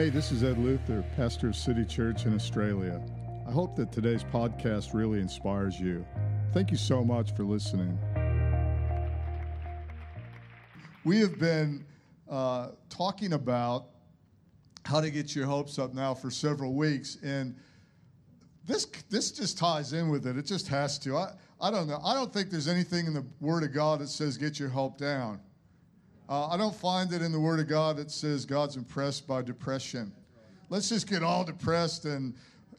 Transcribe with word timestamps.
Hey, 0.00 0.08
this 0.08 0.32
is 0.32 0.42
Ed 0.42 0.56
Luther, 0.56 1.04
pastor 1.14 1.48
of 1.48 1.54
City 1.54 1.84
Church 1.84 2.24
in 2.24 2.34
Australia. 2.34 3.02
I 3.46 3.50
hope 3.50 3.76
that 3.76 3.92
today's 3.92 4.24
podcast 4.24 4.94
really 4.94 5.20
inspires 5.20 5.78
you. 5.78 6.06
Thank 6.54 6.70
you 6.70 6.78
so 6.78 7.04
much 7.04 7.36
for 7.36 7.44
listening. 7.44 7.98
We 11.04 11.18
have 11.18 11.38
been 11.38 11.84
uh, 12.30 12.70
talking 12.88 13.34
about 13.34 13.88
how 14.86 15.02
to 15.02 15.10
get 15.10 15.36
your 15.36 15.44
hopes 15.44 15.78
up 15.78 15.92
now 15.92 16.14
for 16.14 16.30
several 16.30 16.72
weeks, 16.72 17.18
and 17.22 17.54
this 18.66 18.86
this 19.10 19.30
just 19.30 19.58
ties 19.58 19.92
in 19.92 20.08
with 20.08 20.26
it. 20.26 20.38
It 20.38 20.46
just 20.46 20.66
has 20.68 20.98
to. 21.00 21.18
I, 21.18 21.34
I 21.60 21.70
don't 21.70 21.88
know. 21.88 22.00
I 22.02 22.14
don't 22.14 22.32
think 22.32 22.48
there's 22.48 22.68
anything 22.68 23.04
in 23.04 23.12
the 23.12 23.26
Word 23.38 23.64
of 23.64 23.74
God 23.74 24.00
that 24.00 24.08
says 24.08 24.38
get 24.38 24.58
your 24.58 24.70
hope 24.70 24.96
down. 24.96 25.40
Uh, 26.30 26.46
I 26.46 26.56
don't 26.56 26.74
find 26.74 27.12
it 27.12 27.22
in 27.22 27.32
the 27.32 27.40
Word 27.40 27.58
of 27.58 27.66
God 27.66 27.96
that 27.96 28.08
says 28.08 28.46
God's 28.46 28.76
impressed 28.76 29.26
by 29.26 29.42
depression. 29.42 30.12
Let's 30.68 30.88
just 30.88 31.10
get 31.10 31.24
all 31.24 31.42
depressed 31.42 32.04
and, 32.04 32.34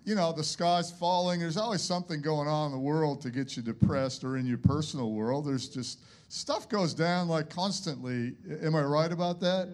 you 0.05 0.15
know, 0.15 0.31
the 0.31 0.43
sky's 0.43 0.89
falling. 0.89 1.41
There's 1.41 1.57
always 1.57 1.81
something 1.81 2.21
going 2.21 2.47
on 2.47 2.67
in 2.67 2.71
the 2.71 2.79
world 2.79 3.19
to 3.23 3.29
get 3.29 3.57
you 3.57 3.61
depressed 3.61 4.23
or 4.23 4.37
in 4.37 4.45
your 4.45 4.57
personal 4.57 5.11
world. 5.11 5.45
There's 5.45 5.67
just 5.67 5.99
stuff 6.29 6.69
goes 6.69 6.93
down 6.93 7.27
like 7.27 7.49
constantly. 7.49 8.35
Am 8.63 8.73
I 8.73 8.83
right 8.83 9.11
about 9.11 9.41
that? 9.41 9.67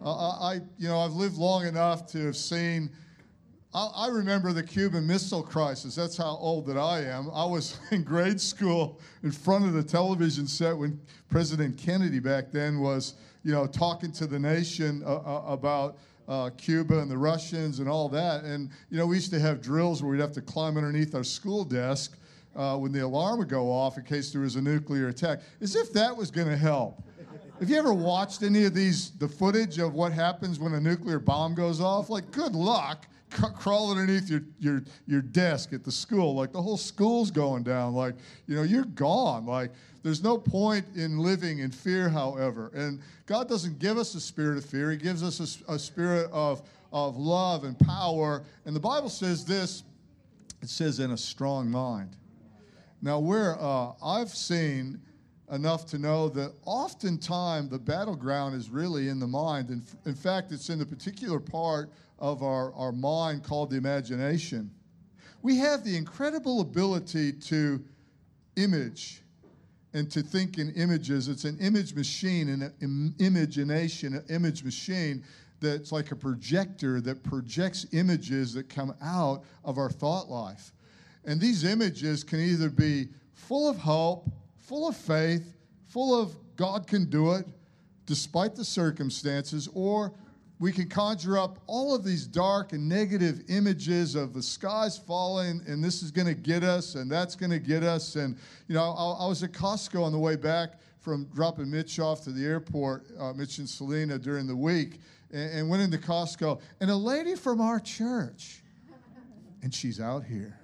Uh, 0.00 0.28
I, 0.40 0.60
you 0.78 0.86
know, 0.86 1.00
I've 1.00 1.14
lived 1.14 1.36
long 1.36 1.66
enough 1.66 2.06
to 2.12 2.26
have 2.26 2.36
seen. 2.36 2.88
I 3.74 4.06
remember 4.06 4.52
the 4.52 4.62
Cuban 4.62 5.04
Missile 5.04 5.42
Crisis. 5.42 5.96
That's 5.96 6.16
how 6.16 6.36
old 6.40 6.64
that 6.66 6.78
I 6.78 7.00
am. 7.00 7.28
I 7.34 7.44
was 7.44 7.76
in 7.90 8.04
grade 8.04 8.40
school 8.40 9.00
in 9.24 9.32
front 9.32 9.64
of 9.64 9.72
the 9.72 9.82
television 9.82 10.46
set 10.46 10.76
when 10.76 11.00
President 11.28 11.76
Kennedy 11.76 12.20
back 12.20 12.52
then 12.52 12.78
was, 12.78 13.14
you 13.42 13.50
know, 13.50 13.66
talking 13.66 14.12
to 14.12 14.28
the 14.28 14.38
nation 14.38 15.02
uh, 15.04 15.16
uh, 15.16 15.44
about 15.48 15.98
uh, 16.28 16.50
Cuba 16.56 17.00
and 17.00 17.10
the 17.10 17.18
Russians 17.18 17.80
and 17.80 17.88
all 17.88 18.08
that. 18.10 18.44
And, 18.44 18.70
you 18.90 18.96
know, 18.96 19.06
we 19.06 19.16
used 19.16 19.32
to 19.32 19.40
have 19.40 19.60
drills 19.60 20.04
where 20.04 20.12
we'd 20.12 20.20
have 20.20 20.32
to 20.34 20.40
climb 20.40 20.76
underneath 20.76 21.12
our 21.16 21.24
school 21.24 21.64
desk 21.64 22.16
uh, 22.54 22.76
when 22.76 22.92
the 22.92 23.00
alarm 23.00 23.40
would 23.40 23.48
go 23.48 23.72
off 23.72 23.98
in 23.98 24.04
case 24.04 24.30
there 24.30 24.42
was 24.42 24.54
a 24.54 24.62
nuclear 24.62 25.08
attack, 25.08 25.40
as 25.60 25.74
if 25.74 25.92
that 25.92 26.16
was 26.16 26.30
going 26.30 26.48
to 26.48 26.56
help. 26.56 27.02
Have 27.58 27.68
you 27.68 27.76
ever 27.76 27.92
watched 27.92 28.44
any 28.44 28.66
of 28.66 28.74
these, 28.74 29.10
the 29.18 29.28
footage 29.28 29.78
of 29.80 29.94
what 29.94 30.12
happens 30.12 30.60
when 30.60 30.74
a 30.74 30.80
nuclear 30.80 31.18
bomb 31.18 31.56
goes 31.56 31.80
off? 31.80 32.08
Like, 32.08 32.30
good 32.30 32.54
luck 32.54 33.06
crawl 33.34 33.90
underneath 33.90 34.28
your, 34.30 34.42
your, 34.58 34.84
your 35.06 35.20
desk 35.20 35.72
at 35.72 35.84
the 35.84 35.92
school. 35.92 36.34
Like, 36.34 36.52
the 36.52 36.62
whole 36.62 36.76
school's 36.76 37.30
going 37.30 37.62
down. 37.62 37.94
Like, 37.94 38.14
you 38.46 38.56
know, 38.56 38.62
you're 38.62 38.84
gone. 38.84 39.46
Like, 39.46 39.70
there's 40.02 40.22
no 40.22 40.38
point 40.38 40.84
in 40.94 41.18
living 41.18 41.60
in 41.60 41.70
fear, 41.70 42.08
however. 42.08 42.70
And 42.74 43.00
God 43.26 43.48
doesn't 43.48 43.78
give 43.78 43.98
us 43.98 44.14
a 44.14 44.20
spirit 44.20 44.58
of 44.58 44.64
fear, 44.64 44.90
He 44.90 44.96
gives 44.96 45.22
us 45.22 45.62
a, 45.68 45.72
a 45.74 45.78
spirit 45.78 46.30
of, 46.32 46.62
of 46.92 47.16
love 47.16 47.64
and 47.64 47.78
power. 47.78 48.44
And 48.64 48.74
the 48.74 48.80
Bible 48.80 49.08
says 49.08 49.44
this 49.44 49.82
it 50.62 50.70
says, 50.70 50.98
in 50.98 51.10
a 51.10 51.16
strong 51.18 51.70
mind. 51.70 52.16
Now, 53.02 53.18
where 53.18 53.60
uh, 53.60 53.92
I've 54.02 54.30
seen 54.30 54.98
enough 55.52 55.84
to 55.86 55.98
know 55.98 56.28
that 56.30 56.52
oftentimes 56.64 57.68
the 57.68 57.78
battleground 57.78 58.54
is 58.54 58.70
really 58.70 59.08
in 59.08 59.20
the 59.20 59.26
mind. 59.26 59.68
And 59.68 59.82
in 60.06 60.14
fact, 60.14 60.52
it's 60.52 60.70
in 60.70 60.78
the 60.78 60.86
particular 60.86 61.38
part 61.38 61.90
of 62.18 62.42
our, 62.42 62.72
our 62.74 62.92
mind 62.92 63.42
called 63.42 63.70
the 63.70 63.76
imagination. 63.76 64.70
We 65.42 65.58
have 65.58 65.84
the 65.84 65.96
incredible 65.96 66.60
ability 66.60 67.32
to 67.32 67.82
image 68.56 69.22
and 69.92 70.10
to 70.10 70.22
think 70.22 70.58
in 70.58 70.72
images. 70.72 71.28
It's 71.28 71.44
an 71.44 71.58
image 71.60 71.94
machine, 71.94 72.48
an 72.48 73.14
imagination, 73.18 74.14
an 74.14 74.24
image 74.28 74.64
machine 74.64 75.24
that's 75.60 75.92
like 75.92 76.10
a 76.10 76.16
projector 76.16 77.00
that 77.00 77.22
projects 77.22 77.86
images 77.92 78.52
that 78.54 78.68
come 78.68 78.94
out 79.02 79.44
of 79.64 79.78
our 79.78 79.90
thought 79.90 80.28
life. 80.28 80.72
And 81.24 81.40
these 81.40 81.64
images 81.64 82.22
can 82.24 82.40
either 82.40 82.68
be 82.68 83.08
full 83.32 83.68
of 83.68 83.78
hope, 83.78 84.28
full 84.58 84.88
of 84.88 84.96
faith, 84.96 85.54
full 85.86 86.20
of 86.20 86.34
God 86.56 86.86
can 86.86 87.04
do 87.06 87.32
it 87.32 87.46
despite 88.06 88.54
the 88.54 88.64
circumstances, 88.64 89.68
or 89.72 90.12
we 90.64 90.72
can 90.72 90.88
conjure 90.88 91.36
up 91.36 91.58
all 91.66 91.94
of 91.94 92.04
these 92.04 92.26
dark 92.26 92.72
and 92.72 92.88
negative 92.88 93.42
images 93.50 94.14
of 94.14 94.32
the 94.32 94.42
skies 94.42 94.96
falling 94.96 95.60
and 95.68 95.84
this 95.84 96.02
is 96.02 96.10
going 96.10 96.26
to 96.26 96.32
get 96.32 96.64
us 96.64 96.94
and 96.94 97.12
that's 97.12 97.36
going 97.36 97.50
to 97.50 97.58
get 97.58 97.82
us. 97.82 98.16
And, 98.16 98.34
you 98.66 98.74
know, 98.74 98.80
I, 98.80 99.24
I, 99.24 99.28
was 99.28 99.42
at 99.42 99.52
Costco 99.52 100.02
on 100.02 100.10
the 100.10 100.18
way 100.18 100.36
back 100.36 100.80
from 101.00 101.26
dropping 101.34 101.70
Mitch 101.70 102.00
off 102.00 102.24
to 102.24 102.30
the 102.30 102.46
airport, 102.46 103.04
uh, 103.20 103.34
Mitch 103.34 103.58
and 103.58 103.68
Selena 103.68 104.18
during 104.18 104.46
the 104.46 104.56
week, 104.56 105.00
and, 105.34 105.50
and 105.52 105.68
went 105.68 105.82
into 105.82 105.98
Costco. 105.98 106.58
And 106.80 106.90
a 106.90 106.96
lady 106.96 107.34
from 107.34 107.60
our 107.60 107.78
church, 107.78 108.62
and 109.62 109.74
she's 109.74 110.00
out 110.00 110.24
here. 110.24 110.58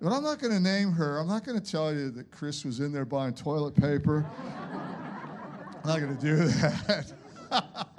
But 0.00 0.14
I'm 0.14 0.22
not 0.22 0.38
going 0.38 0.54
to 0.54 0.60
name 0.60 0.90
her. 0.90 1.18
I'm 1.18 1.28
not 1.28 1.44
going 1.44 1.60
to 1.60 1.70
tell 1.70 1.92
you 1.92 2.08
that 2.12 2.30
Chris 2.30 2.64
was 2.64 2.80
in 2.80 2.92
there 2.92 3.04
buying 3.04 3.34
toilet 3.34 3.76
paper. 3.76 4.24
I'm 5.84 5.88
not 5.90 6.00
going 6.00 6.16
to 6.16 6.22
do 6.22 6.36
that. 6.36 7.12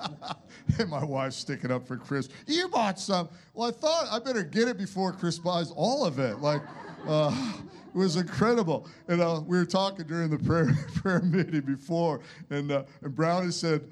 and 0.80 0.90
my 0.90 1.04
wife's 1.04 1.38
sticking 1.38 1.72
up 1.72 1.88
for 1.88 1.98
Chris. 1.98 2.30
You 2.48 2.68
bought 2.68 3.00
some. 3.00 3.30
Well, 3.54 3.70
I 3.70 3.72
thought 3.72 4.08
I 4.12 4.20
better 4.20 4.44
get 4.44 4.68
it 4.68 4.78
before 4.78 5.12
Chris 5.12 5.40
buys 5.40 5.72
all 5.72 6.06
of 6.06 6.20
it. 6.20 6.40
Like, 6.40 6.62
uh, 7.08 7.54
it 7.94 7.98
was 7.98 8.16
incredible. 8.16 8.88
And 9.08 9.22
uh, 9.22 9.42
we 9.46 9.58
were 9.58 9.66
talking 9.66 10.06
during 10.06 10.30
the 10.30 10.40
prayer 10.40 10.74
prayer 10.96 11.22
meeting 11.22 11.62
before, 11.62 12.22
and 12.50 12.72
uh, 12.72 12.84
and 13.02 13.16
Brownie 13.16 13.52
said. 13.52 13.84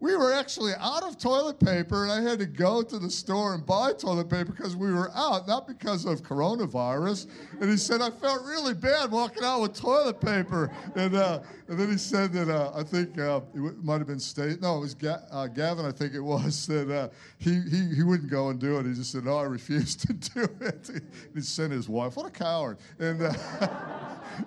We 0.00 0.14
were 0.14 0.32
actually 0.32 0.72
out 0.78 1.02
of 1.02 1.18
toilet 1.18 1.58
paper, 1.58 2.04
and 2.04 2.12
I 2.12 2.20
had 2.22 2.38
to 2.38 2.46
go 2.46 2.82
to 2.82 2.98
the 3.00 3.10
store 3.10 3.54
and 3.54 3.66
buy 3.66 3.92
toilet 3.94 4.30
paper 4.30 4.52
because 4.52 4.76
we 4.76 4.92
were 4.92 5.10
out, 5.12 5.48
not 5.48 5.66
because 5.66 6.04
of 6.04 6.22
coronavirus. 6.22 7.26
And 7.60 7.68
he 7.68 7.76
said, 7.76 8.00
I 8.00 8.10
felt 8.10 8.44
really 8.44 8.74
bad 8.74 9.10
walking 9.10 9.42
out 9.42 9.60
with 9.60 9.74
toilet 9.74 10.20
paper. 10.20 10.70
And, 10.94 11.16
uh, 11.16 11.40
and 11.66 11.78
then 11.78 11.90
he 11.90 11.98
said 11.98 12.32
that 12.34 12.48
uh, 12.48 12.70
I 12.76 12.84
think 12.84 13.18
uh, 13.18 13.40
it 13.54 13.82
might 13.82 13.98
have 13.98 14.06
been 14.06 14.20
State, 14.20 14.60
no, 14.62 14.76
it 14.76 14.80
was 14.80 14.94
Ga- 14.94 15.24
uh, 15.32 15.48
Gavin, 15.48 15.84
I 15.84 15.90
think 15.90 16.14
it 16.14 16.20
was, 16.20 16.66
that 16.68 16.90
uh, 16.90 17.08
he, 17.38 17.60
he, 17.62 17.96
he 17.96 18.02
wouldn't 18.04 18.30
go 18.30 18.50
and 18.50 18.60
do 18.60 18.78
it. 18.78 18.86
He 18.86 18.94
just 18.94 19.10
said, 19.10 19.24
No, 19.24 19.38
I 19.38 19.44
refuse 19.44 19.96
to 19.96 20.12
do 20.34 20.48
it. 20.60 20.90
he 21.34 21.40
sent 21.40 21.72
his 21.72 21.88
wife. 21.88 22.16
What 22.16 22.26
a 22.26 22.30
coward. 22.30 22.78
And, 23.00 23.22
uh, 23.22 23.32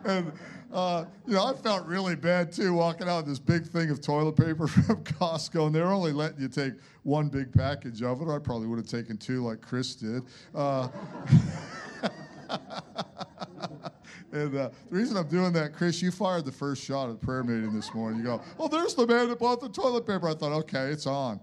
and 0.05 0.31
uh, 0.73 1.05
you 1.27 1.33
know, 1.33 1.45
I 1.45 1.53
felt 1.53 1.85
really 1.85 2.15
bad 2.15 2.51
too 2.51 2.73
walking 2.73 3.07
out 3.09 3.17
with 3.17 3.27
this 3.27 3.39
big 3.39 3.67
thing 3.67 3.89
of 3.89 4.01
toilet 4.01 4.35
paper 4.35 4.67
from 4.69 5.03
Costco, 5.03 5.67
and 5.67 5.75
they're 5.75 5.91
only 5.91 6.11
letting 6.11 6.41
you 6.41 6.47
take 6.47 6.73
one 7.03 7.29
big 7.29 7.51
package 7.53 8.01
of 8.01 8.21
it. 8.21 8.29
I 8.29 8.39
probably 8.39 8.67
would 8.67 8.77
have 8.77 8.87
taken 8.87 9.17
two, 9.17 9.43
like 9.43 9.61
Chris 9.61 9.95
did. 9.95 10.23
Uh, 10.55 10.87
and 14.31 14.55
uh, 14.55 14.69
the 14.69 14.95
reason 14.95 15.17
I'm 15.17 15.27
doing 15.27 15.51
that, 15.53 15.73
Chris, 15.73 16.01
you 16.01 16.11
fired 16.11 16.45
the 16.45 16.51
first 16.51 16.83
shot 16.83 17.09
at 17.09 17.19
the 17.19 17.25
prayer 17.25 17.43
meeting 17.43 17.73
this 17.73 17.93
morning. 17.93 18.19
You 18.19 18.25
go, 18.25 18.41
"Oh, 18.59 18.67
there's 18.67 18.95
the 18.95 19.05
man 19.05 19.29
that 19.29 19.39
bought 19.39 19.59
the 19.59 19.69
toilet 19.69 20.07
paper." 20.07 20.29
I 20.29 20.33
thought, 20.33 20.53
"Okay, 20.53 20.87
it's 20.87 21.07
on." 21.07 21.39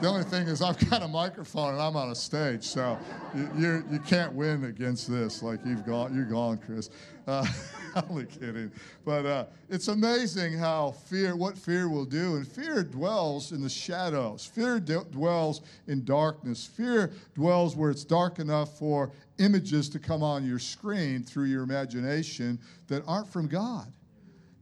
The 0.00 0.06
only 0.06 0.22
thing 0.22 0.46
is, 0.46 0.62
I've 0.62 0.78
got 0.90 1.02
a 1.02 1.08
microphone 1.08 1.72
and 1.72 1.82
I'm 1.82 1.96
on 1.96 2.10
a 2.10 2.14
stage, 2.14 2.62
so 2.62 2.96
you, 3.34 3.50
you, 3.58 3.84
you 3.90 3.98
can't 3.98 4.32
win 4.32 4.64
against 4.64 5.10
this. 5.10 5.42
Like 5.42 5.58
you've 5.66 5.84
gone, 5.84 6.14
you're 6.14 6.24
gone, 6.24 6.58
Chris. 6.58 6.90
Uh, 7.26 7.44
only 8.10 8.26
kidding. 8.26 8.70
But 9.04 9.26
uh, 9.26 9.44
it's 9.68 9.88
amazing 9.88 10.54
how 10.54 10.92
fear, 10.92 11.36
what 11.36 11.56
fear 11.56 11.88
will 11.88 12.04
do. 12.04 12.36
And 12.36 12.46
fear 12.46 12.82
dwells 12.82 13.52
in 13.52 13.60
the 13.60 13.68
shadows. 13.68 14.44
Fear 14.44 14.80
d- 14.80 14.98
dwells 15.10 15.62
in 15.86 16.04
darkness. 16.04 16.66
Fear 16.66 17.12
dwells 17.34 17.76
where 17.76 17.90
it's 17.90 18.04
dark 18.04 18.38
enough 18.38 18.78
for 18.78 19.12
images 19.38 19.88
to 19.90 19.98
come 19.98 20.22
on 20.22 20.46
your 20.46 20.58
screen 20.58 21.22
through 21.22 21.46
your 21.46 21.62
imagination 21.62 22.58
that 22.88 23.02
aren't 23.06 23.28
from 23.28 23.46
God. 23.46 23.92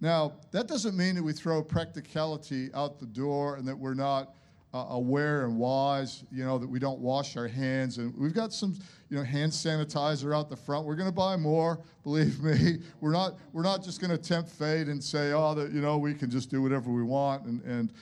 Now, 0.01 0.35
that 0.53 0.69
doesn't 0.69 0.97
mean 0.97 1.15
that 1.15 1.23
we 1.23 1.33
throw 1.33 1.63
practicality 1.63 2.71
out 2.75 2.99
the 3.01 3.07
door 3.07 3.57
and 3.57 3.67
that 3.67 3.77
we're 3.77 3.95
not 3.95 4.35
uh, 4.77 4.87
aware 4.91 5.47
and 5.47 5.57
wise, 5.57 6.25
you 6.31 6.45
know, 6.45 6.59
that 6.59 6.69
we 6.69 6.79
don't 6.79 6.99
wash 6.99 7.37
our 7.37 7.49
hands. 7.49 7.99
And 7.99 8.15
we've 8.17 8.35
got 8.35 8.53
some, 8.53 8.75
you 9.09 9.17
know, 9.17 9.25
hand 9.25 9.53
sanitizer 9.53 10.37
out 10.37 10.51
the 10.51 10.57
front. 10.57 10.87
We're 10.87 10.97
going 10.97 11.09
to 11.09 11.15
buy 11.15 11.37
more, 11.37 11.81
believe 12.03 12.43
me. 12.43 12.79
We're 13.01 13.13
not, 13.13 13.39
we're 13.53 13.63
not 13.63 13.83
just 13.83 14.01
going 14.01 14.11
to 14.11 14.19
tempt 14.19 14.51
fate 14.51 14.89
and 14.89 15.03
say, 15.03 15.33
oh, 15.33 15.55
that, 15.55 15.73
you 15.73 15.81
know, 15.81 15.97
we 15.97 16.15
can 16.15 16.31
just 16.31 16.51
do 16.51 16.61
whatever 16.61 16.91
we 16.91 17.03
want. 17.03 17.45
And, 17.47 17.63
and 17.63 17.93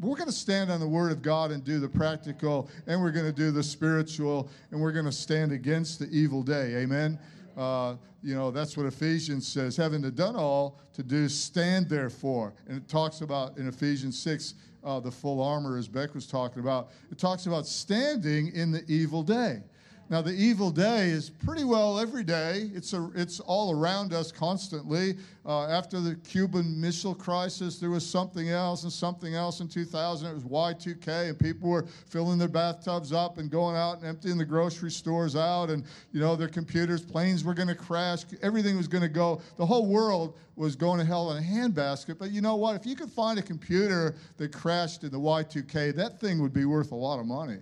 we're 0.00 0.16
going 0.16 0.28
to 0.28 0.32
stand 0.32 0.70
on 0.70 0.78
the 0.78 0.88
Word 0.88 1.10
of 1.10 1.20
God 1.20 1.50
and 1.50 1.64
do 1.64 1.80
the 1.80 1.88
practical, 1.88 2.70
and 2.86 3.00
we're 3.00 3.10
going 3.10 3.26
to 3.26 3.32
do 3.32 3.50
the 3.50 3.62
spiritual, 3.62 4.48
and 4.70 4.80
we're 4.80 4.92
going 4.92 5.04
to 5.04 5.12
stand 5.12 5.52
against 5.52 5.98
the 5.98 6.08
evil 6.10 6.42
day. 6.42 6.76
Amen. 6.76 7.18
Uh, 7.56 7.96
you 8.22 8.34
know, 8.34 8.50
that's 8.50 8.76
what 8.76 8.86
Ephesians 8.86 9.46
says, 9.46 9.76
having 9.76 10.02
done 10.02 10.36
all 10.36 10.78
to 10.94 11.02
do, 11.02 11.28
stand 11.28 11.88
therefore. 11.88 12.54
And 12.68 12.76
it 12.76 12.88
talks 12.88 13.20
about 13.20 13.58
in 13.58 13.66
Ephesians 13.66 14.18
6, 14.18 14.54
uh, 14.84 15.00
the 15.00 15.10
full 15.10 15.42
armor, 15.42 15.76
as 15.76 15.88
Beck 15.88 16.14
was 16.14 16.26
talking 16.26 16.60
about. 16.60 16.90
It 17.10 17.18
talks 17.18 17.46
about 17.46 17.66
standing 17.66 18.48
in 18.54 18.70
the 18.70 18.84
evil 18.88 19.22
day. 19.22 19.62
Now, 20.10 20.20
the 20.20 20.32
evil 20.32 20.72
day 20.72 21.10
is 21.10 21.30
pretty 21.30 21.62
well 21.62 22.00
every 22.00 22.24
day. 22.24 22.68
It's, 22.74 22.94
a, 22.94 23.12
it's 23.14 23.38
all 23.38 23.70
around 23.70 24.12
us 24.12 24.32
constantly. 24.32 25.14
Uh, 25.46 25.68
after 25.68 26.00
the 26.00 26.16
Cuban 26.16 26.80
Missile 26.80 27.14
Crisis, 27.14 27.78
there 27.78 27.90
was 27.90 28.04
something 28.04 28.50
else 28.50 28.82
and 28.82 28.92
something 28.92 29.36
else 29.36 29.60
in 29.60 29.68
2000. 29.68 30.28
It 30.28 30.34
was 30.34 30.42
Y2K, 30.42 31.28
and 31.28 31.38
people 31.38 31.70
were 31.70 31.86
filling 32.08 32.38
their 32.38 32.48
bathtubs 32.48 33.12
up 33.12 33.38
and 33.38 33.52
going 33.52 33.76
out 33.76 33.98
and 33.98 34.06
emptying 34.06 34.36
the 34.36 34.44
grocery 34.44 34.90
stores 34.90 35.36
out, 35.36 35.70
and 35.70 35.84
you 36.10 36.18
know 36.18 36.34
their 36.34 36.48
computers, 36.48 37.02
planes 37.02 37.44
were 37.44 37.54
going 37.54 37.68
to 37.68 37.76
crash, 37.76 38.24
everything 38.42 38.76
was 38.76 38.88
going 38.88 39.02
to 39.02 39.08
go. 39.08 39.40
The 39.58 39.66
whole 39.66 39.86
world 39.86 40.36
was 40.56 40.74
going 40.74 40.98
to 40.98 41.04
hell 41.04 41.30
in 41.30 41.42
a 41.42 41.46
handbasket. 41.46 42.18
But 42.18 42.32
you 42.32 42.40
know 42.40 42.56
what? 42.56 42.74
If 42.74 42.84
you 42.84 42.96
could 42.96 43.12
find 43.12 43.38
a 43.38 43.42
computer 43.42 44.16
that 44.38 44.52
crashed 44.52 45.04
in 45.04 45.12
the 45.12 45.20
Y2K, 45.20 45.94
that 45.94 46.18
thing 46.18 46.42
would 46.42 46.52
be 46.52 46.64
worth 46.64 46.90
a 46.90 46.96
lot 46.96 47.20
of 47.20 47.26
money. 47.26 47.58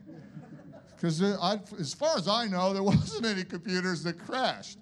Because 0.99 1.23
as 1.23 1.95
far 1.95 2.17
as 2.17 2.27
I 2.27 2.47
know, 2.47 2.73
there 2.73 2.83
wasn't 2.95 3.27
any 3.27 3.45
computers 3.45 4.03
that 4.03 4.19
crashed. 4.19 4.79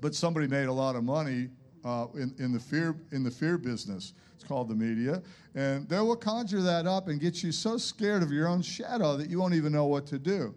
But 0.00 0.14
somebody 0.14 0.48
made 0.48 0.66
a 0.66 0.72
lot 0.72 0.96
of 0.96 1.04
money 1.04 1.48
uh, 1.84 2.06
in, 2.14 2.34
in, 2.38 2.52
the 2.52 2.58
fear, 2.58 2.96
in 3.12 3.22
the 3.22 3.30
fear 3.30 3.56
business. 3.56 4.14
It's 4.34 4.44
called 4.44 4.68
the 4.68 4.74
media. 4.74 5.22
And 5.54 5.88
they 5.88 6.00
will 6.00 6.16
conjure 6.16 6.62
that 6.62 6.86
up 6.86 7.08
and 7.08 7.20
get 7.20 7.42
you 7.42 7.52
so 7.52 7.76
scared 7.76 8.22
of 8.22 8.32
your 8.32 8.48
own 8.48 8.60
shadow 8.60 9.16
that 9.16 9.30
you 9.30 9.38
won't 9.38 9.54
even 9.54 9.72
know 9.72 9.86
what 9.86 10.06
to 10.08 10.18
do. 10.18 10.54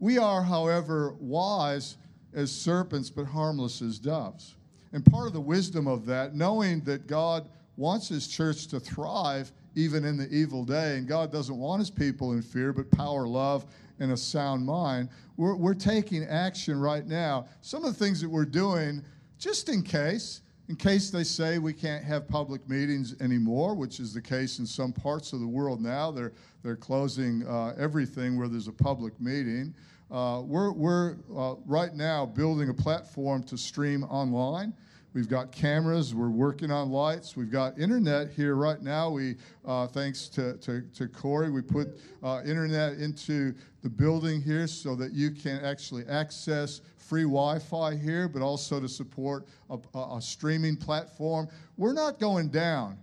We 0.00 0.18
are, 0.18 0.42
however, 0.42 1.14
wise 1.20 1.96
as 2.34 2.50
serpents, 2.50 3.10
but 3.10 3.26
harmless 3.26 3.80
as 3.80 3.98
doves. 3.98 4.56
And 4.92 5.04
part 5.06 5.28
of 5.28 5.32
the 5.32 5.40
wisdom 5.40 5.86
of 5.86 6.04
that, 6.06 6.34
knowing 6.34 6.80
that 6.80 7.06
God 7.06 7.48
wants 7.76 8.08
his 8.08 8.26
church 8.26 8.66
to 8.68 8.80
thrive 8.80 9.52
even 9.74 10.04
in 10.04 10.16
the 10.16 10.28
evil 10.28 10.64
day, 10.64 10.96
and 10.96 11.06
God 11.06 11.32
doesn't 11.32 11.56
want 11.56 11.80
his 11.80 11.90
people 11.90 12.32
in 12.32 12.42
fear, 12.42 12.72
but 12.72 12.90
power, 12.90 13.26
love, 13.26 13.66
and 14.00 14.12
a 14.12 14.16
sound 14.16 14.64
mind. 14.64 15.08
We're, 15.36 15.54
we're 15.56 15.74
taking 15.74 16.24
action 16.24 16.80
right 16.80 17.06
now. 17.06 17.46
Some 17.60 17.84
of 17.84 17.96
the 17.96 18.04
things 18.04 18.20
that 18.20 18.28
we're 18.28 18.44
doing, 18.44 19.02
just 19.38 19.68
in 19.68 19.82
case, 19.82 20.42
in 20.68 20.76
case 20.76 21.10
they 21.10 21.24
say 21.24 21.58
we 21.58 21.72
can't 21.72 22.04
have 22.04 22.26
public 22.26 22.66
meetings 22.68 23.14
anymore, 23.20 23.74
which 23.74 24.00
is 24.00 24.14
the 24.14 24.22
case 24.22 24.58
in 24.58 24.66
some 24.66 24.92
parts 24.92 25.32
of 25.32 25.40
the 25.40 25.46
world 25.46 25.80
now. 25.80 26.10
They're, 26.10 26.32
they're 26.62 26.76
closing 26.76 27.46
uh, 27.46 27.74
everything 27.78 28.38
where 28.38 28.48
there's 28.48 28.68
a 28.68 28.72
public 28.72 29.20
meeting. 29.20 29.74
Uh, 30.10 30.42
we're 30.44 30.70
we're 30.70 31.16
uh, 31.36 31.54
right 31.66 31.94
now 31.94 32.24
building 32.24 32.68
a 32.68 32.74
platform 32.74 33.42
to 33.42 33.56
stream 33.56 34.04
online. 34.04 34.72
We've 35.14 35.28
got 35.28 35.52
cameras. 35.52 36.12
We're 36.12 36.28
working 36.28 36.72
on 36.72 36.90
lights. 36.90 37.36
We've 37.36 37.50
got 37.50 37.78
internet 37.78 38.32
here 38.32 38.56
right 38.56 38.82
now. 38.82 39.10
We, 39.10 39.36
uh, 39.64 39.86
thanks 39.86 40.28
to, 40.30 40.56
to, 40.58 40.82
to, 40.92 41.06
Corey, 41.06 41.50
we 41.50 41.62
put 41.62 42.00
uh, 42.24 42.42
internet 42.44 42.94
into 42.94 43.54
the 43.82 43.88
building 43.88 44.42
here 44.42 44.66
so 44.66 44.96
that 44.96 45.12
you 45.12 45.30
can 45.30 45.64
actually 45.64 46.04
access 46.06 46.80
free 46.98 47.22
Wi-Fi 47.22 47.94
here, 47.94 48.28
but 48.28 48.42
also 48.42 48.80
to 48.80 48.88
support 48.88 49.46
a, 49.70 49.78
a, 49.94 50.16
a 50.16 50.20
streaming 50.20 50.76
platform. 50.76 51.48
We're 51.76 51.92
not 51.92 52.18
going 52.18 52.48
down. 52.48 52.98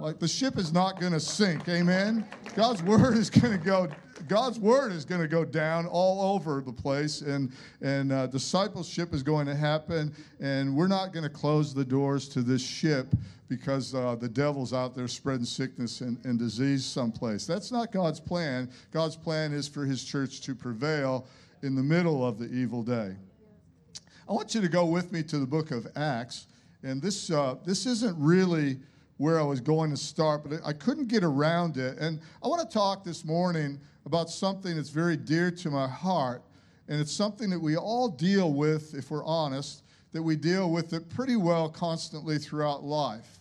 Like 0.00 0.18
the 0.18 0.28
ship 0.28 0.58
is 0.58 0.70
not 0.70 1.00
going 1.00 1.12
to 1.12 1.20
sink. 1.20 1.66
Amen. 1.68 2.26
God's 2.54 2.82
word 2.82 3.16
is 3.16 3.30
going 3.30 3.58
to 3.58 3.64
go 3.64 3.88
God's 4.28 4.58
word 4.58 4.92
is 4.92 5.04
going 5.04 5.20
to 5.20 5.28
go 5.28 5.44
down 5.44 5.86
all 5.86 6.34
over 6.34 6.60
the 6.60 6.72
place, 6.72 7.20
and 7.20 7.52
and 7.80 8.12
uh, 8.12 8.26
discipleship 8.26 9.14
is 9.14 9.22
going 9.22 9.46
to 9.46 9.54
happen, 9.54 10.14
and 10.40 10.74
we're 10.74 10.88
not 10.88 11.12
going 11.12 11.24
to 11.24 11.30
close 11.30 11.74
the 11.74 11.84
doors 11.84 12.28
to 12.30 12.42
this 12.42 12.62
ship 12.62 13.08
because 13.48 13.94
uh, 13.94 14.16
the 14.16 14.28
devil's 14.28 14.72
out 14.72 14.94
there 14.94 15.06
spreading 15.06 15.44
sickness 15.44 16.00
and, 16.00 16.18
and 16.24 16.38
disease 16.38 16.84
someplace. 16.84 17.46
That's 17.46 17.70
not 17.70 17.92
God's 17.92 18.20
plan. 18.20 18.70
God's 18.90 19.16
plan 19.16 19.52
is 19.52 19.68
for 19.68 19.84
His 19.84 20.02
church 20.02 20.40
to 20.42 20.54
prevail 20.54 21.26
in 21.62 21.74
the 21.74 21.82
middle 21.82 22.26
of 22.26 22.38
the 22.38 22.46
evil 22.46 22.82
day. 22.82 23.14
I 24.28 24.32
want 24.32 24.54
you 24.54 24.60
to 24.60 24.68
go 24.68 24.86
with 24.86 25.12
me 25.12 25.22
to 25.24 25.38
the 25.38 25.46
book 25.46 25.70
of 25.70 25.86
Acts, 25.96 26.46
and 26.82 27.02
this 27.02 27.30
uh, 27.30 27.56
this 27.64 27.86
isn't 27.86 28.16
really 28.18 28.78
where 29.16 29.38
I 29.38 29.42
was 29.42 29.60
going 29.60 29.90
to 29.90 29.96
start, 29.96 30.48
but 30.48 30.60
I 30.64 30.72
couldn't 30.72 31.08
get 31.08 31.22
around 31.22 31.76
it. 31.76 31.98
And 31.98 32.20
I 32.42 32.48
want 32.48 32.68
to 32.68 32.72
talk 32.72 33.04
this 33.04 33.24
morning 33.24 33.80
about 34.06 34.28
something 34.28 34.76
that's 34.76 34.90
very 34.90 35.16
dear 35.16 35.50
to 35.50 35.70
my 35.70 35.88
heart, 35.88 36.42
and 36.88 37.00
it's 37.00 37.12
something 37.12 37.48
that 37.50 37.60
we 37.60 37.76
all 37.76 38.08
deal 38.08 38.52
with, 38.52 38.94
if 38.94 39.10
we're 39.10 39.24
honest, 39.24 39.82
that 40.12 40.22
we 40.22 40.36
deal 40.36 40.70
with 40.70 40.92
it 40.92 41.08
pretty 41.08 41.36
well 41.36 41.68
constantly 41.68 42.38
throughout 42.38 42.84
life. 42.84 43.40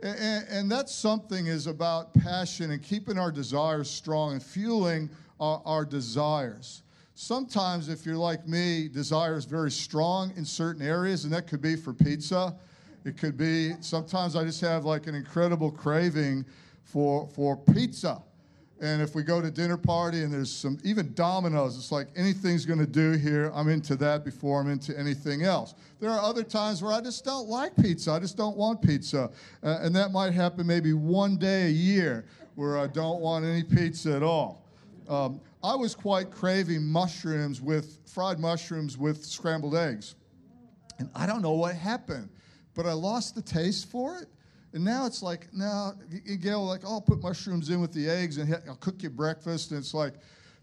And, 0.00 0.46
and 0.48 0.70
that 0.70 0.88
something 0.88 1.46
is 1.46 1.66
about 1.66 2.14
passion 2.14 2.70
and 2.70 2.82
keeping 2.82 3.18
our 3.18 3.32
desires 3.32 3.90
strong 3.90 4.32
and 4.32 4.42
fueling 4.42 5.10
our, 5.40 5.60
our 5.64 5.84
desires. 5.84 6.82
Sometimes, 7.14 7.88
if 7.88 8.06
you're 8.06 8.16
like 8.16 8.46
me, 8.46 8.88
desire 8.88 9.36
is 9.36 9.44
very 9.44 9.72
strong 9.72 10.32
in 10.36 10.44
certain 10.44 10.82
areas, 10.82 11.24
and 11.24 11.32
that 11.32 11.48
could 11.48 11.60
be 11.60 11.74
for 11.74 11.92
pizza. 11.92 12.54
It 13.08 13.16
could 13.16 13.38
be 13.38 13.72
sometimes 13.80 14.36
I 14.36 14.44
just 14.44 14.60
have 14.60 14.84
like 14.84 15.06
an 15.06 15.14
incredible 15.14 15.70
craving 15.70 16.44
for, 16.84 17.26
for 17.28 17.56
pizza. 17.56 18.22
And 18.80 19.00
if 19.00 19.14
we 19.14 19.22
go 19.22 19.40
to 19.40 19.50
dinner 19.50 19.78
party 19.78 20.22
and 20.22 20.32
there's 20.32 20.52
some, 20.52 20.78
even 20.84 21.14
Domino's, 21.14 21.76
it's 21.76 21.90
like 21.90 22.08
anything's 22.14 22.66
going 22.66 22.78
to 22.78 22.86
do 22.86 23.12
here. 23.12 23.50
I'm 23.54 23.68
into 23.68 23.96
that 23.96 24.26
before 24.26 24.60
I'm 24.60 24.70
into 24.70 24.96
anything 24.96 25.42
else. 25.42 25.74
There 26.00 26.10
are 26.10 26.20
other 26.20 26.44
times 26.44 26.82
where 26.82 26.92
I 26.92 27.00
just 27.00 27.24
don't 27.24 27.48
like 27.48 27.74
pizza. 27.76 28.12
I 28.12 28.20
just 28.20 28.36
don't 28.36 28.58
want 28.58 28.82
pizza. 28.82 29.30
Uh, 29.62 29.78
and 29.80 29.96
that 29.96 30.12
might 30.12 30.34
happen 30.34 30.66
maybe 30.66 30.92
one 30.92 31.38
day 31.38 31.66
a 31.66 31.70
year 31.70 32.26
where 32.56 32.78
I 32.78 32.88
don't 32.88 33.20
want 33.20 33.44
any 33.44 33.64
pizza 33.64 34.14
at 34.14 34.22
all. 34.22 34.64
Um, 35.08 35.40
I 35.64 35.74
was 35.74 35.94
quite 35.94 36.30
craving 36.30 36.84
mushrooms 36.84 37.62
with 37.62 37.98
fried 38.06 38.38
mushrooms 38.38 38.98
with 38.98 39.24
scrambled 39.24 39.74
eggs. 39.74 40.14
And 40.98 41.08
I 41.14 41.26
don't 41.26 41.42
know 41.42 41.52
what 41.52 41.74
happened, 41.74 42.28
but 42.78 42.86
I 42.86 42.92
lost 42.92 43.34
the 43.34 43.42
taste 43.42 43.90
for 43.90 44.18
it. 44.18 44.28
And 44.72 44.84
now 44.84 45.04
it's 45.04 45.20
like, 45.20 45.52
now, 45.52 45.94
Gail, 46.40 46.64
like, 46.64 46.82
oh, 46.84 46.92
I'll 46.92 47.00
put 47.00 47.20
mushrooms 47.20 47.70
in 47.70 47.80
with 47.80 47.92
the 47.92 48.08
eggs 48.08 48.38
and 48.38 48.56
I'll 48.68 48.76
cook 48.76 49.02
you 49.02 49.10
breakfast. 49.10 49.72
And 49.72 49.80
it's 49.80 49.94
like, 49.94 50.12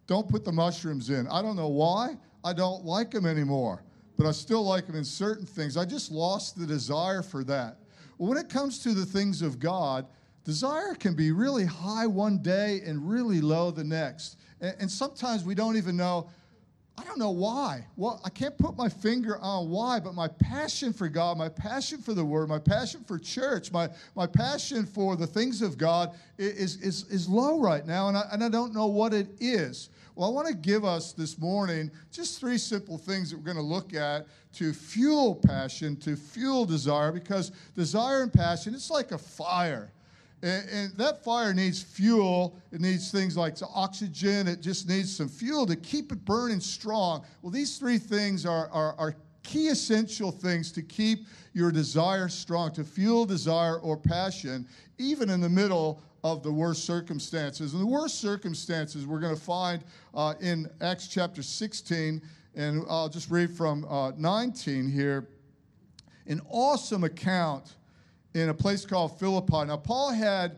don't 0.08 0.26
put 0.30 0.46
the 0.46 0.52
mushrooms 0.54 1.10
in. 1.10 1.28
I 1.28 1.42
don't 1.42 1.58
know 1.58 1.68
why. 1.68 2.16
I 2.42 2.54
don't 2.54 2.86
like 2.86 3.12
them 3.12 3.26
anymore, 3.26 3.84
but 4.16 4.26
I 4.26 4.32
still 4.32 4.64
like 4.64 4.88
them 4.88 4.96
in 4.96 5.04
certain 5.04 5.46
things. 5.46 5.76
I 5.76 5.84
just 5.84 6.10
lost 6.10 6.58
the 6.58 6.66
desire 6.66 7.22
for 7.22 7.44
that. 7.44 7.80
When 8.16 8.38
it 8.38 8.48
comes 8.48 8.80
to 8.84 8.94
the 8.94 9.06
things 9.06 9.42
of 9.42 9.60
God, 9.60 10.08
desire 10.46 10.96
can 10.96 11.16
be 11.16 11.34
really 11.34 11.66
high 11.66 12.08
one 12.08 12.38
day 12.38 12.80
and 12.86 13.10
really 13.10 13.42
low 13.42 13.72
the 13.72 13.84
next. 13.84 14.38
And 14.62 14.90
sometimes 14.90 15.44
we 15.44 15.54
don't 15.54 15.76
even 15.76 15.98
know 15.98 16.30
I 16.98 17.04
don't 17.04 17.20
know 17.20 17.32
why. 17.32 17.86
Well, 17.98 18.22
I 18.24 18.30
can't 18.30 18.58
put 18.58 18.78
my 18.78 18.88
finger 18.88 19.38
on 19.40 19.70
why, 19.70 20.00
but 20.00 20.14
my 20.14 20.30
passion 20.30 20.94
for 20.94 21.10
God, 21.10 21.38
my 21.38 21.50
passion 21.50 22.02
for 22.02 22.14
the 22.14 22.24
Word, 22.24 22.48
my 22.48 22.60
passion 22.60 23.04
for 23.04 23.20
church, 23.20 23.72
my, 23.72 23.90
my 24.16 24.26
passion 24.26 24.86
for 24.86 25.18
the 25.18 25.28
things 25.28 25.62
of 25.62 25.78
God 25.78 26.16
is, 26.38 26.78
is, 26.78 27.04
is 27.10 27.28
low 27.28 27.60
right 27.60 27.86
now, 27.86 28.08
and 28.08 28.18
I, 28.18 28.24
and 28.32 28.44
I 28.44 28.50
don't 28.50 28.74
know 28.74 28.88
what 28.88 29.14
it 29.14 29.28
is. 29.42 29.90
Well, 30.16 30.30
I 30.30 30.32
want 30.32 30.48
to 30.48 30.54
give 30.54 30.86
us 30.86 31.12
this 31.12 31.38
morning 31.38 31.92
just 32.12 32.40
three 32.40 32.58
simple 32.58 32.98
things 32.98 33.32
that 33.32 33.38
we're 33.38 33.44
going 33.44 33.58
to 33.58 33.62
look 33.62 33.94
at 33.94 34.28
to 34.54 34.72
fuel 34.72 35.36
passion, 35.36 35.98
to 35.98 36.16
fuel 36.16 36.66
desire, 36.66 37.12
because 37.12 37.52
desire 37.76 38.24
and 38.24 38.32
passion, 38.32 38.74
it's 38.74 38.90
like 38.90 39.12
a 39.12 39.18
fire. 39.18 39.92
And, 40.42 40.70
and, 40.70 40.98
that 40.98 41.24
fire 41.24 41.54
needs 41.54 41.82
fuel. 41.82 42.60
It 42.72 42.82
needs 42.82 43.12
things 43.12 43.36
like 43.38 43.56
oxygen. 43.74 44.48
It 44.48 44.62
just 44.62 44.88
needs 44.88 45.16
some 45.16 45.30
fuel 45.30 45.66
to 45.66 45.76
keep 45.76 46.12
it 46.12 46.24
burning 46.26 46.60
strong. 46.60 47.26
Well, 47.42 47.52
these 47.52 47.78
three 47.78 47.98
things 47.98 48.46
are, 48.46 48.70
are, 48.70 48.96
are 48.98 49.16
key 49.44 49.68
essential 49.68 50.32
things 50.32 50.72
to 50.74 50.82
keep 50.82 51.26
your 51.54 51.72
desire 51.72 52.28
strong, 52.28 52.74
to 52.74 52.84
fuel 52.84 53.26
desire 53.26 53.78
or 53.80 53.96
passion, 53.96 54.68
even 54.98 55.30
in 55.30 55.40
the 55.40 55.50
middle 55.50 56.02
of 56.24 56.44
the 56.44 56.52
worst 56.52 56.86
circumstances. 56.86 57.74
And 57.74 57.82
the 57.82 57.88
worst 57.88 58.20
circumstances 58.20 59.06
we're 59.06 59.20
going 59.20 59.36
to 59.36 59.42
find 59.42 59.84
uh, 60.14 60.34
in 60.42 60.70
Acts 60.82 61.08
chapter 61.08 61.44
16, 61.44 62.22
and 62.56 62.84
I'll 62.90 63.10
just 63.10 63.30
read 63.30 63.52
from 63.52 63.86
uh, 63.86 64.12
19 64.18 64.90
here. 64.90 65.28
An 66.28 66.42
awesome 66.50 67.04
account 67.04 67.76
in 68.36 68.50
a 68.50 68.54
place 68.54 68.86
called 68.86 69.18
Philippi. 69.18 69.66
Now, 69.66 69.78
Paul 69.78 70.12
had 70.12 70.58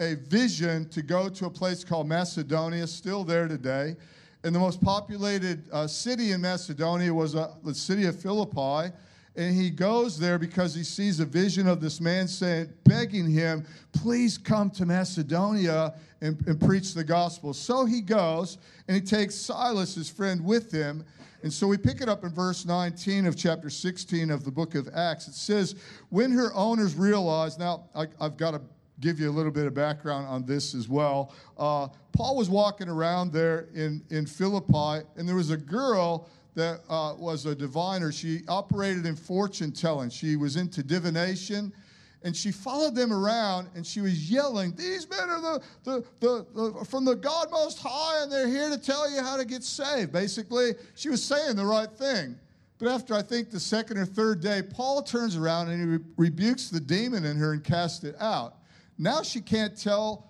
a 0.00 0.14
vision 0.14 0.88
to 0.88 1.02
go 1.02 1.28
to 1.28 1.46
a 1.46 1.50
place 1.50 1.84
called 1.84 2.08
Macedonia, 2.08 2.86
still 2.86 3.22
there 3.22 3.46
today. 3.46 3.96
And 4.44 4.54
the 4.54 4.58
most 4.58 4.80
populated 4.80 5.64
uh, 5.70 5.86
city 5.86 6.32
in 6.32 6.40
Macedonia 6.40 7.12
was 7.12 7.36
uh, 7.36 7.54
the 7.62 7.74
city 7.74 8.06
of 8.06 8.18
Philippi. 8.18 8.94
And 9.36 9.54
he 9.54 9.68
goes 9.68 10.18
there 10.18 10.38
because 10.38 10.74
he 10.74 10.82
sees 10.82 11.20
a 11.20 11.26
vision 11.26 11.68
of 11.68 11.80
this 11.80 12.00
man 12.00 12.28
saying, 12.28 12.72
begging 12.84 13.30
him, 13.30 13.66
please 13.92 14.38
come 14.38 14.70
to 14.70 14.86
Macedonia 14.86 15.94
and, 16.22 16.42
and 16.46 16.58
preach 16.58 16.94
the 16.94 17.04
gospel. 17.04 17.52
So 17.52 17.84
he 17.84 18.00
goes 18.00 18.58
and 18.88 18.96
he 18.96 19.02
takes 19.02 19.34
Silas, 19.34 19.94
his 19.94 20.08
friend, 20.08 20.42
with 20.42 20.72
him. 20.72 21.04
And 21.42 21.52
so 21.52 21.66
we 21.66 21.76
pick 21.76 22.00
it 22.00 22.08
up 22.08 22.24
in 22.24 22.30
verse 22.30 22.64
19 22.64 23.26
of 23.26 23.36
chapter 23.36 23.70
16 23.70 24.30
of 24.30 24.44
the 24.44 24.50
book 24.50 24.74
of 24.74 24.88
Acts. 24.94 25.28
It 25.28 25.34
says, 25.34 25.76
When 26.10 26.32
her 26.32 26.52
owners 26.54 26.94
realized, 26.96 27.58
now 27.58 27.84
I, 27.94 28.06
have 28.20 28.36
got 28.36 28.52
to 28.52 28.60
give 29.00 29.20
you 29.20 29.30
a 29.30 29.32
little 29.32 29.52
bit 29.52 29.66
of 29.66 29.74
background 29.74 30.26
on 30.26 30.44
this 30.44 30.74
as 30.74 30.88
well. 30.88 31.32
Uh, 31.56 31.88
Paul 32.12 32.36
was 32.36 32.50
walking 32.50 32.88
around 32.88 33.32
there 33.32 33.68
in, 33.74 34.02
in 34.10 34.26
Philippi, 34.26 35.06
and 35.16 35.28
there 35.28 35.36
was 35.36 35.50
a 35.50 35.56
girl 35.56 36.28
that 36.54 36.80
uh, 36.88 37.14
was 37.16 37.46
a 37.46 37.54
diviner. 37.54 38.10
She 38.10 38.40
operated 38.48 39.06
in 39.06 39.14
fortune 39.14 39.70
telling, 39.70 40.10
she 40.10 40.34
was 40.34 40.56
into 40.56 40.82
divination. 40.82 41.72
And 42.22 42.36
she 42.36 42.50
followed 42.50 42.94
them 42.94 43.12
around 43.12 43.68
and 43.74 43.86
she 43.86 44.00
was 44.00 44.30
yelling, 44.30 44.74
These 44.74 45.08
men 45.08 45.30
are 45.30 45.40
the, 45.40 45.62
the, 45.84 46.04
the, 46.20 46.46
the, 46.54 46.84
from 46.84 47.04
the 47.04 47.14
God 47.14 47.50
Most 47.50 47.78
High, 47.78 48.22
and 48.22 48.32
they're 48.32 48.48
here 48.48 48.70
to 48.70 48.78
tell 48.78 49.10
you 49.10 49.22
how 49.22 49.36
to 49.36 49.44
get 49.44 49.62
saved. 49.62 50.12
Basically, 50.12 50.72
she 50.96 51.08
was 51.08 51.24
saying 51.24 51.56
the 51.56 51.64
right 51.64 51.90
thing. 51.90 52.36
But 52.78 52.88
after 52.88 53.14
I 53.14 53.22
think 53.22 53.50
the 53.50 53.60
second 53.60 53.98
or 53.98 54.06
third 54.06 54.40
day, 54.40 54.62
Paul 54.62 55.02
turns 55.02 55.36
around 55.36 55.68
and 55.68 55.80
he 55.80 55.86
re- 55.86 56.04
rebukes 56.16 56.70
the 56.70 56.80
demon 56.80 57.24
in 57.24 57.36
her 57.36 57.52
and 57.52 57.62
casts 57.62 58.04
it 58.04 58.14
out. 58.20 58.54
Now 58.98 59.22
she 59.22 59.40
can't 59.40 59.76
tell 59.76 60.28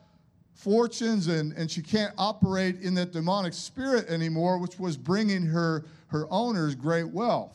fortunes 0.54 1.28
and, 1.28 1.52
and 1.52 1.70
she 1.70 1.82
can't 1.82 2.12
operate 2.18 2.80
in 2.80 2.94
that 2.94 3.12
demonic 3.12 3.52
spirit 3.52 4.08
anymore, 4.08 4.58
which 4.58 4.78
was 4.78 4.96
bringing 4.96 5.42
her, 5.42 5.84
her 6.08 6.26
owners 6.30 6.74
great 6.74 7.08
wealth. 7.08 7.54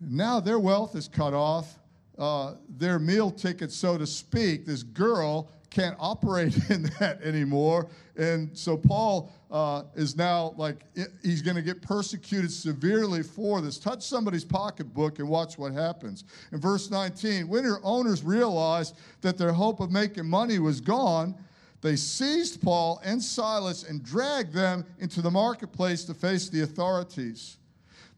Now 0.00 0.40
their 0.40 0.58
wealth 0.58 0.94
is 0.94 1.08
cut 1.08 1.34
off, 1.34 1.78
uh, 2.18 2.54
their 2.78 2.98
meal 2.98 3.30
ticket, 3.30 3.72
so 3.72 3.98
to 3.98 4.06
speak. 4.06 4.64
This 4.66 4.82
girl 4.82 5.50
can't 5.70 5.96
operate 5.98 6.56
in 6.70 6.84
that 6.98 7.20
anymore. 7.22 7.88
And 8.16 8.56
so 8.56 8.76
Paul 8.76 9.30
uh, 9.50 9.82
is 9.94 10.16
now 10.16 10.54
like, 10.56 10.84
he's 11.22 11.42
going 11.42 11.56
to 11.56 11.62
get 11.62 11.82
persecuted 11.82 12.50
severely 12.50 13.22
for 13.22 13.60
this. 13.60 13.78
Touch 13.78 14.02
somebody's 14.02 14.44
pocketbook 14.44 15.18
and 15.18 15.28
watch 15.28 15.58
what 15.58 15.72
happens. 15.72 16.24
In 16.52 16.60
verse 16.60 16.90
19, 16.90 17.48
when 17.48 17.64
her 17.64 17.78
owners 17.82 18.24
realized 18.24 18.96
that 19.20 19.36
their 19.36 19.52
hope 19.52 19.80
of 19.80 19.90
making 19.90 20.26
money 20.26 20.58
was 20.58 20.80
gone, 20.80 21.34
they 21.82 21.96
seized 21.96 22.62
Paul 22.62 23.00
and 23.04 23.22
Silas 23.22 23.84
and 23.84 24.02
dragged 24.02 24.54
them 24.54 24.84
into 24.98 25.20
the 25.20 25.30
marketplace 25.30 26.04
to 26.04 26.14
face 26.14 26.48
the 26.48 26.62
authorities. 26.62 27.58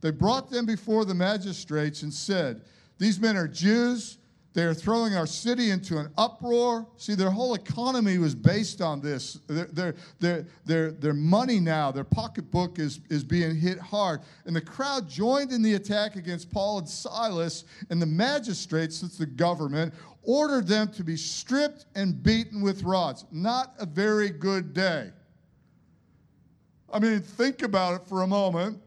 They 0.00 0.12
brought 0.12 0.49
them 0.49 0.64
before 0.64 1.05
the 1.05 1.14
magistrates 1.14 2.02
and 2.02 2.14
said, 2.14 2.62
These 2.99 3.21
men 3.21 3.37
are 3.37 3.49
Jews 3.49 4.19
they 4.59 4.64
are 4.64 4.75
throwing 4.75 5.14
our 5.14 5.25
city 5.25 5.71
into 5.71 5.99
an 5.99 6.11
uproar. 6.19 6.85
See, 6.97 7.14
their 7.14 7.31
whole 7.31 7.55
economy 7.55 8.19
was 8.19 8.35
based 8.35 8.81
on 8.81 9.00
this. 9.00 9.35
Their, 9.47 9.67
their, 9.67 9.95
their, 10.19 10.47
their, 10.64 10.90
their 10.90 11.14
money 11.14 11.61
now, 11.61 11.93
their 11.93 12.02
pocketbook 12.02 12.81
is, 12.81 12.99
is 13.09 13.23
being 13.23 13.55
hit 13.55 13.78
hard. 13.78 14.23
And 14.47 14.57
the 14.57 14.61
crowd 14.61 15.09
joined 15.09 15.52
in 15.52 15.62
the 15.62 15.75
attack 15.75 16.17
against 16.17 16.50
Paul 16.50 16.78
and 16.78 16.88
Silas, 16.88 17.67
and 17.90 18.02
the 18.02 18.07
magistrates, 18.07 19.00
that's 19.00 19.17
the 19.17 19.26
government, 19.26 19.95
ordered 20.25 20.67
them 20.67 20.90
to 20.95 21.05
be 21.05 21.17
stripped 21.17 21.85
and 21.95 22.21
beaten 22.21 22.61
with 22.61 22.83
rods. 22.83 23.26
Not 23.31 23.75
a 23.78 23.87
very 23.87 24.31
good 24.31 24.75
day. 24.75 25.12
I 26.93 26.99
mean, 26.99 27.21
think 27.21 27.62
about 27.62 28.00
it 28.00 28.09
for 28.09 28.23
a 28.23 28.26
moment. 28.26 28.81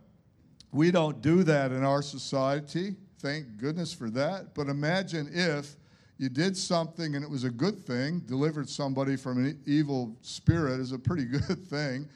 We 0.73 0.91
don't 0.91 1.21
do 1.21 1.43
that 1.43 1.71
in 1.71 1.85
our 1.85 2.01
society. 2.01 2.95
Thank 3.21 3.57
goodness 3.57 3.93
for 3.93 4.09
that. 4.11 4.55
But 4.55 4.67
imagine 4.67 5.29
if 5.31 5.75
you 6.17 6.27
did 6.27 6.57
something 6.57 7.13
and 7.15 7.23
it 7.23 7.29
was 7.29 7.43
a 7.43 7.51
good 7.51 7.85
thing, 7.85 8.21
delivered 8.21 8.67
somebody 8.67 9.15
from 9.15 9.45
an 9.45 9.59
evil 9.67 10.15
spirit 10.21 10.79
is 10.79 10.91
a 10.91 10.97
pretty 10.97 11.25
good 11.47 11.63
thing. 11.67 12.09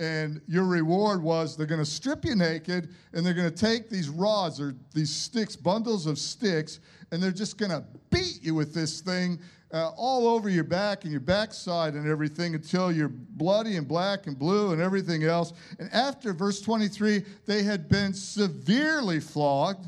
And 0.00 0.40
your 0.48 0.64
reward 0.64 1.22
was 1.22 1.56
they're 1.56 1.66
going 1.66 1.80
to 1.80 1.86
strip 1.86 2.24
you 2.24 2.34
naked 2.34 2.88
and 3.12 3.24
they're 3.24 3.34
going 3.34 3.50
to 3.50 3.56
take 3.56 3.88
these 3.88 4.08
rods 4.08 4.60
or 4.60 4.74
these 4.94 5.14
sticks, 5.14 5.54
bundles 5.54 6.06
of 6.06 6.18
sticks, 6.18 6.80
and 7.12 7.22
they're 7.22 7.30
just 7.30 7.56
going 7.56 7.70
to 7.70 7.84
beat 8.10 8.40
you 8.42 8.54
with 8.54 8.74
this 8.74 9.00
thing 9.00 9.38
uh, 9.72 9.90
all 9.96 10.26
over 10.26 10.48
your 10.48 10.64
back 10.64 11.04
and 11.04 11.12
your 11.12 11.20
backside 11.20 11.94
and 11.94 12.08
everything 12.08 12.56
until 12.56 12.90
you're 12.90 13.08
bloody 13.10 13.76
and 13.76 13.86
black 13.86 14.26
and 14.26 14.36
blue 14.36 14.72
and 14.72 14.80
everything 14.80 15.22
else. 15.22 15.52
And 15.78 15.88
after 15.92 16.32
verse 16.32 16.60
23, 16.60 17.24
they 17.46 17.62
had 17.62 17.88
been 17.88 18.12
severely 18.12 19.20
flogged 19.20 19.86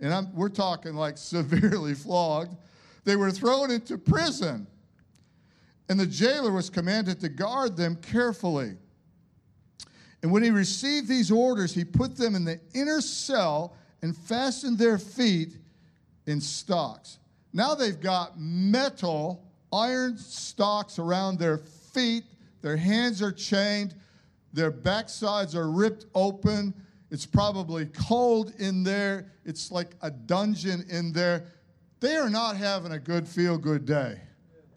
and 0.00 0.12
I'm, 0.12 0.34
we're 0.34 0.48
talking 0.48 0.94
like 0.94 1.18
severely 1.18 1.94
flogged. 1.94 2.56
They 3.04 3.16
were 3.16 3.30
thrown 3.30 3.70
into 3.70 3.98
prison, 3.98 4.66
and 5.88 5.98
the 5.98 6.06
jailer 6.06 6.52
was 6.52 6.70
commanded 6.70 7.20
to 7.20 7.28
guard 7.28 7.76
them 7.76 7.96
carefully. 7.96 8.76
And 10.22 10.30
when 10.30 10.42
he 10.42 10.50
received 10.50 11.08
these 11.08 11.30
orders, 11.30 11.74
he 11.74 11.84
put 11.84 12.16
them 12.16 12.34
in 12.34 12.44
the 12.44 12.60
inner 12.74 13.00
cell 13.00 13.74
and 14.02 14.16
fastened 14.16 14.78
their 14.78 14.98
feet 14.98 15.56
in 16.26 16.40
stocks. 16.40 17.18
Now 17.52 17.74
they've 17.74 17.98
got 17.98 18.38
metal, 18.38 19.42
iron 19.72 20.16
stocks 20.16 20.98
around 20.98 21.38
their 21.38 21.58
feet. 21.58 22.24
Their 22.62 22.76
hands 22.76 23.22
are 23.22 23.32
chained. 23.32 23.94
Their 24.52 24.70
backsides 24.70 25.54
are 25.54 25.70
ripped 25.70 26.06
open. 26.14 26.74
It's 27.10 27.26
probably 27.26 27.86
cold 27.86 28.52
in 28.58 28.84
there. 28.84 29.32
It's 29.44 29.70
like 29.70 29.96
a 30.00 30.10
dungeon 30.10 30.84
in 30.88 31.12
there. 31.12 31.46
They 31.98 32.16
are 32.16 32.30
not 32.30 32.56
having 32.56 32.92
a 32.92 32.98
good 32.98 33.26
feel 33.26 33.58
good 33.58 33.84
day. 33.84 34.20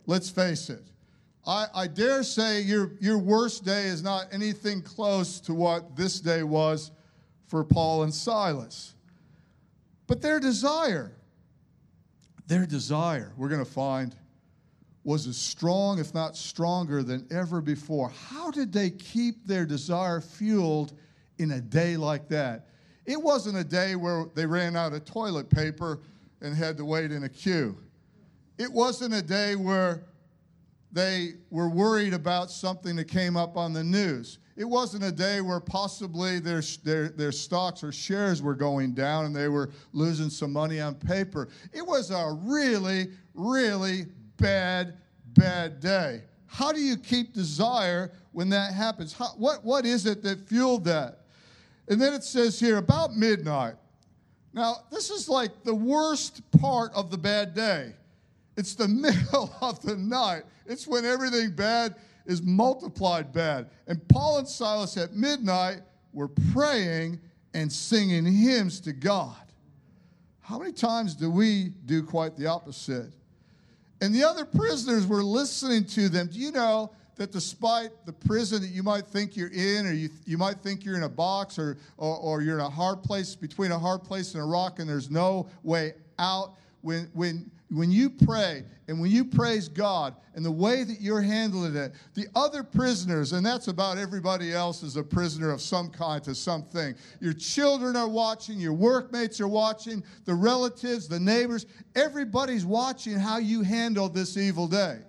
Let's 0.08 0.30
face 0.30 0.70
it. 0.70 0.84
I, 1.46 1.68
I, 1.76 1.88
dare 1.88 2.24
say 2.24 2.62
your, 2.62 2.94
your 3.00 3.18
worst 3.18 3.66
day 3.66 3.84
is 3.84 4.02
not 4.02 4.28
anything 4.32 4.82
close 4.82 5.40
to 5.42 5.54
what 5.54 5.96
this 5.96 6.20
day 6.20 6.44
was 6.44 6.92
for 7.48 7.64
Paul 7.64 8.04
and 8.04 8.14
Silas. 8.14 8.96
But 10.08 10.22
their 10.22 10.40
desire, 10.40 11.12
their 12.48 12.66
desire, 12.66 13.34
we're 13.38 13.50
going 13.50 13.64
to 13.64 13.70
find, 13.70 14.16
was 15.04 15.28
as 15.28 15.38
strong, 15.38 16.00
if 16.00 16.14
not 16.14 16.38
stronger, 16.38 17.04
than 17.04 17.28
ever 17.30 17.60
before. 17.60 18.10
How 18.10 18.50
did 18.50 18.72
they 18.72 18.90
keep 18.90 19.46
their 19.46 19.66
desire 19.66 20.22
fueled 20.22 20.94
in 21.38 21.52
a 21.52 21.62
day 21.62 21.98
like 21.98 22.30
that. 22.30 22.68
It 23.06 23.22
wasn't 23.22 23.58
a 23.58 23.64
day 23.64 23.96
where 23.96 24.26
they 24.36 24.46
ran 24.46 24.76
out 24.76 24.94
of 24.94 25.06
toilet 25.06 25.50
paper 25.50 26.00
and 26.42 26.56
had 26.56 26.78
to 26.78 26.86
wait 26.86 27.12
in 27.12 27.24
a 27.24 27.30
queue. 27.30 27.78
It 28.58 28.72
wasn't 28.72 29.14
a 29.14 29.22
day 29.22 29.56
where 29.56 30.06
they 30.92 31.34
were 31.50 31.70
worried 31.70 32.14
about 32.14 32.52
something 32.52 32.96
that 32.96 33.06
came 33.06 33.36
up 33.36 33.58
on 33.58 33.74
the 33.74 33.84
news. 33.84 34.38
It 34.56 34.66
wasn't 34.66 35.04
a 35.04 35.12
day 35.12 35.42
where 35.42 35.60
possibly 35.60 36.40
their, 36.40 36.62
their, 36.84 37.10
their 37.10 37.32
stocks 37.32 37.84
or 37.84 37.92
shares 37.92 38.44
were 38.44 38.54
going 38.54 38.94
down 38.94 39.26
and 39.26 39.36
they 39.36 39.48
were 39.48 39.72
losing 39.92 40.30
some 40.30 40.54
money 40.54 40.80
on 40.80 40.94
paper. 40.94 41.50
It 41.74 41.86
was 41.86 42.12
a 42.12 42.38
really, 42.44 43.08
really 43.34 44.06
bad, 44.38 44.98
bad 45.30 45.80
day. 45.80 46.22
How 46.46 46.72
do 46.72 46.80
you 46.80 46.98
keep 46.98 47.34
desire 47.34 48.12
when 48.32 48.50
that 48.50 48.74
happens? 48.74 49.12
How, 49.12 49.30
what, 49.38 49.66
what 49.66 49.88
is 49.88 50.06
it 50.06 50.22
that 50.22 50.48
fueled 50.48 50.86
that? 50.86 51.23
And 51.88 52.00
then 52.02 52.14
it 52.14 52.24
says 52.24 52.60
here, 52.60 52.78
about 52.78 53.16
midnight. 53.16 53.76
Now, 54.54 54.78
this 54.92 55.10
is 55.10 55.28
like 55.28 55.64
the 55.64 55.76
worst 55.76 56.42
part 56.52 56.94
of 56.94 57.10
the 57.10 57.18
bad 57.18 57.54
day. 57.54 57.94
It's 58.56 58.76
the 58.76 58.88
middle 58.90 59.54
of 59.62 59.82
the 59.82 59.98
night. 59.98 60.44
It's 60.66 60.88
when 60.88 61.06
everything 61.06 61.52
bad 61.52 61.96
is 62.26 62.42
multiplied 62.42 63.34
bad. 63.34 63.70
And 63.88 64.08
Paul 64.08 64.40
and 64.40 64.48
Silas 64.48 64.96
at 64.98 65.14
midnight 65.14 65.82
were 66.14 66.30
praying 66.54 67.20
and 67.54 67.72
singing 67.72 68.26
hymns 68.26 68.80
to 68.82 68.94
God. 68.94 69.36
How 70.40 70.60
many 70.60 70.72
times 70.72 71.16
do 71.16 71.30
we 71.30 71.74
do 71.86 72.04
quite 72.04 72.36
the 72.36 72.48
opposite? 72.48 73.12
And 74.02 74.14
the 74.14 74.24
other 74.24 74.46
prisoners 74.46 75.08
were 75.08 75.24
listening 75.24 75.86
to 75.86 76.10
them. 76.10 76.28
Do 76.28 76.38
you 76.38 76.52
know 76.52 76.92
that 77.16 77.32
despite 77.32 78.06
the 78.06 78.14
prison 78.14 78.62
that 78.62 78.70
you 78.70 78.84
might 78.84 79.06
think 79.06 79.36
you're 79.36 79.52
in, 79.54 79.86
or 79.86 79.94
you, 79.94 80.10
you 80.26 80.38
might 80.38 80.58
think 80.58 80.84
you're 80.84 80.98
in 80.98 81.04
a 81.04 81.10
box, 81.10 81.60
or, 81.60 81.78
or, 81.98 82.18
or 82.18 82.42
you're 82.42 82.60
in 82.60 82.66
a 82.66 82.70
hard 82.70 83.04
place 83.04 83.36
between 83.36 83.72
a 83.72 83.80
hard 83.80 84.04
place 84.04 84.34
and 84.34 84.44
a 84.44 84.46
rock, 84.46 84.80
and 84.80 84.90
there's 84.90 85.12
no 85.12 85.48
way 85.64 85.94
out, 86.20 86.56
when, 86.82 87.10
when, 87.14 87.50
when 87.70 87.92
you 87.92 88.10
pray 88.10 88.64
and 88.88 89.00
when 89.00 89.10
you 89.10 89.24
praise 89.24 89.70
God 89.70 90.16
and 90.36 90.44
the 90.44 90.52
way 90.52 90.84
that 90.84 91.00
you're 91.00 91.22
handling 91.22 91.76
it, 91.76 91.94
the 92.14 92.28
other 92.36 92.62
prisoners, 92.62 93.32
and 93.32 93.46
that's 93.46 93.70
about 93.70 93.98
everybody 93.98 94.54
else 94.54 94.84
is 94.84 94.98
a 94.98 95.04
prisoner 95.04 95.50
of 95.50 95.62
some 95.62 95.90
kind 95.90 96.22
to 96.26 96.36
something. 96.36 96.94
Your 97.22 97.34
children 97.34 97.96
are 97.96 98.08
watching, 98.08 98.60
your 98.60 98.74
workmates 98.74 99.40
are 99.40 99.48
watching, 99.48 100.04
the 100.26 100.34
relatives, 100.34 101.08
the 101.08 101.20
neighbors, 101.20 101.66
everybody's 101.96 102.66
watching 102.66 103.14
how 103.14 103.38
you 103.38 103.62
handle 103.62 104.10
this 104.10 104.36
evil 104.36 104.68
day. 104.68 105.00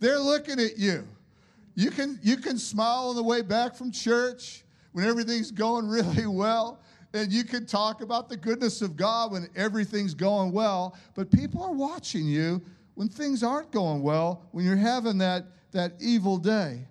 They're 0.00 0.18
looking 0.18 0.58
at 0.58 0.76
you. 0.76 1.06
You 1.74 1.90
can, 1.90 2.18
you 2.22 2.36
can 2.36 2.58
smile 2.58 3.08
on 3.08 3.16
the 3.16 3.22
way 3.22 3.42
back 3.42 3.74
from 3.74 3.90
church 3.90 4.64
when 4.92 5.04
everything's 5.04 5.50
going 5.50 5.88
really 5.88 6.26
well. 6.26 6.80
And 7.14 7.30
you 7.30 7.44
can 7.44 7.66
talk 7.66 8.00
about 8.00 8.28
the 8.28 8.36
goodness 8.36 8.80
of 8.80 8.96
God 8.96 9.32
when 9.32 9.48
everything's 9.54 10.14
going 10.14 10.52
well. 10.52 10.96
But 11.14 11.30
people 11.30 11.62
are 11.62 11.72
watching 11.72 12.26
you 12.26 12.62
when 12.94 13.08
things 13.08 13.42
aren't 13.42 13.70
going 13.70 14.02
well, 14.02 14.46
when 14.52 14.64
you're 14.64 14.76
having 14.76 15.18
that, 15.18 15.46
that 15.72 15.92
evil 16.00 16.38
day. 16.38 16.86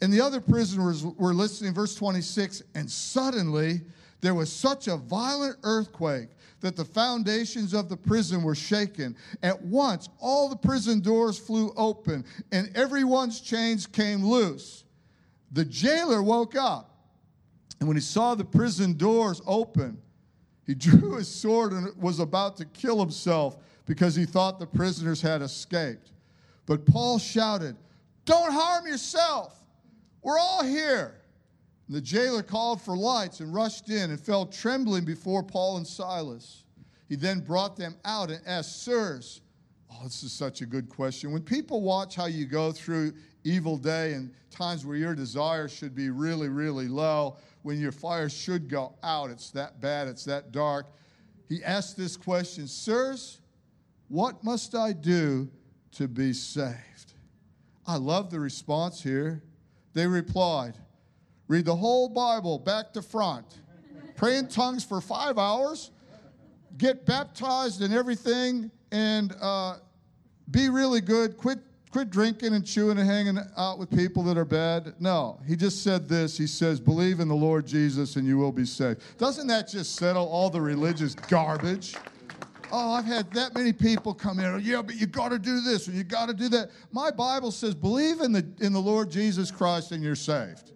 And 0.00 0.12
the 0.12 0.20
other 0.20 0.40
prisoners 0.40 1.04
were 1.04 1.34
listening, 1.34 1.74
verse 1.74 1.94
26, 1.94 2.62
and 2.74 2.90
suddenly 2.90 3.82
there 4.20 4.34
was 4.34 4.50
such 4.52 4.88
a 4.88 4.96
violent 4.96 5.56
earthquake 5.62 6.30
that 6.62 6.76
the 6.76 6.84
foundations 6.84 7.74
of 7.74 7.88
the 7.88 7.96
prison 7.96 8.42
were 8.42 8.54
shaken. 8.54 9.14
At 9.42 9.60
once, 9.62 10.08
all 10.18 10.48
the 10.48 10.56
prison 10.56 11.00
doors 11.00 11.38
flew 11.38 11.72
open, 11.76 12.24
and 12.50 12.74
everyone's 12.74 13.40
chains 13.40 13.86
came 13.86 14.24
loose. 14.24 14.84
The 15.50 15.64
jailer 15.64 16.22
woke 16.22 16.56
up, 16.56 16.96
and 17.78 17.88
when 17.88 17.96
he 17.96 18.00
saw 18.00 18.34
the 18.34 18.44
prison 18.44 18.96
doors 18.96 19.42
open, 19.46 19.98
he 20.64 20.74
drew 20.76 21.16
his 21.16 21.28
sword 21.28 21.72
and 21.72 21.94
was 22.00 22.20
about 22.20 22.56
to 22.58 22.64
kill 22.64 22.98
himself 22.98 23.58
because 23.84 24.14
he 24.14 24.24
thought 24.24 24.58
the 24.58 24.66
prisoners 24.66 25.20
had 25.20 25.42
escaped. 25.42 26.12
But 26.64 26.86
Paul 26.86 27.18
shouted, 27.18 27.76
Don't 28.24 28.52
harm 28.52 28.86
yourself. 28.86 29.58
We're 30.22 30.38
all 30.38 30.64
here. 30.64 31.21
And 31.92 31.98
the 31.98 32.06
jailer 32.06 32.42
called 32.42 32.80
for 32.80 32.96
lights 32.96 33.40
and 33.40 33.52
rushed 33.52 33.90
in 33.90 34.12
and 34.12 34.18
fell 34.18 34.46
trembling 34.46 35.04
before 35.04 35.42
Paul 35.42 35.76
and 35.76 35.86
Silas. 35.86 36.64
He 37.06 37.16
then 37.16 37.40
brought 37.40 37.76
them 37.76 37.96
out 38.06 38.30
and 38.30 38.40
asked, 38.46 38.82
Sirs, 38.82 39.42
oh, 39.90 40.04
this 40.04 40.22
is 40.22 40.32
such 40.32 40.62
a 40.62 40.66
good 40.66 40.88
question. 40.88 41.32
When 41.32 41.42
people 41.42 41.82
watch 41.82 42.16
how 42.16 42.24
you 42.24 42.46
go 42.46 42.72
through 42.72 43.12
evil 43.44 43.76
day 43.76 44.14
and 44.14 44.32
times 44.50 44.86
where 44.86 44.96
your 44.96 45.14
desire 45.14 45.68
should 45.68 45.94
be 45.94 46.08
really, 46.08 46.48
really 46.48 46.88
low, 46.88 47.36
when 47.60 47.78
your 47.78 47.92
fire 47.92 48.30
should 48.30 48.70
go 48.70 48.94
out, 49.02 49.28
it's 49.28 49.50
that 49.50 49.82
bad, 49.82 50.08
it's 50.08 50.24
that 50.24 50.50
dark. 50.50 50.86
He 51.46 51.62
asked 51.62 51.98
this 51.98 52.16
question 52.16 52.68
Sirs, 52.68 53.42
what 54.08 54.42
must 54.42 54.74
I 54.74 54.94
do 54.94 55.50
to 55.96 56.08
be 56.08 56.32
saved? 56.32 57.12
I 57.86 57.96
love 57.98 58.30
the 58.30 58.40
response 58.40 59.02
here. 59.02 59.42
They 59.92 60.06
replied, 60.06 60.78
Read 61.52 61.66
the 61.66 61.76
whole 61.76 62.08
Bible 62.08 62.58
back 62.58 62.94
to 62.94 63.02
front, 63.02 63.44
pray 64.16 64.38
in 64.38 64.48
tongues 64.48 64.84
for 64.84 65.02
five 65.02 65.36
hours, 65.36 65.90
get 66.78 67.04
baptized 67.04 67.82
and 67.82 67.92
everything, 67.92 68.70
and 68.90 69.36
uh, 69.38 69.76
be 70.50 70.70
really 70.70 71.02
good. 71.02 71.36
Quit, 71.36 71.58
quit 71.90 72.08
drinking 72.08 72.54
and 72.54 72.64
chewing 72.64 72.96
and 72.96 73.06
hanging 73.06 73.38
out 73.58 73.78
with 73.78 73.90
people 73.90 74.22
that 74.22 74.38
are 74.38 74.46
bad. 74.46 74.94
No, 74.98 75.40
he 75.46 75.54
just 75.54 75.84
said 75.84 76.08
this. 76.08 76.38
He 76.38 76.46
says, 76.46 76.80
Believe 76.80 77.20
in 77.20 77.28
the 77.28 77.34
Lord 77.34 77.66
Jesus 77.66 78.16
and 78.16 78.26
you 78.26 78.38
will 78.38 78.50
be 78.50 78.64
saved. 78.64 79.02
Doesn't 79.18 79.46
that 79.48 79.68
just 79.68 79.96
settle 79.96 80.26
all 80.26 80.48
the 80.48 80.62
religious 80.62 81.14
garbage? 81.14 81.94
Oh, 82.72 82.92
I've 82.92 83.04
had 83.04 83.30
that 83.32 83.54
many 83.54 83.74
people 83.74 84.14
come 84.14 84.40
in. 84.40 84.58
Yeah, 84.64 84.80
but 84.80 84.94
you 84.94 85.04
got 85.06 85.28
to 85.28 85.38
do 85.38 85.60
this 85.60 85.86
or 85.86 85.92
you 85.92 86.02
got 86.02 86.30
to 86.30 86.34
do 86.34 86.48
that. 86.48 86.70
My 86.92 87.10
Bible 87.10 87.50
says, 87.50 87.74
believe 87.74 88.22
in 88.22 88.32
the, 88.32 88.46
in 88.62 88.72
the 88.72 88.80
Lord 88.80 89.10
Jesus 89.10 89.50
Christ 89.50 89.92
and 89.92 90.02
you're 90.02 90.14
saved. 90.14 90.71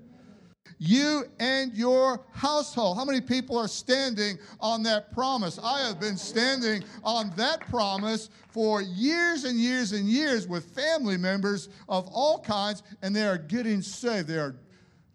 You 0.78 1.24
and 1.40 1.72
your 1.72 2.24
household. 2.32 2.98
How 2.98 3.04
many 3.04 3.20
people 3.20 3.56
are 3.56 3.68
standing 3.68 4.38
on 4.60 4.82
that 4.82 5.10
promise? 5.12 5.58
I 5.62 5.80
have 5.86 5.98
been 5.98 6.16
standing 6.18 6.84
on 7.02 7.32
that 7.36 7.60
promise 7.68 8.28
for 8.50 8.82
years 8.82 9.44
and 9.44 9.58
years 9.58 9.92
and 9.92 10.06
years 10.06 10.46
with 10.46 10.64
family 10.66 11.16
members 11.16 11.70
of 11.88 12.06
all 12.12 12.40
kinds, 12.40 12.82
and 13.00 13.16
they 13.16 13.26
are 13.26 13.38
getting 13.38 13.80
saved. 13.80 14.28
They 14.28 14.38
are 14.38 14.54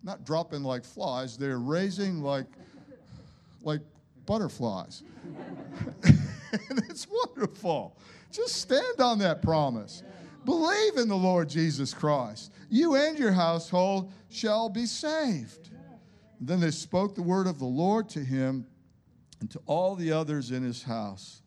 not 0.03 0.25
dropping 0.25 0.63
like 0.63 0.83
flies, 0.83 1.37
they're 1.37 1.59
raising 1.59 2.21
like, 2.21 2.47
like 3.61 3.81
butterflies. 4.25 5.03
and 6.03 6.83
it's 6.89 7.07
wonderful. 7.07 7.95
Just 8.31 8.55
stand 8.55 8.99
on 8.99 9.19
that 9.19 9.41
promise. 9.41 10.03
Believe 10.45 10.97
in 10.97 11.07
the 11.07 11.15
Lord 11.15 11.49
Jesus 11.49 11.93
Christ. 11.93 12.51
You 12.71 12.95
and 12.95 13.19
your 13.19 13.33
household 13.33 14.13
shall 14.29 14.69
be 14.69 14.85
saved. 14.85 15.71
And 16.39 16.47
then 16.47 16.61
they 16.61 16.71
spoke 16.71 17.15
the 17.15 17.21
word 17.21 17.45
of 17.45 17.59
the 17.59 17.65
Lord 17.65 18.07
to 18.11 18.21
him 18.21 18.65
and 19.41 19.51
to 19.51 19.59
all 19.65 19.93
the 19.93 20.13
others 20.13 20.51
in 20.51 20.63
his 20.63 20.81
house. 20.81 21.41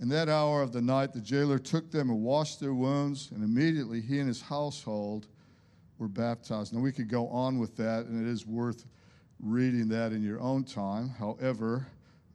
In 0.00 0.08
that 0.08 0.30
hour 0.30 0.62
of 0.62 0.72
the 0.72 0.80
night, 0.80 1.12
the 1.12 1.20
jailer 1.20 1.58
took 1.58 1.90
them 1.90 2.08
and 2.08 2.22
washed 2.22 2.60
their 2.60 2.72
wounds, 2.72 3.30
and 3.30 3.44
immediately 3.44 4.00
he 4.00 4.20
and 4.20 4.28
his 4.28 4.40
household 4.40 5.26
were 5.98 6.08
baptized. 6.08 6.72
Now, 6.72 6.80
we 6.80 6.92
could 6.92 7.10
go 7.10 7.28
on 7.28 7.58
with 7.58 7.76
that, 7.76 8.06
and 8.06 8.26
it 8.26 8.30
is 8.30 8.46
worth 8.46 8.86
reading 9.40 9.86
that 9.88 10.12
in 10.12 10.22
your 10.22 10.40
own 10.40 10.64
time. 10.64 11.10
However, 11.10 11.86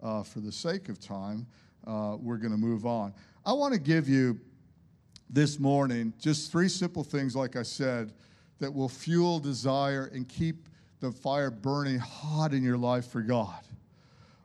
uh, 0.04 0.22
for 0.22 0.40
the 0.40 0.52
sake 0.52 0.88
of 0.88 1.00
time, 1.00 1.48
uh, 1.88 2.18
we're 2.20 2.38
going 2.38 2.52
to 2.52 2.58
move 2.58 2.86
on. 2.86 3.12
I 3.44 3.54
want 3.54 3.74
to 3.74 3.80
give 3.80 4.08
you 4.08 4.40
this 5.34 5.60
morning 5.60 6.14
just 6.20 6.52
three 6.52 6.70
simple 6.70 7.04
things, 7.04 7.36
like 7.36 7.56
I 7.56 7.64
said, 7.64 8.14
that 8.60 8.72
will 8.72 8.88
fuel 8.88 9.40
desire 9.40 10.12
and 10.14 10.30
keep 10.30 10.70
the 11.00 11.12
fire 11.12 11.50
burning 11.50 11.98
hot 11.98 12.54
in 12.54 12.64
your 12.64 12.78
life 12.78 13.08
for 13.08 13.22
God. 13.22 13.60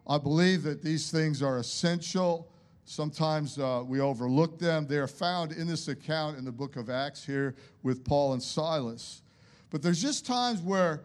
I 0.06 0.16
believe 0.16 0.62
that 0.62 0.82
these 0.82 1.10
things 1.10 1.42
are 1.42 1.58
essential. 1.58 2.50
Sometimes 2.86 3.58
uh, 3.58 3.84
we 3.86 4.00
overlook 4.00 4.58
them. 4.58 4.86
They 4.86 4.96
are 4.96 5.06
found 5.06 5.52
in 5.52 5.68
this 5.68 5.88
account 5.88 6.38
in 6.38 6.44
the 6.46 6.50
book 6.50 6.76
of 6.76 6.88
Acts 6.88 7.24
here 7.24 7.54
with 7.82 8.02
Paul 8.02 8.32
and 8.32 8.42
Silas. 8.42 9.22
But 9.68 9.82
there's 9.82 10.00
just 10.00 10.24
times 10.24 10.62
where 10.62 11.02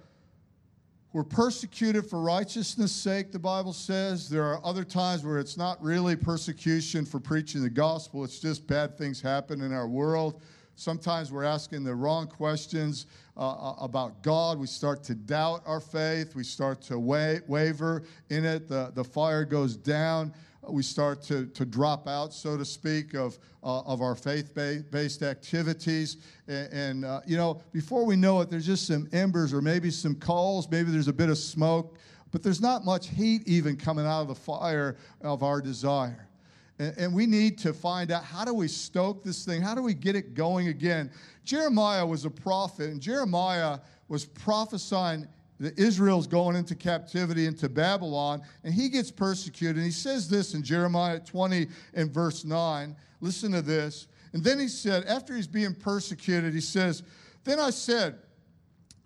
we're 1.14 1.24
persecuted 1.24 2.10
for 2.10 2.20
righteousness' 2.20 2.92
sake, 2.92 3.32
the 3.32 3.38
Bible 3.38 3.72
says. 3.72 4.28
There 4.28 4.44
are 4.44 4.60
other 4.66 4.84
times 4.84 5.24
where 5.24 5.38
it's 5.38 5.58
not 5.58 5.82
really 5.82 6.16
persecution 6.16 7.06
for 7.06 7.20
preaching 7.20 7.62
the 7.62 7.70
gospel, 7.70 8.24
it's 8.24 8.40
just 8.40 8.66
bad 8.66 8.98
things 8.98 9.22
happen 9.22 9.62
in 9.62 9.72
our 9.72 9.88
world. 9.88 10.42
Sometimes 10.76 11.32
we're 11.32 11.44
asking 11.44 11.84
the 11.84 11.94
wrong 11.94 12.26
questions 12.26 13.06
uh, 13.38 13.52
uh 13.52 13.76
about 13.80 14.24
God. 14.24 14.58
We 14.58 14.66
start 14.66 15.04
to 15.04 15.14
doubt 15.14 15.62
our 15.68 15.80
faith. 15.80 16.34
We 16.36 16.44
start 16.44 16.82
to 16.84 16.98
wa- 16.98 17.36
waver 17.48 18.02
in 18.32 18.44
it. 18.44 18.68
The, 18.68 18.92
the 18.96 19.04
fire 19.04 19.46
goes 19.46 19.78
down 19.78 20.34
we 20.70 20.84
start 20.84 21.22
to, 21.24 21.48
to 21.48 21.66
drop 21.66 22.08
out, 22.08 22.34
so 22.34 22.58
to 22.58 22.66
speak, 22.66 23.14
of, 23.14 23.38
uh, 23.64 23.82
of 23.82 24.02
our 24.02 24.16
faith 24.16 24.54
based 24.56 25.22
activities. 25.22 26.18
And, 26.48 26.74
and 26.74 27.06
uh, 27.06 27.22
you 27.26 27.38
know, 27.38 27.62
before 27.72 28.06
we 28.06 28.16
know 28.16 28.42
it, 28.42 28.50
there's 28.50 28.66
just 28.66 28.88
some 28.88 29.08
embers 29.12 29.54
or 29.54 29.62
maybe 29.62 29.92
some 29.92 30.16
coals, 30.16 30.70
maybe 30.70 30.92
there's 30.92 31.08
a 31.08 31.14
bit 31.14 31.30
of 31.30 31.38
smoke, 31.38 31.98
but 32.32 32.44
there's 32.44 32.62
not 32.62 32.86
much 32.86 33.10
heat 33.10 33.44
even 33.46 33.76
coming 33.76 34.06
out 34.06 34.22
of 34.22 34.28
the 34.28 34.36
fire 34.36 34.98
of 35.22 35.44
our 35.44 35.62
desire. 35.62 36.28
And, 36.80 36.98
and 36.98 37.14
we 37.14 37.26
need 37.26 37.58
to 37.60 37.74
find 37.74 38.12
out 38.12 38.24
how 38.24 38.46
do 38.46 38.54
we 38.54 38.68
stoke 38.68 39.24
this 39.24 39.46
thing? 39.46 39.62
How 39.62 39.76
do 39.76 39.84
we 39.84 39.94
get 39.94 40.16
it 40.16 40.34
going 40.34 40.70
again? 40.70 41.12
Jeremiah 41.44 42.06
was 42.06 42.26
a 42.26 42.30
prophet, 42.30 42.90
and 42.90 43.02
Jeremiah 43.02 43.80
was 44.08 44.26
prophesying 44.26 45.28
that 45.60 45.78
Israel's 45.78 46.28
going 46.28 46.56
into 46.56 46.76
captivity 46.76 47.46
into 47.46 47.70
Babylon, 47.70 48.42
and 48.64 48.74
he 48.74 48.90
gets 48.90 49.12
persecuted. 49.12 49.78
And 49.78 49.86
he 49.86 49.92
says 49.92 50.28
this 50.28 50.54
in 50.54 50.64
Jeremiah 50.64 51.20
20 51.20 51.68
and 51.94 52.12
verse 52.12 52.44
9. 52.44 52.96
Listen 53.22 53.52
to 53.52 53.62
this. 53.62 54.08
And 54.34 54.44
then 54.44 54.60
he 54.60 54.68
said, 54.68 55.06
after 55.06 55.36
he's 55.36 55.48
being 55.48 55.76
persecuted, 55.76 56.54
he 56.54 56.62
says, 56.62 57.04
Then 57.44 57.60
I 57.60 57.70
said, 57.70 58.18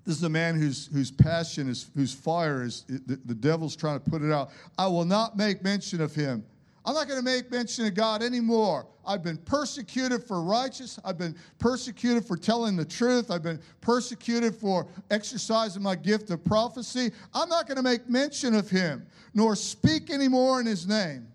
this 0.05 0.15
is 0.15 0.23
a 0.23 0.29
man 0.29 0.55
whose, 0.55 0.87
whose 0.87 1.11
passion 1.11 1.67
is, 1.67 1.91
whose 1.93 2.13
fire 2.13 2.63
is, 2.63 2.85
the, 2.87 3.19
the 3.25 3.35
devil's 3.35 3.75
trying 3.75 3.99
to 3.99 4.09
put 4.09 4.21
it 4.21 4.31
out. 4.31 4.51
I 4.77 4.87
will 4.87 5.03
not 5.03 5.35
make 5.35 5.61
mention 5.63 5.99
of 5.99 6.15
him. 6.15 6.45
I'm 6.87 6.93
not 6.93 7.09
going 7.09 7.19
to 7.19 7.25
make 7.25 7.51
mention 7.51 7.85
of 7.85 7.95
God 7.95 8.23
anymore. 8.23 8.87
I've 9.05 9.21
been 9.21 9.35
persecuted 9.35 10.23
for 10.23 10.41
righteous. 10.41 10.97
I've 11.03 11.17
been 11.17 11.35
persecuted 11.59 12.25
for 12.25 12.37
telling 12.37 12.77
the 12.77 12.85
truth. 12.85 13.29
I've 13.29 13.43
been 13.43 13.59
persecuted 13.81 14.55
for 14.55 14.87
exercising 15.11 15.83
my 15.83 15.95
gift 15.95 16.29
of 16.29 16.45
prophecy. 16.45 17.11
I'm 17.33 17.49
not 17.49 17.67
going 17.67 17.75
to 17.75 17.83
make 17.83 18.07
mention 18.09 18.55
of 18.55 18.69
him, 18.69 19.05
nor 19.33 19.53
speak 19.53 20.09
anymore 20.09 20.61
in 20.61 20.65
his 20.65 20.87
name. 20.87 21.27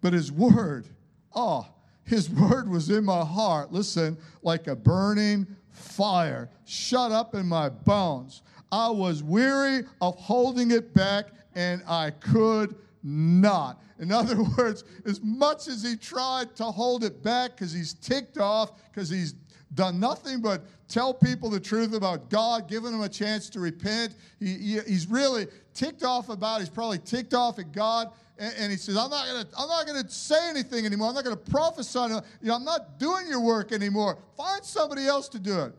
But 0.00 0.12
his 0.12 0.32
word, 0.32 0.88
oh, 1.36 1.68
his 2.02 2.28
word 2.28 2.68
was 2.68 2.90
in 2.90 3.04
my 3.04 3.24
heart. 3.24 3.70
Listen, 3.70 4.18
like 4.42 4.66
a 4.66 4.74
burning 4.74 5.46
fire 5.70 6.50
shut 6.64 7.12
up 7.12 7.36
in 7.36 7.46
my 7.46 7.68
bones. 7.68 8.42
I 8.72 8.88
was 8.88 9.22
weary 9.22 9.84
of 10.00 10.16
holding 10.16 10.72
it 10.72 10.92
back, 10.94 11.26
and 11.54 11.80
I 11.86 12.10
could 12.10 12.74
not. 13.04 13.80
In 13.98 14.10
other 14.10 14.42
words, 14.58 14.84
as 15.04 15.20
much 15.22 15.68
as 15.68 15.82
he 15.82 15.96
tried 15.96 16.54
to 16.56 16.64
hold 16.64 17.04
it 17.04 17.22
back 17.22 17.52
because 17.52 17.72
he's 17.72 17.94
ticked 17.94 18.38
off, 18.38 18.72
because 18.90 19.08
he's 19.08 19.34
done 19.74 19.98
nothing 19.98 20.40
but 20.40 20.64
tell 20.88 21.12
people 21.12 21.50
the 21.50 21.60
truth 21.60 21.94
about 21.94 22.30
God, 22.30 22.68
giving 22.68 22.92
them 22.92 23.02
a 23.02 23.08
chance 23.08 23.48
to 23.50 23.60
repent, 23.60 24.14
he, 24.38 24.54
he, 24.54 24.80
he's 24.86 25.06
really 25.08 25.46
ticked 25.72 26.04
off 26.04 26.28
about, 26.28 26.56
It. 26.56 26.60
he's 26.60 26.70
probably 26.70 26.98
ticked 26.98 27.34
off 27.34 27.58
at 27.58 27.72
God. 27.72 28.12
And, 28.38 28.54
and 28.58 28.72
he 28.72 28.78
says, 28.78 28.96
I'm 28.96 29.10
not 29.10 29.26
gonna, 29.26 29.46
I'm 29.58 29.68
not 29.68 29.86
gonna 29.86 30.08
say 30.08 30.48
anything 30.48 30.86
anymore. 30.86 31.08
I'm 31.08 31.14
not 31.14 31.24
gonna 31.24 31.36
prophesy. 31.36 31.98
You 32.00 32.22
know, 32.42 32.54
I'm 32.54 32.64
not 32.64 32.98
doing 32.98 33.28
your 33.28 33.40
work 33.40 33.72
anymore. 33.72 34.18
Find 34.36 34.64
somebody 34.64 35.06
else 35.06 35.28
to 35.30 35.38
do 35.38 35.60
it. 35.60 35.72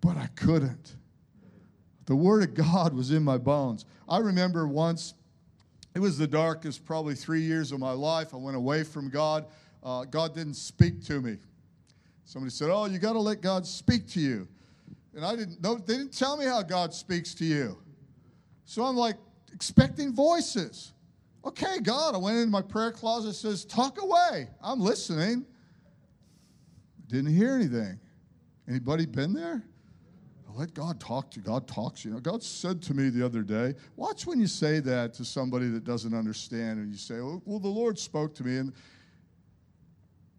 But 0.00 0.16
I 0.16 0.26
couldn't. 0.34 0.96
The 2.06 2.16
word 2.16 2.42
of 2.42 2.54
God 2.54 2.92
was 2.92 3.12
in 3.12 3.22
my 3.22 3.38
bones. 3.38 3.84
I 4.08 4.18
remember 4.18 4.66
once 4.66 5.14
it 5.94 5.98
was 5.98 6.16
the 6.16 6.26
darkest, 6.26 6.84
probably 6.84 7.14
three 7.14 7.42
years 7.42 7.72
of 7.72 7.80
my 7.80 7.92
life. 7.92 8.32
I 8.32 8.36
went 8.36 8.56
away 8.56 8.84
from 8.84 9.10
God. 9.10 9.46
Uh, 9.82 10.04
God 10.04 10.34
didn't 10.34 10.54
speak 10.54 11.04
to 11.06 11.20
me. 11.20 11.38
Somebody 12.24 12.50
said, 12.50 12.70
Oh, 12.70 12.84
you 12.86 12.98
got 12.98 13.14
to 13.14 13.20
let 13.20 13.40
God 13.40 13.66
speak 13.66 14.06
to 14.10 14.20
you. 14.20 14.46
And 15.14 15.24
I 15.24 15.34
didn't 15.34 15.60
know, 15.60 15.76
they 15.76 15.96
didn't 15.96 16.16
tell 16.16 16.36
me 16.36 16.44
how 16.44 16.62
God 16.62 16.94
speaks 16.94 17.34
to 17.34 17.44
you. 17.44 17.76
So 18.64 18.84
I'm 18.84 18.96
like 18.96 19.16
expecting 19.52 20.12
voices. 20.12 20.92
Okay, 21.44 21.80
God, 21.80 22.14
I 22.14 22.18
went 22.18 22.36
into 22.36 22.50
my 22.50 22.62
prayer 22.62 22.92
closet, 22.92 23.32
says, 23.32 23.64
talk 23.64 24.00
away. 24.00 24.48
I'm 24.62 24.78
listening. 24.78 25.46
Didn't 27.08 27.34
hear 27.34 27.54
anything. 27.54 27.98
Anybody 28.68 29.06
been 29.06 29.32
there? 29.32 29.64
Let 30.56 30.74
God 30.74 31.00
talk 31.00 31.30
to 31.32 31.40
you. 31.40 31.44
God 31.44 31.66
talks. 31.66 32.04
You 32.04 32.12
know, 32.12 32.20
God 32.20 32.42
said 32.42 32.82
to 32.82 32.94
me 32.94 33.08
the 33.10 33.24
other 33.24 33.42
day, 33.42 33.74
watch 33.96 34.26
when 34.26 34.40
you 34.40 34.46
say 34.46 34.80
that 34.80 35.14
to 35.14 35.24
somebody 35.24 35.68
that 35.68 35.84
doesn't 35.84 36.14
understand, 36.14 36.78
and 36.78 36.90
you 36.90 36.98
say, 36.98 37.20
well, 37.20 37.58
the 37.58 37.68
Lord 37.68 37.98
spoke 37.98 38.34
to 38.36 38.44
me, 38.44 38.58
and 38.58 38.72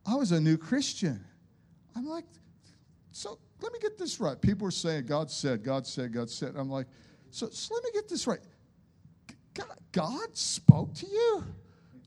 I 0.05 0.15
was 0.15 0.31
a 0.31 0.39
new 0.39 0.57
Christian. 0.57 1.23
I'm 1.95 2.07
like, 2.07 2.25
so 3.11 3.37
let 3.61 3.73
me 3.73 3.79
get 3.79 3.97
this 3.97 4.19
right. 4.19 4.39
People 4.39 4.67
are 4.67 4.71
saying, 4.71 5.05
God 5.05 5.29
said, 5.29 5.63
God 5.63 5.85
said, 5.85 6.13
God 6.13 6.29
said. 6.29 6.55
I'm 6.55 6.69
like, 6.69 6.87
so, 7.29 7.49
so 7.49 7.75
let 7.75 7.83
me 7.83 7.89
get 7.93 8.09
this 8.09 8.27
right. 8.27 8.39
God, 9.53 9.77
God 9.91 10.35
spoke 10.35 10.93
to 10.95 11.07
you? 11.07 11.43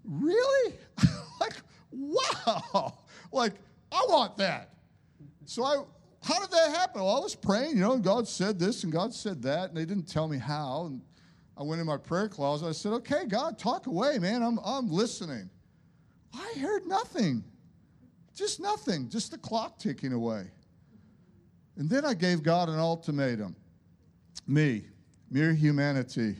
Really? 0.04 0.74
like, 1.40 1.54
wow. 1.90 2.98
Like, 3.32 3.54
I 3.92 4.04
want 4.08 4.36
that. 4.38 4.70
So 5.44 5.64
I, 5.64 5.82
how 6.24 6.40
did 6.40 6.50
that 6.50 6.70
happen? 6.70 7.02
Well, 7.02 7.16
I 7.16 7.20
was 7.20 7.34
praying, 7.34 7.76
you 7.76 7.82
know, 7.82 7.92
and 7.92 8.02
God 8.02 8.26
said 8.26 8.58
this 8.58 8.82
and 8.82 8.92
God 8.92 9.12
said 9.12 9.42
that, 9.42 9.68
and 9.68 9.76
they 9.76 9.84
didn't 9.84 10.08
tell 10.08 10.26
me 10.26 10.38
how. 10.38 10.86
And 10.86 11.02
I 11.56 11.62
went 11.62 11.80
in 11.80 11.86
my 11.86 11.98
prayer 11.98 12.28
closet. 12.28 12.66
I 12.66 12.72
said, 12.72 12.92
okay, 12.92 13.26
God, 13.28 13.58
talk 13.58 13.86
away, 13.86 14.18
man. 14.18 14.42
I'm, 14.42 14.58
I'm 14.64 14.90
listening. 14.90 15.50
I 16.34 16.54
heard 16.58 16.86
nothing. 16.86 17.44
Just 18.34 18.58
nothing. 18.58 19.10
Just 19.10 19.32
the 19.32 19.38
clock 19.38 19.78
ticking 19.78 20.14
away. 20.14 20.46
And 21.76 21.90
then 21.90 22.04
I 22.06 22.14
gave 22.14 22.42
God 22.42 22.68
an 22.68 22.78
ultimatum. 22.78 23.54
Me, 24.46 24.84
mere 25.30 25.52
humanity, 25.52 26.36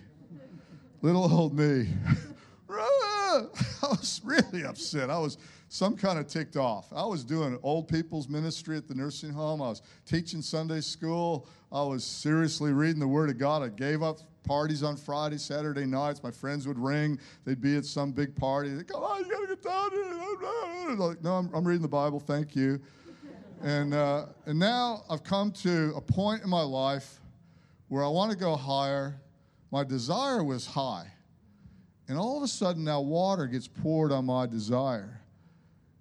little 1.03 1.31
old 1.33 1.57
me. 1.57 1.89
I 2.71 3.47
was 3.83 4.21
really 4.25 4.65
upset. 4.65 5.11
I 5.11 5.19
was 5.19 5.39
some 5.75 5.97
kind 5.97 6.21
of 6.21 6.29
ticked 6.29 6.57
off. 6.57 6.93
I 6.95 7.05
was 7.05 7.25
doing 7.25 7.59
old 7.65 7.89
people's 7.89 8.29
ministry 8.29 8.77
at 8.77 8.87
the 8.87 8.95
nursing 8.95 9.33
home. 9.33 9.61
I 9.61 9.71
was 9.71 9.83
teaching 10.07 10.41
Sunday 10.41 10.81
school. 10.81 11.49
I 11.73 11.83
was 11.83 12.05
seriously 12.05 12.73
reading 12.73 13.01
the 13.01 13.09
Word 13.09 13.29
of 13.29 13.39
God. 13.39 13.61
I 13.61 13.71
gave 13.71 14.01
up 14.01 14.21
parties 14.45 14.85
on 14.85 14.97
Friday, 14.97 15.37
Saturday 15.37 15.85
nights. 15.85 16.23
My 16.23 16.31
friends 16.31 16.69
would 16.69 16.79
ring. 16.79 17.19
They'd 17.45 17.61
be 17.61 17.77
at 17.77 17.85
some 17.85 18.13
big 18.13 18.37
party. 18.37 18.73
They'd 18.73 18.87
go, 18.87 19.01
oh, 19.05 19.19
you 19.19 19.29
got 19.29 19.41
to 19.41 19.47
get 19.49 19.63
down 19.65 19.91
here. 19.91 20.97
Like, 20.97 21.25
no, 21.25 21.33
I'm, 21.33 21.51
I'm, 21.53 21.67
reading 21.67 21.83
the 21.83 21.89
Bible. 21.89 22.21
Thank 22.21 22.55
you. 22.55 22.81
And, 23.63 23.95
uh, 23.95 24.27
and 24.45 24.59
now 24.59 25.05
I've 25.09 25.25
come 25.25 25.51
to 25.63 25.93
a 25.97 26.01
point 26.01 26.43
in 26.43 26.51
my 26.51 26.61
life 26.61 27.19
where 27.89 28.05
I 28.05 28.09
want 28.09 28.31
to 28.31 28.37
go 28.37 28.57
higher. 28.57 29.19
My 29.73 29.85
desire 29.85 30.45
was 30.45 30.67
high. 30.67 31.11
And 32.07 32.19
all 32.19 32.37
of 32.37 32.43
a 32.43 32.49
sudden, 32.49 32.85
now 32.85 33.01
water 33.01 33.47
gets 33.47 33.67
poured 33.67 34.13
on 34.13 34.27
my 34.27 34.45
desire. 34.45 35.23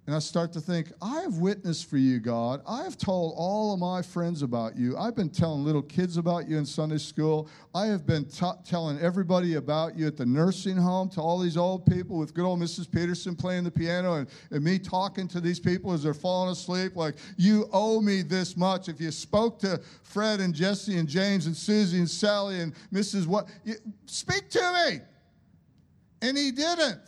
And 0.06 0.14
I 0.14 0.18
start 0.18 0.52
to 0.52 0.60
think, 0.60 0.92
I 1.00 1.22
have 1.22 1.38
witnessed 1.38 1.88
for 1.88 1.96
you, 1.96 2.20
God. 2.20 2.60
I 2.68 2.82
have 2.82 2.98
told 2.98 3.32
all 3.38 3.72
of 3.72 3.80
my 3.80 4.02
friends 4.02 4.42
about 4.42 4.76
you. 4.76 4.98
I've 4.98 5.16
been 5.16 5.30
telling 5.30 5.64
little 5.64 5.80
kids 5.80 6.18
about 6.18 6.46
you 6.46 6.58
in 6.58 6.66
Sunday 6.66 6.98
school. 6.98 7.48
I 7.74 7.86
have 7.86 8.04
been 8.04 8.26
t- 8.26 8.44
telling 8.66 8.98
everybody 8.98 9.54
about 9.54 9.96
you 9.96 10.06
at 10.06 10.18
the 10.18 10.26
nursing 10.26 10.76
home 10.76 11.08
to 11.10 11.22
all 11.22 11.38
these 11.38 11.56
old 11.56 11.86
people 11.86 12.18
with 12.18 12.34
good 12.34 12.44
old 12.44 12.60
Mrs. 12.60 12.90
Peterson 12.90 13.34
playing 13.34 13.64
the 13.64 13.70
piano 13.70 14.16
and, 14.16 14.28
and 14.50 14.62
me 14.62 14.78
talking 14.78 15.26
to 15.28 15.40
these 15.40 15.58
people 15.58 15.90
as 15.94 16.02
they're 16.02 16.12
falling 16.12 16.52
asleep. 16.52 16.96
Like, 16.96 17.14
you 17.38 17.66
owe 17.72 18.02
me 18.02 18.20
this 18.20 18.58
much. 18.58 18.90
If 18.90 19.00
you 19.00 19.10
spoke 19.10 19.58
to 19.60 19.80
Fred 20.02 20.40
and 20.40 20.54
Jesse 20.54 20.98
and 20.98 21.08
James 21.08 21.46
and 21.46 21.56
Susie 21.56 21.96
and 21.96 22.10
Sally 22.10 22.60
and 22.60 22.74
Mrs. 22.92 23.26
What, 23.26 23.48
you, 23.64 23.76
speak 24.04 24.50
to 24.50 24.90
me. 24.90 25.00
And 26.20 26.36
he 26.36 26.50
didn't. 26.50 27.00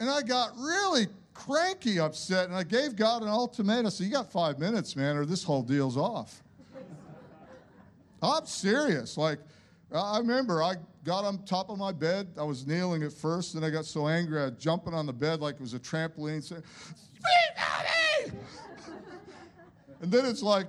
And 0.00 0.08
I 0.08 0.22
got 0.22 0.56
really 0.56 1.06
cranky 1.34 1.98
upset, 1.98 2.46
and 2.48 2.56
I 2.56 2.62
gave 2.62 2.96
God 2.96 3.22
an 3.22 3.28
ultimatum. 3.28 3.90
Said, 3.90 4.04
You 4.04 4.12
got 4.12 4.30
five 4.30 4.58
minutes, 4.58 4.96
man, 4.96 5.16
or 5.16 5.24
this 5.24 5.42
whole 5.44 5.62
deal's 5.62 5.96
off. 5.96 6.42
I'm 8.22 8.46
serious. 8.46 9.16
Like, 9.16 9.38
I 9.94 10.18
remember 10.18 10.62
I 10.62 10.76
got 11.04 11.24
on 11.24 11.44
top 11.44 11.70
of 11.70 11.78
my 11.78 11.92
bed. 11.92 12.28
I 12.38 12.44
was 12.44 12.66
kneeling 12.66 13.02
at 13.02 13.12
first, 13.12 13.54
and 13.54 13.64
I 13.64 13.70
got 13.70 13.84
so 13.84 14.08
angry, 14.08 14.40
I 14.40 14.46
was 14.46 14.54
jumping 14.58 14.94
on 14.94 15.06
the 15.06 15.12
bed 15.12 15.40
like 15.40 15.56
it 15.56 15.60
was 15.60 15.74
a 15.74 15.78
trampoline, 15.78 16.42
saying, 16.42 16.62
Speak 16.94 18.32
and 20.00 20.10
then 20.10 20.24
it's 20.24 20.42
like, 20.42 20.68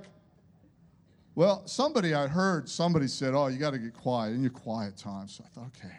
well, 1.36 1.66
somebody 1.66 2.14
I 2.14 2.28
heard, 2.28 2.70
somebody 2.70 3.08
said, 3.08 3.34
Oh, 3.34 3.48
you 3.48 3.58
got 3.58 3.72
to 3.72 3.80
get 3.80 3.94
quiet 3.94 4.34
in 4.34 4.42
your 4.42 4.52
quiet 4.52 4.98
time. 4.98 5.28
So 5.28 5.44
I 5.46 5.50
thought, 5.50 5.68
okay, 5.78 5.96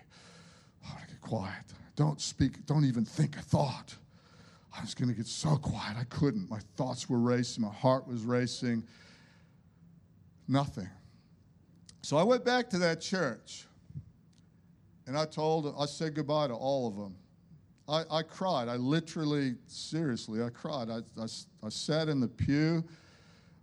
I 0.85 0.93
got 0.93 1.01
to 1.01 1.07
get 1.09 1.21
quiet. 1.21 1.65
Don't 1.97 2.21
speak, 2.21 2.67
don't 2.67 2.85
even 2.85 3.05
think 3.05 3.37
a 3.37 3.43
thought. 3.43 3.97
I 4.77 4.81
was 4.81 4.95
going 4.95 5.09
to 5.09 5.15
get 5.15 5.27
so 5.27 5.57
quiet. 5.57 5.97
I 5.99 6.05
couldn't. 6.05 6.51
My 6.51 6.59
thoughts 6.77 7.09
were 7.09 7.19
racing, 7.19 7.63
my 7.65 7.73
heart 7.73 8.07
was 8.07 8.23
racing. 8.23 8.85
Nothing. 10.47 10.89
So 12.03 12.19
I 12.19 12.23
went 12.23 12.45
back 12.45 12.69
to 12.71 12.79
that 12.79 13.01
church 13.01 13.67
and 15.07 15.17
I 15.17 15.25
told, 15.25 15.75
I 15.79 15.87
said 15.87 16.15
goodbye 16.15 16.49
to 16.49 16.55
all 16.55 16.87
of 16.87 16.97
them. 16.97 17.15
I, 17.89 18.19
I 18.19 18.23
cried. 18.23 18.69
I 18.69 18.77
literally, 18.77 19.55
seriously, 19.67 20.43
I 20.43 20.51
cried. 20.51 20.91
I, 20.91 20.99
I, 21.19 21.27
I 21.63 21.69
sat 21.69 22.09
in 22.09 22.21
the 22.21 22.29
pew 22.29 22.85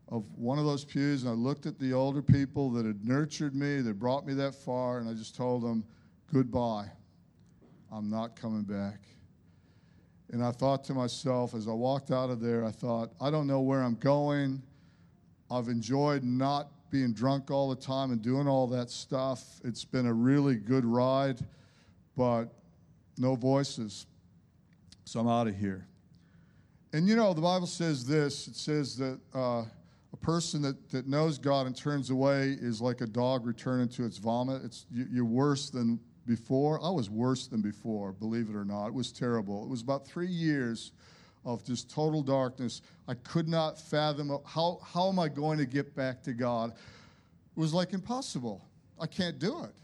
of 0.09 0.23
one 0.35 0.59
of 0.59 0.65
those 0.65 0.83
pews 0.83 1.23
and 1.23 1.31
I 1.31 1.35
looked 1.35 1.65
at 1.65 1.79
the 1.79 1.93
older 1.93 2.21
people 2.21 2.69
that 2.71 2.85
had 2.85 3.05
nurtured 3.05 3.55
me, 3.55 3.81
that 3.81 3.99
brought 3.99 4.25
me 4.25 4.33
that 4.35 4.55
far, 4.55 4.99
and 4.99 5.09
I 5.09 5.13
just 5.13 5.35
told 5.35 5.63
them, 5.63 5.83
goodbye. 6.31 6.87
I'm 7.91 8.09
not 8.09 8.35
coming 8.35 8.63
back. 8.63 9.01
And 10.31 10.43
I 10.43 10.51
thought 10.51 10.85
to 10.85 10.93
myself 10.93 11.53
as 11.53 11.67
I 11.67 11.73
walked 11.73 12.09
out 12.09 12.29
of 12.29 12.39
there, 12.39 12.65
I 12.65 12.71
thought, 12.71 13.11
I 13.19 13.29
don't 13.29 13.47
know 13.47 13.59
where 13.59 13.81
I'm 13.81 13.95
going. 13.95 14.61
I've 15.49 15.67
enjoyed 15.67 16.23
not 16.23 16.69
being 16.89 17.11
drunk 17.11 17.51
all 17.51 17.69
the 17.69 17.81
time 17.81 18.11
and 18.11 18.21
doing 18.21 18.47
all 18.47 18.67
that 18.67 18.89
stuff. 18.89 19.43
It's 19.65 19.83
been 19.83 20.05
a 20.05 20.13
really 20.13 20.55
good 20.55 20.85
ride, 20.85 21.39
but 22.15 22.45
no 23.17 23.35
voices. 23.35 24.05
So 25.03 25.19
I'm 25.19 25.27
out 25.27 25.47
of 25.47 25.57
here. 25.57 25.85
And 26.93 27.07
you 27.07 27.15
know, 27.17 27.33
the 27.33 27.41
Bible 27.41 27.67
says 27.67 28.05
this 28.05 28.47
it 28.47 28.55
says 28.55 28.97
that 28.97 29.19
uh, 29.33 29.63
a 30.13 30.17
person 30.17 30.61
that, 30.61 30.89
that 30.89 31.07
knows 31.07 31.37
God 31.37 31.67
and 31.67 31.75
turns 31.75 32.09
away 32.09 32.57
is 32.59 32.81
like 32.81 33.01
a 33.01 33.07
dog 33.07 33.45
returning 33.45 33.87
to 33.89 34.05
its 34.05 34.17
vomit. 34.17 34.61
It's, 34.63 34.85
you're 34.91 35.25
worse 35.25 35.69
than 35.69 35.99
before. 36.31 36.81
I 36.81 36.89
was 36.89 37.09
worse 37.09 37.47
than 37.47 37.61
before, 37.61 38.13
believe 38.13 38.49
it 38.49 38.55
or 38.55 38.63
not. 38.63 38.87
It 38.87 38.93
was 38.93 39.11
terrible. 39.11 39.63
It 39.63 39.69
was 39.69 39.81
about 39.81 40.07
three 40.07 40.27
years 40.27 40.93
of 41.43 41.61
just 41.65 41.89
total 41.91 42.23
darkness. 42.23 42.81
I 43.05 43.15
could 43.15 43.49
not 43.49 43.77
fathom 43.77 44.37
how, 44.45 44.79
how 44.81 45.09
am 45.09 45.19
I 45.19 45.27
going 45.27 45.57
to 45.57 45.65
get 45.65 45.93
back 45.93 46.23
to 46.23 46.33
God? 46.33 46.71
It 46.71 47.59
was 47.59 47.73
like 47.73 47.91
impossible. 47.91 48.63
I 48.97 49.07
can't 49.07 49.39
do 49.39 49.63
it. 49.65 49.75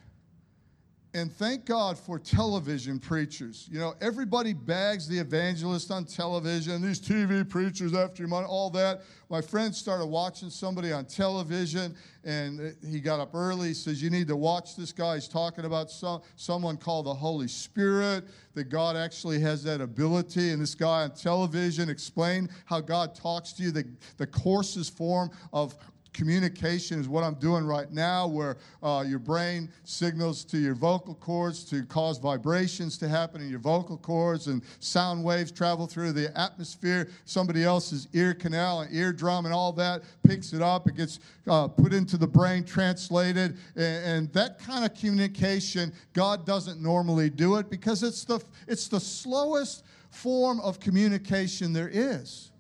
And 1.14 1.32
thank 1.32 1.66
God 1.66 1.98
for 1.98 2.20
television 2.20 3.00
preachers. 3.00 3.68
You 3.72 3.80
know, 3.80 3.96
everybody 4.02 4.54
bags 4.54 5.08
the 5.08 5.18
evangelist 5.18 5.90
on 5.90 6.04
television, 6.04 6.82
these 6.82 7.00
TV 7.00 7.48
preachers 7.48 7.94
after 7.94 8.22
your 8.22 8.28
money, 8.28 8.46
all 8.46 8.70
that. 8.72 9.02
My 9.30 9.42
friend 9.42 9.74
started 9.74 10.06
watching 10.06 10.50
somebody 10.50 10.92
on 10.92 11.06
television, 11.06 11.96
and 12.26 12.76
he 12.86 13.00
got 13.00 13.22
up 13.22 13.34
early. 13.34 13.70
He 13.70 13.74
says, 13.74 14.04
You 14.04 14.10
need 14.10 14.28
to 14.28 14.36
watch 14.36 14.76
this 14.76 14.92
guy. 14.92 15.16
He's 15.16 15.30
talking 15.30 15.66
about 15.66 15.90
some, 15.90 16.22
someone 16.36 16.76
called 16.76 17.06
the 17.06 17.14
Holy 17.14 17.48
Spirit, 17.48 18.26
that 18.54 18.66
God 18.66 18.98
actually 18.98 19.40
has 19.40 19.64
that 19.64 19.82
ability. 19.82 20.52
And 20.52 20.62
this 20.62 20.76
guy 20.76 21.04
on 21.04 21.12
television 21.12 21.90
explained 21.90 22.50
how 22.66 22.82
God 22.82 23.16
talks 23.16 23.54
to 23.54 23.64
you, 23.64 23.72
the, 23.72 23.88
the 24.18 24.28
coarsest 24.28 24.96
form 24.98 25.32
of 25.54 25.76
communication 26.18 27.00
is 27.00 27.08
what 27.08 27.24
I'm 27.24 27.36
doing 27.36 27.64
right 27.64 27.92
now, 27.92 28.28
where 28.28 28.58
uh, 28.82 29.06
your 29.08 29.20
brain 29.20 29.70
signals 29.84 30.44
to 30.46 30.58
your 30.58 30.74
vocal 30.74 31.14
cords 31.14 31.64
to 31.66 31.86
cause 31.86 32.18
vibrations 32.18 32.98
to 32.98 33.08
happen 33.08 33.40
in 33.40 33.50
your 33.50 33.60
vocal 33.60 33.98
cords, 33.98 34.48
and 34.48 34.64
sound 34.80 35.24
waves 35.24 35.52
travel 35.52 35.86
through 35.86 36.14
the 36.14 36.36
atmosphere. 36.38 37.10
Somebody 37.26 37.64
else's 37.64 38.08
ear 38.14 38.34
canal 38.34 38.82
and 38.82 38.94
eardrum 38.94 39.46
and 39.46 39.54
all 39.54 39.72
that 39.74 40.02
picks 40.24 40.54
it 40.54 40.62
up. 40.62 40.88
It 40.88 40.98
gets 40.98 41.20
uh, 41.48 41.68
put 41.68 41.94
into 41.94 42.18
the 42.18 42.28
brain, 42.28 42.64
translated, 42.64 43.56
and, 43.76 44.06
and 44.06 44.34
that 44.34 44.58
kind 44.58 44.84
of 44.84 44.96
communication, 44.96 45.94
God 46.14 46.48
doesn't 46.48 46.82
normally 46.82 47.30
do 47.30 47.58
it 47.58 47.70
because 47.70 48.02
it's 48.02 48.24
the 48.26 48.44
it's 48.68 48.88
the 48.88 49.00
slowest 49.00 49.84
form 50.10 50.60
of 50.62 50.80
communication 50.80 51.74
there 51.74 51.90
is. 51.94 52.52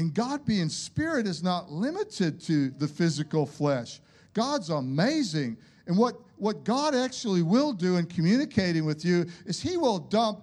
And 0.00 0.14
God 0.14 0.46
being 0.46 0.70
spirit 0.70 1.26
is 1.26 1.42
not 1.42 1.70
limited 1.70 2.40
to 2.44 2.70
the 2.70 2.88
physical 2.88 3.44
flesh. 3.44 4.00
God's 4.32 4.70
amazing. 4.70 5.58
And 5.86 5.94
what, 5.94 6.18
what 6.38 6.64
God 6.64 6.94
actually 6.94 7.42
will 7.42 7.74
do 7.74 7.98
in 7.98 8.06
communicating 8.06 8.86
with 8.86 9.04
you 9.04 9.26
is 9.44 9.60
He 9.60 9.76
will 9.76 9.98
dump 9.98 10.40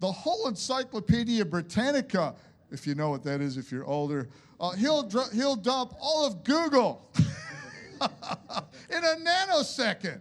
the 0.00 0.10
whole 0.10 0.48
Encyclopedia 0.48 1.44
Britannica, 1.44 2.34
if 2.72 2.88
you 2.88 2.96
know 2.96 3.08
what 3.08 3.22
that 3.22 3.40
is, 3.40 3.56
if 3.56 3.70
you're 3.70 3.86
older. 3.86 4.28
Uh, 4.58 4.72
he'll, 4.72 5.08
he'll 5.32 5.54
dump 5.54 5.94
all 6.00 6.26
of 6.26 6.42
Google 6.42 7.08
in 8.00 9.04
a 9.04 9.14
nanosecond. 9.24 10.18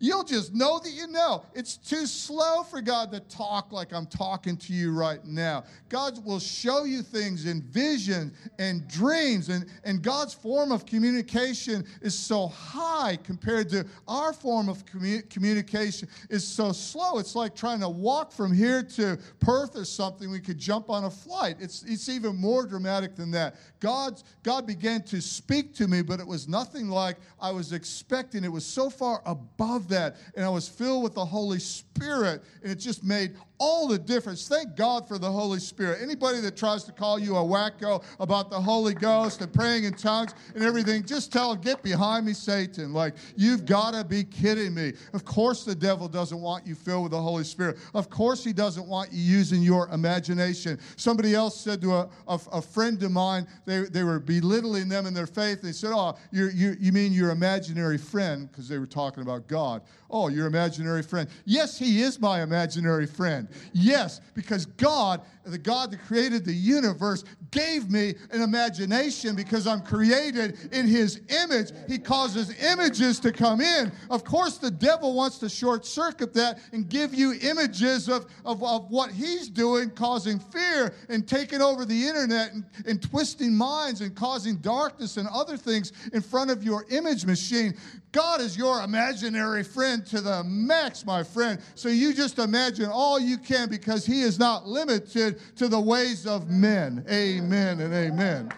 You'll 0.00 0.24
just 0.24 0.54
know 0.54 0.78
that 0.78 0.90
you 0.90 1.08
know. 1.08 1.44
It's 1.54 1.76
too 1.76 2.06
slow 2.06 2.62
for 2.62 2.80
God 2.80 3.10
to 3.12 3.20
talk 3.20 3.72
like 3.72 3.92
I'm 3.92 4.06
talking 4.06 4.56
to 4.58 4.72
you 4.72 4.92
right 4.92 5.24
now. 5.24 5.64
God 5.88 6.24
will 6.24 6.38
show 6.38 6.84
you 6.84 7.02
things 7.02 7.46
in 7.46 7.62
visions 7.62 8.32
and 8.58 8.86
dreams, 8.86 9.48
and, 9.48 9.66
and 9.84 10.00
God's 10.00 10.34
form 10.34 10.70
of 10.70 10.86
communication 10.86 11.84
is 12.00 12.16
so 12.16 12.46
high 12.46 13.18
compared 13.24 13.70
to 13.70 13.86
our 14.06 14.32
form 14.32 14.68
of 14.68 14.86
commu- 14.86 15.28
communication 15.30 16.08
is 16.30 16.46
so 16.46 16.70
slow. 16.70 17.18
It's 17.18 17.34
like 17.34 17.56
trying 17.56 17.80
to 17.80 17.88
walk 17.88 18.30
from 18.30 18.52
here 18.52 18.82
to 18.82 19.18
Perth 19.40 19.74
or 19.76 19.84
something. 19.84 20.30
We 20.30 20.40
could 20.40 20.58
jump 20.58 20.90
on 20.90 21.04
a 21.04 21.10
flight. 21.10 21.56
It's, 21.58 21.82
it's 21.82 22.08
even 22.08 22.36
more 22.36 22.66
dramatic 22.66 23.16
than 23.16 23.32
that. 23.32 23.56
God's, 23.80 24.22
God 24.42 24.66
began 24.66 25.02
to 25.04 25.20
speak 25.20 25.74
to 25.74 25.88
me, 25.88 26.02
but 26.02 26.20
it 26.20 26.26
was 26.26 26.46
nothing 26.46 26.88
like 26.88 27.16
I 27.40 27.50
was 27.50 27.72
expecting. 27.72 28.44
It 28.44 28.52
was 28.52 28.64
so 28.64 28.90
far 28.90 29.22
above 29.26 29.87
that. 29.88 30.16
And 30.34 30.44
I 30.44 30.48
was 30.48 30.68
filled 30.68 31.02
with 31.02 31.14
the 31.14 31.24
Holy 31.24 31.58
Spirit, 31.58 32.42
and 32.62 32.72
it 32.72 32.76
just 32.76 33.04
made 33.04 33.34
all 33.58 33.88
the 33.88 33.98
difference. 33.98 34.46
Thank 34.48 34.76
God 34.76 35.08
for 35.08 35.18
the 35.18 35.30
Holy 35.30 35.58
Spirit. 35.58 35.98
Anybody 36.02 36.40
that 36.40 36.56
tries 36.56 36.84
to 36.84 36.92
call 36.92 37.18
you 37.18 37.36
a 37.36 37.40
wacko 37.40 38.02
about 38.20 38.50
the 38.50 38.60
Holy 38.60 38.94
Ghost 38.94 39.40
and 39.40 39.52
praying 39.52 39.84
in 39.84 39.94
tongues 39.94 40.34
and 40.54 40.62
everything, 40.62 41.04
just 41.04 41.32
tell 41.32 41.52
them, 41.52 41.60
get 41.60 41.82
behind 41.82 42.26
me, 42.26 42.32
Satan. 42.32 42.92
Like, 42.92 43.14
you've 43.36 43.64
got 43.64 43.94
to 43.94 44.04
be 44.04 44.24
kidding 44.24 44.74
me. 44.74 44.92
Of 45.12 45.24
course, 45.24 45.64
the 45.64 45.74
devil 45.74 46.08
doesn't 46.08 46.40
want 46.40 46.66
you 46.66 46.74
filled 46.74 47.04
with 47.04 47.12
the 47.12 47.20
Holy 47.20 47.44
Spirit. 47.44 47.78
Of 47.94 48.10
course, 48.10 48.44
he 48.44 48.52
doesn't 48.52 48.86
want 48.86 49.12
you 49.12 49.22
using 49.22 49.62
your 49.62 49.88
imagination. 49.88 50.78
Somebody 50.96 51.34
else 51.34 51.60
said 51.60 51.80
to 51.82 51.94
a, 51.94 52.08
a, 52.28 52.40
a 52.52 52.62
friend 52.62 53.02
of 53.02 53.10
mine, 53.10 53.46
they, 53.66 53.80
they 53.82 54.04
were 54.04 54.20
belittling 54.20 54.88
them 54.88 55.06
in 55.06 55.14
their 55.14 55.26
faith. 55.26 55.62
They 55.62 55.72
said, 55.72 55.90
Oh, 55.92 56.16
you 56.30 56.48
you 56.80 56.92
mean 56.92 57.12
your 57.12 57.30
imaginary 57.30 57.98
friend? 57.98 58.50
Because 58.50 58.68
they 58.68 58.78
were 58.78 58.86
talking 58.86 59.22
about 59.22 59.46
God. 59.48 59.82
Oh, 60.10 60.28
your 60.28 60.46
imaginary 60.46 61.02
friend. 61.02 61.28
Yes, 61.44 61.78
he 61.78 62.00
is 62.02 62.20
my 62.20 62.42
imaginary 62.42 63.06
friend. 63.06 63.47
Yes, 63.72 64.20
because 64.34 64.66
God, 64.66 65.22
the 65.44 65.58
God 65.58 65.90
that 65.90 66.00
created 66.02 66.44
the 66.44 66.52
universe, 66.52 67.24
gave 67.50 67.90
me 67.90 68.14
an 68.30 68.42
imagination 68.42 69.34
because 69.34 69.66
I'm 69.66 69.80
created 69.80 70.58
in 70.72 70.86
his 70.86 71.20
image. 71.44 71.70
He 71.86 71.98
causes 71.98 72.54
images 72.62 73.18
to 73.20 73.32
come 73.32 73.60
in. 73.60 73.90
Of 74.10 74.24
course, 74.24 74.58
the 74.58 74.70
devil 74.70 75.14
wants 75.14 75.38
to 75.38 75.48
short 75.48 75.86
circuit 75.86 76.34
that 76.34 76.60
and 76.72 76.88
give 76.88 77.14
you 77.14 77.34
images 77.42 78.08
of, 78.08 78.26
of, 78.44 78.62
of 78.62 78.90
what 78.90 79.10
he's 79.10 79.48
doing, 79.48 79.90
causing 79.90 80.38
fear 80.38 80.94
and 81.08 81.26
taking 81.26 81.62
over 81.62 81.84
the 81.84 82.06
internet 82.06 82.52
and, 82.52 82.64
and 82.86 83.02
twisting 83.02 83.54
minds 83.54 84.00
and 84.00 84.14
causing 84.14 84.56
darkness 84.56 85.16
and 85.16 85.28
other 85.28 85.56
things 85.56 85.92
in 86.12 86.20
front 86.20 86.50
of 86.50 86.62
your 86.62 86.84
image 86.90 87.24
machine. 87.24 87.74
God 88.12 88.40
is 88.40 88.56
your 88.56 88.82
imaginary 88.82 89.62
friend 89.62 90.04
to 90.06 90.20
the 90.20 90.42
max, 90.44 91.04
my 91.04 91.22
friend. 91.22 91.60
So 91.74 91.88
you 91.88 92.14
just 92.14 92.38
imagine 92.38 92.86
all 92.86 93.20
you 93.20 93.37
can 93.38 93.68
because 93.68 94.04
he 94.04 94.22
is 94.22 94.38
not 94.38 94.66
limited 94.66 95.40
to 95.56 95.68
the 95.68 95.80
ways 95.80 96.26
of 96.26 96.50
men. 96.50 97.04
Amen 97.10 97.80
and 97.80 97.94
amen. 97.94 98.50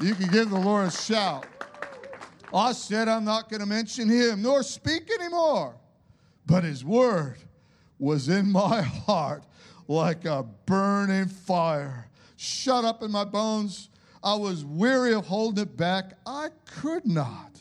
You 0.00 0.14
can 0.14 0.28
give 0.30 0.50
the 0.50 0.58
Lord 0.58 0.88
a 0.88 0.90
shout. 0.90 1.46
I 2.52 2.72
said 2.72 3.08
I'm 3.08 3.24
not 3.24 3.48
going 3.48 3.60
to 3.60 3.66
mention 3.66 4.08
him 4.08 4.42
nor 4.42 4.62
speak 4.62 5.10
anymore, 5.10 5.76
but 6.46 6.64
his 6.64 6.84
word 6.84 7.36
was 7.98 8.28
in 8.28 8.50
my 8.50 8.82
heart 8.82 9.44
like 9.86 10.24
a 10.24 10.44
burning 10.66 11.28
fire. 11.28 12.08
Shut 12.36 12.84
up 12.84 13.02
in 13.02 13.10
my 13.10 13.24
bones. 13.24 13.90
I 14.22 14.34
was 14.34 14.64
weary 14.64 15.14
of 15.14 15.26
holding 15.26 15.62
it 15.62 15.76
back. 15.76 16.12
I 16.26 16.48
could 16.64 17.06
not. 17.06 17.58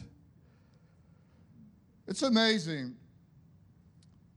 It's 2.08 2.24
amazing 2.24 2.96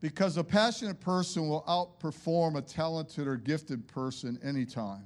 because 0.02 0.36
a 0.36 0.44
passionate 0.44 1.00
person 1.00 1.48
will 1.48 1.62
outperform 1.62 2.58
a 2.58 2.60
talented 2.60 3.26
or 3.26 3.36
gifted 3.36 3.86
person 3.86 4.38
anytime. 4.42 5.04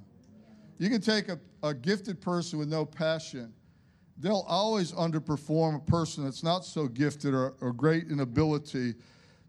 You 0.79 0.89
can 0.89 0.99
take 0.99 1.29
a, 1.29 1.39
a 1.63 1.73
gifted 1.73 2.19
person 2.19 2.59
with 2.59 2.67
no 2.67 2.83
passion, 2.83 3.53
they'll 4.17 4.45
always 4.47 4.91
underperform 4.91 5.75
a 5.75 5.79
person 5.79 6.25
that's 6.25 6.43
not 6.43 6.65
so 6.65 6.87
gifted 6.87 7.33
or, 7.33 7.53
or 7.61 7.71
great 7.71 8.07
in 8.07 8.19
ability 8.19 8.95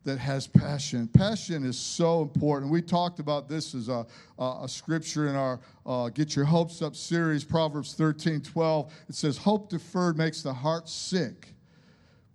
that 0.05 0.19
has 0.19 0.47
passion. 0.47 1.09
Passion 1.09 1.65
is 1.65 1.79
so 1.79 2.23
important. 2.23 2.71
We 2.71 2.83
talked 2.83 3.19
about 3.19 3.49
this 3.49 3.75
as 3.75 3.89
a, 3.89 4.07
a, 4.39 4.61
a 4.63 4.69
scripture 4.69 5.29
in 5.29 5.35
our 5.35 5.61
uh, 5.85 6.11
Get 6.11 6.37
Your 6.37 6.45
Hopes 6.45 6.83
Up 6.83 6.95
series, 6.95 7.43
Proverbs 7.43 7.95
13 7.95 8.43
12. 8.43 8.93
It 9.09 9.15
says, 9.15 9.39
Hope 9.39 9.71
deferred 9.71 10.17
makes 10.17 10.43
the 10.43 10.53
heart 10.53 10.89
sick 10.89 11.55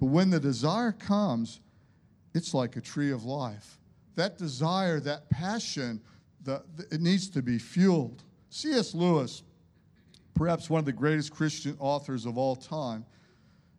but 0.03 0.09
when 0.09 0.29
the 0.29 0.39
desire 0.39 0.91
comes, 0.91 1.61
it's 2.33 2.53
like 2.53 2.75
a 2.75 2.81
tree 2.81 3.11
of 3.11 3.25
life. 3.25 3.77
That 4.15 4.37
desire, 4.37 4.99
that 5.01 5.29
passion, 5.29 6.01
the, 6.43 6.63
the, 6.75 6.95
it 6.95 7.01
needs 7.01 7.29
to 7.29 7.41
be 7.41 7.57
fueled. 7.57 8.23
C.S. 8.49 8.93
Lewis, 8.93 9.43
perhaps 10.35 10.69
one 10.69 10.79
of 10.79 10.85
the 10.85 10.93
greatest 10.93 11.33
Christian 11.33 11.75
authors 11.79 12.25
of 12.25 12.37
all 12.37 12.55
time 12.55 13.05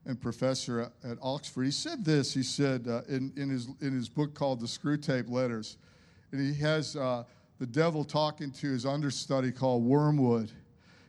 and 0.07 0.21
professor 0.21 0.81
at, 0.81 0.93
at 1.11 1.19
Oxford, 1.23 1.65
he 1.65 1.71
said 1.71 2.05
this. 2.05 2.35
He 2.35 2.43
said 2.43 2.87
uh, 2.89 3.03
in, 3.09 3.33
in, 3.37 3.49
his, 3.49 3.69
in 3.81 3.93
his 3.93 4.09
book 4.09 4.35
called 4.35 4.61
The 4.61 4.67
Screwtape 4.67 5.31
Letters, 5.31 5.79
and 6.33 6.41
he 6.41 6.61
has 6.61 6.97
uh, 6.97 7.25
the 7.59 7.67
devil 7.67 8.05
talking 8.05 8.51
to 8.51 8.71
his 8.71 8.85
understudy 8.85 9.53
called 9.53 9.85
Wormwood. 9.85 10.51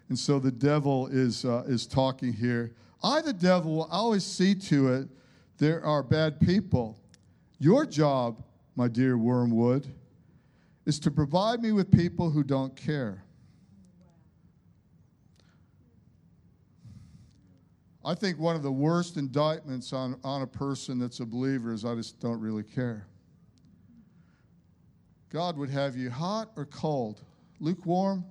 And 0.10 0.18
so 0.18 0.40
the 0.40 0.52
devil 0.52 1.08
is, 1.08 1.46
uh, 1.46 1.64
is 1.68 1.88
talking 1.88 2.32
here. 2.32 2.72
I, 3.04 3.22
the 3.22 3.34
devil, 3.34 3.76
will 3.76 3.90
always 3.92 4.24
see 4.24 4.56
to 4.56 4.94
it 4.94 5.08
there 5.58 5.84
are 5.84 6.04
bad 6.04 6.40
people. 6.40 6.98
Your 7.66 7.88
job, 7.88 8.44
my 8.76 8.88
dear 8.88 9.18
Wormwood, 9.18 9.88
is 10.86 11.00
to 11.00 11.10
provide 11.10 11.64
me 11.64 11.72
with 11.72 11.90
people 11.90 12.30
who 12.30 12.44
don't 12.44 12.76
care. 12.76 13.24
I 18.06 18.14
think 18.14 18.38
one 18.38 18.56
of 18.56 18.62
the 18.62 18.72
worst 18.72 19.18
indictments 19.18 19.94
on, 19.94 20.20
on 20.24 20.44
a 20.44 20.46
person 20.46 21.00
that's 21.00 21.22
a 21.22 21.26
believer 21.26 21.74
is 21.74 21.86
I 21.86 21.96
just 21.96 22.20
don't 22.20 22.40
really 22.40 22.62
care. 22.62 23.08
God 25.32 25.58
would 25.58 25.72
have 25.72 25.96
you 25.96 26.12
hot 26.12 26.52
or 26.56 26.66
cold, 26.66 27.24
lukewarm. 27.60 28.24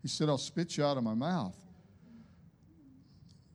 He 0.00 0.06
said, 0.06 0.28
I'll 0.28 0.38
spit 0.38 0.76
you 0.76 0.84
out 0.84 0.96
of 0.96 1.02
my 1.02 1.14
mouth. 1.14 1.56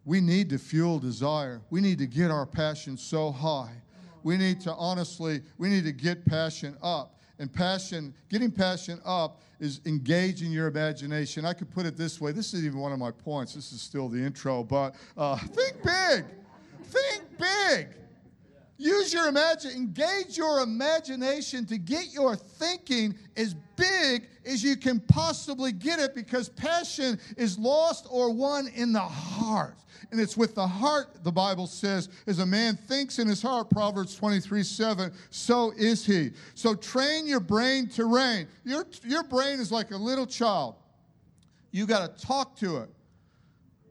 We 0.04 0.20
need 0.20 0.50
to 0.50 0.58
fuel 0.58 1.00
desire. 1.00 1.62
We 1.70 1.80
need 1.80 2.00
to 2.00 2.06
get 2.06 2.32
our 2.32 2.46
passion 2.46 2.98
so 2.98 3.32
high. 3.32 3.82
We 4.24 4.38
need 4.38 4.62
to 4.62 4.74
honestly, 4.74 5.42
we 5.58 5.70
need 5.70 5.84
to 5.86 5.92
get 5.92 6.26
passion 6.26 6.78
up. 6.82 7.18
And 7.40 7.52
passion, 7.52 8.14
getting 8.30 8.52
passion 8.52 9.00
up 9.04 9.42
is 9.60 9.82
engaging 9.86 10.52
your 10.52 10.68
imagination. 10.68 11.44
I 11.44 11.54
could 11.54 11.72
put 11.72 11.88
it 11.88 11.98
this 11.98 12.22
way. 12.22 12.32
This 12.32 12.54
is 12.54 12.64
even 12.64 12.78
one 12.78 12.92
of 12.92 13.00
my 13.00 13.10
points. 13.10 13.56
This 13.56 13.72
is 13.72 13.82
still 13.82 14.10
the 14.10 14.20
intro, 14.20 14.64
but 14.64 14.96
uh, 15.18 15.38
think 15.38 15.82
big. 15.84 16.26
Think 16.84 17.24
big. 17.40 17.88
Use 18.82 19.14
your 19.14 19.28
imagine, 19.28 19.74
engage 19.74 20.36
your 20.36 20.62
imagination 20.62 21.68
to 21.68 21.78
get 21.78 22.12
your 22.12 22.36
thinking 22.36 23.14
as 23.38 23.54
big 23.76 24.28
as 24.44 24.64
you 24.64 24.76
can 24.76 25.00
possibly 25.02 25.72
get 25.72 26.00
it 26.00 26.16
because 26.16 26.50
passion 26.50 27.20
is 27.38 27.60
lost 27.60 28.08
or 28.10 28.34
won 28.34 28.68
in 28.74 28.92
the 28.92 29.00
heart. 29.00 29.78
And 30.10 30.20
it's 30.20 30.36
with 30.36 30.56
the 30.56 30.66
heart, 30.66 31.24
the 31.24 31.32
Bible 31.32 31.68
says, 31.68 32.10
as 32.26 32.40
a 32.40 32.46
man 32.46 32.76
thinks 32.76 33.20
in 33.20 33.28
his 33.28 33.40
heart, 33.40 33.70
Proverbs 33.70 34.16
23 34.16 34.64
7, 34.64 35.14
so 35.30 35.72
is 35.78 36.04
he. 36.04 36.32
So 36.56 36.74
train 36.74 37.28
your 37.28 37.40
brain 37.40 37.88
to 37.90 38.06
reign. 38.06 38.48
Your, 38.64 38.88
your 39.04 39.22
brain 39.22 39.60
is 39.60 39.72
like 39.72 39.92
a 39.92 39.98
little 39.98 40.26
child. 40.26 40.74
You 41.70 41.86
got 41.86 42.18
to 42.18 42.26
talk 42.26 42.56
to 42.58 42.78
it. 42.78 42.90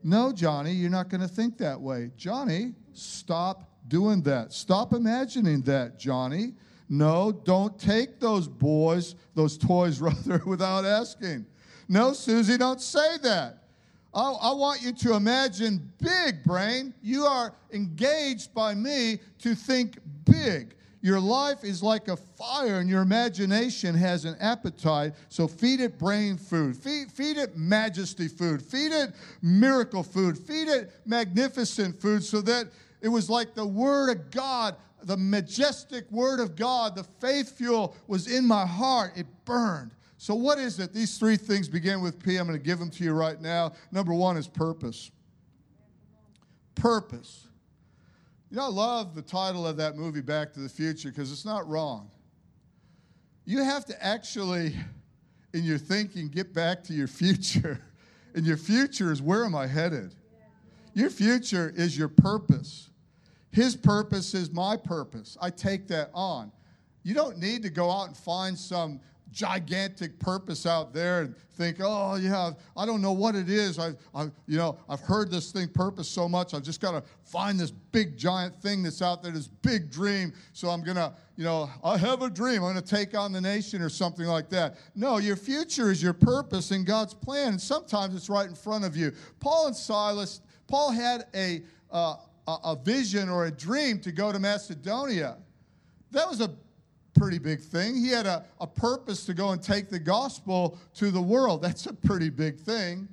No, 0.02 0.32
Johnny, 0.32 0.72
you're 0.72 0.90
not 0.90 1.10
going 1.10 1.20
to 1.20 1.28
think 1.28 1.58
that 1.58 1.80
way. 1.80 2.10
Johnny, 2.16 2.74
stop 2.92 3.69
doing 3.90 4.22
that. 4.22 4.54
Stop 4.54 4.94
imagining 4.94 5.60
that, 5.62 5.98
Johnny. 5.98 6.54
No, 6.88 7.30
don't 7.44 7.78
take 7.78 8.18
those 8.18 8.48
boys, 8.48 9.16
those 9.34 9.58
toys, 9.58 10.00
rather, 10.00 10.42
without 10.46 10.86
asking. 10.86 11.44
No, 11.88 12.14
Susie, 12.14 12.56
don't 12.56 12.80
say 12.80 13.18
that. 13.18 13.64
I, 14.14 14.30
I, 14.30 14.52
want 14.54 14.82
you 14.82 14.92
to 14.92 15.14
imagine 15.14 15.92
big, 15.98 16.42
brain. 16.42 16.94
You 17.00 17.26
are 17.26 17.54
engaged 17.72 18.52
by 18.54 18.74
me 18.74 19.20
to 19.40 19.54
think 19.54 19.98
big. 20.24 20.74
Your 21.00 21.20
life 21.20 21.64
is 21.64 21.82
like 21.82 22.08
a 22.08 22.16
fire, 22.16 22.80
and 22.80 22.90
your 22.90 23.02
imagination 23.02 23.94
has 23.94 24.24
an 24.24 24.36
appetite. 24.40 25.14
So 25.28 25.46
feed 25.48 25.80
it 25.80 25.98
brain 25.98 26.36
food, 26.36 26.76
feed, 26.76 27.10
feed 27.10 27.38
it 27.38 27.56
majesty 27.56 28.28
food, 28.28 28.60
feed 28.60 28.92
it 28.92 29.14
miracle 29.42 30.02
food, 30.02 30.36
feed 30.36 30.68
it 30.68 30.92
magnificent 31.06 32.00
food, 32.00 32.22
so 32.22 32.40
that 32.42 32.66
it 33.00 33.08
was 33.08 33.30
like 33.30 33.54
the 33.54 33.66
Word 33.66 34.10
of 34.10 34.30
God, 34.30 34.76
the 35.02 35.16
majestic 35.16 36.10
Word 36.10 36.40
of 36.40 36.56
God, 36.56 36.94
the 36.94 37.04
faith 37.04 37.56
fuel 37.56 37.96
was 38.06 38.26
in 38.30 38.46
my 38.46 38.66
heart. 38.66 39.12
It 39.16 39.26
burned. 39.44 39.92
So, 40.18 40.34
what 40.34 40.58
is 40.58 40.78
it? 40.78 40.92
These 40.92 41.16
three 41.16 41.36
things 41.36 41.68
begin 41.68 42.02
with 42.02 42.22
P. 42.22 42.36
I'm 42.36 42.46
going 42.46 42.58
to 42.58 42.62
give 42.62 42.78
them 42.78 42.90
to 42.90 43.04
you 43.04 43.12
right 43.12 43.40
now. 43.40 43.72
Number 43.90 44.12
one 44.12 44.36
is 44.36 44.46
purpose. 44.46 45.10
Purpose. 46.74 47.46
You 48.50 48.58
know, 48.58 48.64
I 48.64 48.68
love 48.68 49.14
the 49.14 49.22
title 49.22 49.66
of 49.66 49.76
that 49.78 49.96
movie, 49.96 50.20
Back 50.20 50.52
to 50.54 50.60
the 50.60 50.68
Future, 50.68 51.08
because 51.08 51.32
it's 51.32 51.46
not 51.46 51.66
wrong. 51.68 52.10
You 53.46 53.64
have 53.64 53.86
to 53.86 54.04
actually, 54.04 54.74
in 55.54 55.64
your 55.64 55.78
thinking, 55.78 56.28
get 56.28 56.52
back 56.52 56.84
to 56.84 56.92
your 56.92 57.08
future. 57.08 57.80
and 58.34 58.44
your 58.44 58.56
future 58.56 59.12
is 59.12 59.22
where 59.22 59.44
am 59.44 59.54
I 59.54 59.66
headed? 59.66 60.14
Your 60.94 61.10
future 61.10 61.72
is 61.74 61.96
your 61.96 62.08
purpose. 62.08 62.89
His 63.50 63.76
purpose 63.76 64.34
is 64.34 64.52
my 64.52 64.76
purpose. 64.76 65.36
I 65.40 65.50
take 65.50 65.88
that 65.88 66.10
on. 66.14 66.52
You 67.02 67.14
don't 67.14 67.38
need 67.38 67.62
to 67.62 67.70
go 67.70 67.90
out 67.90 68.08
and 68.08 68.16
find 68.16 68.56
some 68.58 69.00
gigantic 69.32 70.18
purpose 70.18 70.66
out 70.66 70.92
there 70.92 71.22
and 71.22 71.36
think, 71.56 71.78
oh 71.80 72.16
yeah, 72.16 72.50
I 72.76 72.84
don't 72.84 73.00
know 73.00 73.12
what 73.12 73.34
it 73.34 73.48
is. 73.48 73.78
I, 73.78 73.92
I, 74.14 74.24
you 74.46 74.56
know, 74.56 74.78
I've 74.88 75.00
heard 75.00 75.30
this 75.30 75.52
thing 75.52 75.68
purpose 75.68 76.08
so 76.08 76.28
much. 76.28 76.52
I've 76.52 76.62
just 76.62 76.80
got 76.80 76.92
to 76.92 77.02
find 77.24 77.58
this 77.58 77.70
big 77.70 78.16
giant 78.16 78.60
thing 78.60 78.82
that's 78.82 79.02
out 79.02 79.22
there, 79.22 79.32
this 79.32 79.48
big 79.48 79.90
dream. 79.90 80.32
So 80.52 80.68
I'm 80.68 80.82
gonna, 80.82 81.14
you 81.36 81.44
know, 81.44 81.70
I 81.84 81.96
have 81.98 82.22
a 82.22 82.30
dream. 82.30 82.64
I'm 82.64 82.70
gonna 82.70 82.82
take 82.82 83.16
on 83.16 83.32
the 83.32 83.40
nation 83.40 83.82
or 83.82 83.88
something 83.88 84.26
like 84.26 84.48
that. 84.50 84.78
No, 84.94 85.18
your 85.18 85.36
future 85.36 85.90
is 85.90 86.02
your 86.02 86.12
purpose 86.12 86.70
in 86.72 86.84
God's 86.84 87.14
plan, 87.14 87.50
and 87.50 87.60
sometimes 87.60 88.14
it's 88.14 88.28
right 88.28 88.48
in 88.48 88.54
front 88.54 88.84
of 88.84 88.96
you. 88.96 89.12
Paul 89.38 89.68
and 89.68 89.76
Silas, 89.76 90.40
Paul 90.66 90.90
had 90.90 91.26
a 91.34 91.62
uh, 91.90 92.16
a 92.46 92.76
vision 92.76 93.28
or 93.28 93.46
a 93.46 93.50
dream 93.50 94.00
to 94.00 94.12
go 94.12 94.32
to 94.32 94.38
Macedonia. 94.38 95.36
That 96.10 96.28
was 96.28 96.40
a 96.40 96.50
pretty 97.14 97.38
big 97.38 97.60
thing. 97.60 97.94
He 97.94 98.08
had 98.08 98.26
a, 98.26 98.44
a 98.60 98.66
purpose 98.66 99.24
to 99.26 99.34
go 99.34 99.50
and 99.50 99.62
take 99.62 99.88
the 99.88 99.98
gospel 99.98 100.78
to 100.94 101.10
the 101.10 101.20
world. 101.20 101.62
That's 101.62 101.86
a 101.86 101.92
pretty 101.92 102.30
big 102.30 102.58
thing. 102.58 103.08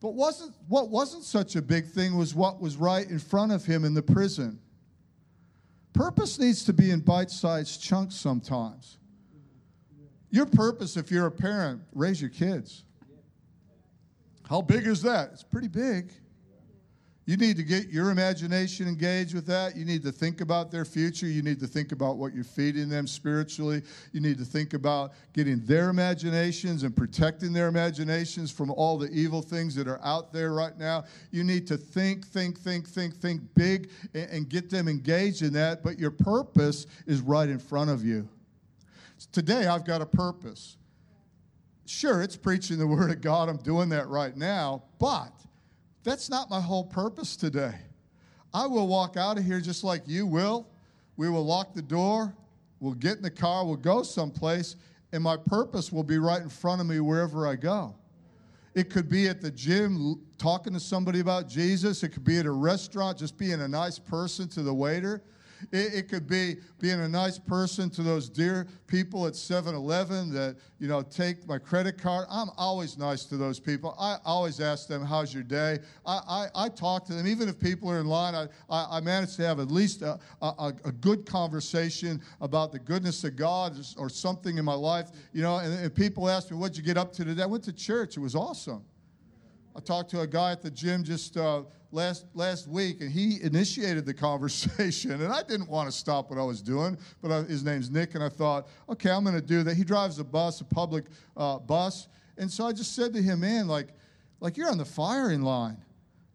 But 0.00 0.14
wasn't, 0.14 0.54
what 0.68 0.88
wasn't 0.88 1.24
such 1.24 1.56
a 1.56 1.62
big 1.62 1.86
thing 1.86 2.16
was 2.16 2.34
what 2.34 2.60
was 2.60 2.76
right 2.76 3.08
in 3.08 3.18
front 3.18 3.52
of 3.52 3.64
him 3.64 3.84
in 3.84 3.92
the 3.92 4.02
prison. 4.02 4.58
Purpose 5.92 6.38
needs 6.38 6.64
to 6.64 6.72
be 6.72 6.90
in 6.90 7.00
bite 7.00 7.30
sized 7.30 7.82
chunks 7.82 8.14
sometimes. 8.14 8.96
Your 10.30 10.46
purpose, 10.46 10.96
if 10.96 11.10
you're 11.10 11.26
a 11.26 11.30
parent, 11.30 11.82
raise 11.92 12.20
your 12.20 12.30
kids. 12.30 12.84
How 14.48 14.62
big 14.62 14.86
is 14.86 15.02
that? 15.02 15.30
It's 15.32 15.42
pretty 15.42 15.68
big. 15.68 16.12
You 17.30 17.36
need 17.36 17.56
to 17.58 17.62
get 17.62 17.90
your 17.90 18.10
imagination 18.10 18.88
engaged 18.88 19.36
with 19.36 19.46
that. 19.46 19.76
You 19.76 19.84
need 19.84 20.02
to 20.02 20.10
think 20.10 20.40
about 20.40 20.72
their 20.72 20.84
future. 20.84 21.28
You 21.28 21.42
need 21.42 21.60
to 21.60 21.68
think 21.68 21.92
about 21.92 22.16
what 22.16 22.34
you're 22.34 22.42
feeding 22.42 22.88
them 22.88 23.06
spiritually. 23.06 23.82
You 24.10 24.20
need 24.20 24.36
to 24.38 24.44
think 24.44 24.74
about 24.74 25.12
getting 25.32 25.64
their 25.64 25.90
imaginations 25.90 26.82
and 26.82 26.96
protecting 26.96 27.52
their 27.52 27.68
imaginations 27.68 28.50
from 28.50 28.72
all 28.72 28.98
the 28.98 29.08
evil 29.12 29.42
things 29.42 29.76
that 29.76 29.86
are 29.86 30.00
out 30.02 30.32
there 30.32 30.52
right 30.52 30.76
now. 30.76 31.04
You 31.30 31.44
need 31.44 31.68
to 31.68 31.76
think, 31.76 32.26
think, 32.26 32.58
think, 32.58 32.88
think, 32.88 33.14
think 33.14 33.42
big 33.54 33.90
and, 34.12 34.28
and 34.30 34.48
get 34.48 34.68
them 34.68 34.88
engaged 34.88 35.42
in 35.42 35.52
that. 35.52 35.84
But 35.84 36.00
your 36.00 36.10
purpose 36.10 36.88
is 37.06 37.20
right 37.20 37.48
in 37.48 37.60
front 37.60 37.90
of 37.90 38.04
you. 38.04 38.28
Today, 39.30 39.66
I've 39.66 39.84
got 39.84 40.02
a 40.02 40.06
purpose. 40.06 40.78
Sure, 41.86 42.22
it's 42.22 42.36
preaching 42.36 42.76
the 42.76 42.88
Word 42.88 43.12
of 43.12 43.20
God. 43.20 43.48
I'm 43.48 43.58
doing 43.58 43.88
that 43.90 44.08
right 44.08 44.36
now. 44.36 44.82
But 44.98 45.30
that's 46.02 46.30
not 46.30 46.50
my 46.50 46.60
whole 46.60 46.84
purpose 46.84 47.36
today. 47.36 47.74
I 48.52 48.66
will 48.66 48.88
walk 48.88 49.16
out 49.16 49.38
of 49.38 49.44
here 49.44 49.60
just 49.60 49.84
like 49.84 50.02
you 50.06 50.26
will. 50.26 50.66
We 51.16 51.28
will 51.28 51.44
lock 51.44 51.74
the 51.74 51.82
door, 51.82 52.34
we'll 52.80 52.94
get 52.94 53.18
in 53.18 53.22
the 53.22 53.30
car, 53.30 53.66
we'll 53.66 53.76
go 53.76 54.02
someplace, 54.02 54.76
and 55.12 55.22
my 55.22 55.36
purpose 55.36 55.92
will 55.92 56.02
be 56.02 56.18
right 56.18 56.40
in 56.40 56.48
front 56.48 56.80
of 56.80 56.86
me 56.86 56.98
wherever 57.00 57.46
I 57.46 57.56
go. 57.56 57.94
It 58.74 58.88
could 58.88 59.08
be 59.08 59.28
at 59.28 59.40
the 59.40 59.50
gym 59.50 60.20
talking 60.38 60.72
to 60.72 60.80
somebody 60.80 61.20
about 61.20 61.48
Jesus. 61.48 62.02
It 62.02 62.10
could 62.10 62.24
be 62.24 62.38
at 62.38 62.46
a 62.46 62.50
restaurant 62.50 63.18
just 63.18 63.36
being 63.36 63.60
a 63.60 63.68
nice 63.68 63.98
person 63.98 64.48
to 64.48 64.62
the 64.62 64.72
waiter. 64.72 65.22
It, 65.72 65.94
it 65.94 66.08
could 66.08 66.26
be 66.26 66.56
being 66.78 67.00
a 67.00 67.08
nice 67.08 67.38
person 67.38 67.90
to 67.90 68.02
those 68.02 68.28
dear 68.28 68.66
people 68.86 69.26
at 69.26 69.36
7 69.36 69.74
Eleven 69.74 70.32
that, 70.34 70.56
you 70.78 70.88
know, 70.88 71.02
take 71.02 71.46
my 71.46 71.58
credit 71.58 71.98
card. 71.98 72.26
I'm 72.30 72.48
always 72.56 72.98
nice 72.98 73.24
to 73.26 73.36
those 73.36 73.60
people. 73.60 73.94
I 73.98 74.18
always 74.24 74.60
ask 74.60 74.88
them, 74.88 75.04
How's 75.04 75.32
your 75.32 75.42
day? 75.42 75.78
I, 76.04 76.48
I, 76.54 76.64
I 76.64 76.68
talk 76.68 77.04
to 77.06 77.14
them. 77.14 77.26
Even 77.26 77.48
if 77.48 77.58
people 77.58 77.90
are 77.90 78.00
in 78.00 78.06
line, 78.06 78.34
I, 78.34 78.46
I, 78.68 78.98
I 78.98 79.00
manage 79.00 79.36
to 79.36 79.46
have 79.46 79.60
at 79.60 79.70
least 79.70 80.02
a, 80.02 80.18
a, 80.42 80.72
a, 80.84 80.92
good 80.92 81.26
conversation 81.26 82.20
about 82.40 82.72
the 82.72 82.78
goodness 82.78 83.24
of 83.24 83.36
God 83.36 83.76
or 83.96 84.08
something 84.08 84.58
in 84.58 84.64
my 84.64 84.74
life. 84.74 85.10
You 85.32 85.42
know, 85.42 85.58
and, 85.58 85.72
and 85.72 85.94
people 85.94 86.28
ask 86.28 86.50
me, 86.50 86.56
What'd 86.56 86.76
you 86.76 86.82
get 86.82 86.96
up 86.96 87.12
to 87.14 87.24
today? 87.24 87.42
I 87.42 87.46
went 87.46 87.64
to 87.64 87.72
church. 87.72 88.16
It 88.16 88.20
was 88.20 88.34
awesome. 88.34 88.84
I 89.80 89.82
talked 89.82 90.10
to 90.10 90.20
a 90.20 90.26
guy 90.26 90.52
at 90.52 90.60
the 90.60 90.70
gym 90.70 91.02
just. 91.04 91.36
Uh, 91.36 91.62
last 91.92 92.26
last 92.34 92.68
week, 92.68 93.00
and 93.00 93.10
he 93.10 93.42
initiated 93.42 94.06
the 94.06 94.14
conversation. 94.28 95.10
And 95.10 95.32
I 95.32 95.42
didn't 95.42 95.68
want 95.68 95.90
to 95.90 95.92
stop 95.92 96.30
what 96.30 96.38
I 96.38 96.42
was 96.42 96.62
doing, 96.62 96.96
but 97.20 97.32
I, 97.32 97.42
his 97.42 97.64
name's 97.64 97.90
Nick, 97.90 98.14
and 98.14 98.22
I 98.22 98.28
thought, 98.28 98.68
okay, 98.88 99.10
I'm 99.10 99.24
going 99.24 99.34
to 99.34 99.40
do 99.40 99.64
that. 99.64 99.76
He 99.76 99.82
drives 99.82 100.20
a 100.20 100.24
bus, 100.24 100.60
a 100.60 100.64
public 100.64 101.06
uh, 101.36 101.58
bus, 101.58 102.08
and 102.38 102.48
so 102.48 102.66
I 102.66 102.72
just 102.72 102.94
said 102.94 103.12
to 103.14 103.22
him, 103.22 103.40
man, 103.40 103.66
like, 103.66 103.88
like 104.38 104.56
you're 104.56 104.70
on 104.70 104.78
the 104.78 104.84
firing 104.84 105.42
line. 105.42 105.78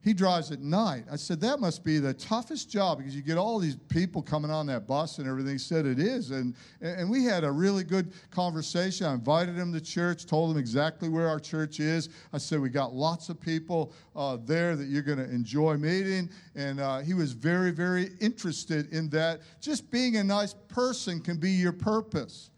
He 0.05 0.13
drives 0.13 0.51
at 0.51 0.59
night. 0.59 1.05
I 1.11 1.15
said, 1.15 1.41
that 1.41 1.59
must 1.59 1.83
be 1.83 1.97
the 1.97 2.13
toughest 2.13 2.69
job 2.69 2.99
because 2.99 3.15
you 3.15 3.23
get 3.23 3.39
all 3.39 3.57
these 3.57 3.75
people 3.75 4.21
coming 4.21 4.51
on 4.51 4.67
that 4.67 4.85
bus 4.85 5.17
and 5.17 5.27
everything. 5.27 5.53
He 5.53 5.57
said 5.57 5.87
it 5.87 5.97
is. 5.97 6.29
And, 6.29 6.53
and 6.79 7.09
we 7.09 7.25
had 7.25 7.43
a 7.43 7.51
really 7.51 7.83
good 7.83 8.13
conversation. 8.29 9.07
I 9.07 9.15
invited 9.15 9.55
him 9.55 9.73
to 9.73 9.81
church, 9.81 10.27
told 10.27 10.51
him 10.51 10.57
exactly 10.59 11.09
where 11.09 11.27
our 11.27 11.39
church 11.39 11.79
is. 11.79 12.09
I 12.31 12.37
said, 12.37 12.59
we 12.61 12.69
got 12.69 12.93
lots 12.93 13.29
of 13.29 13.41
people 13.41 13.93
uh, 14.15 14.37
there 14.45 14.75
that 14.75 14.89
you're 14.89 15.01
going 15.01 15.17
to 15.17 15.29
enjoy 15.29 15.75
meeting. 15.77 16.29
And 16.53 16.79
uh, 16.79 16.99
he 16.99 17.15
was 17.15 17.31
very, 17.31 17.71
very 17.71 18.11
interested 18.21 18.93
in 18.93 19.09
that. 19.09 19.41
Just 19.59 19.89
being 19.89 20.17
a 20.17 20.23
nice 20.23 20.53
person 20.67 21.19
can 21.19 21.37
be 21.37 21.49
your 21.49 21.73
purpose. 21.73 22.51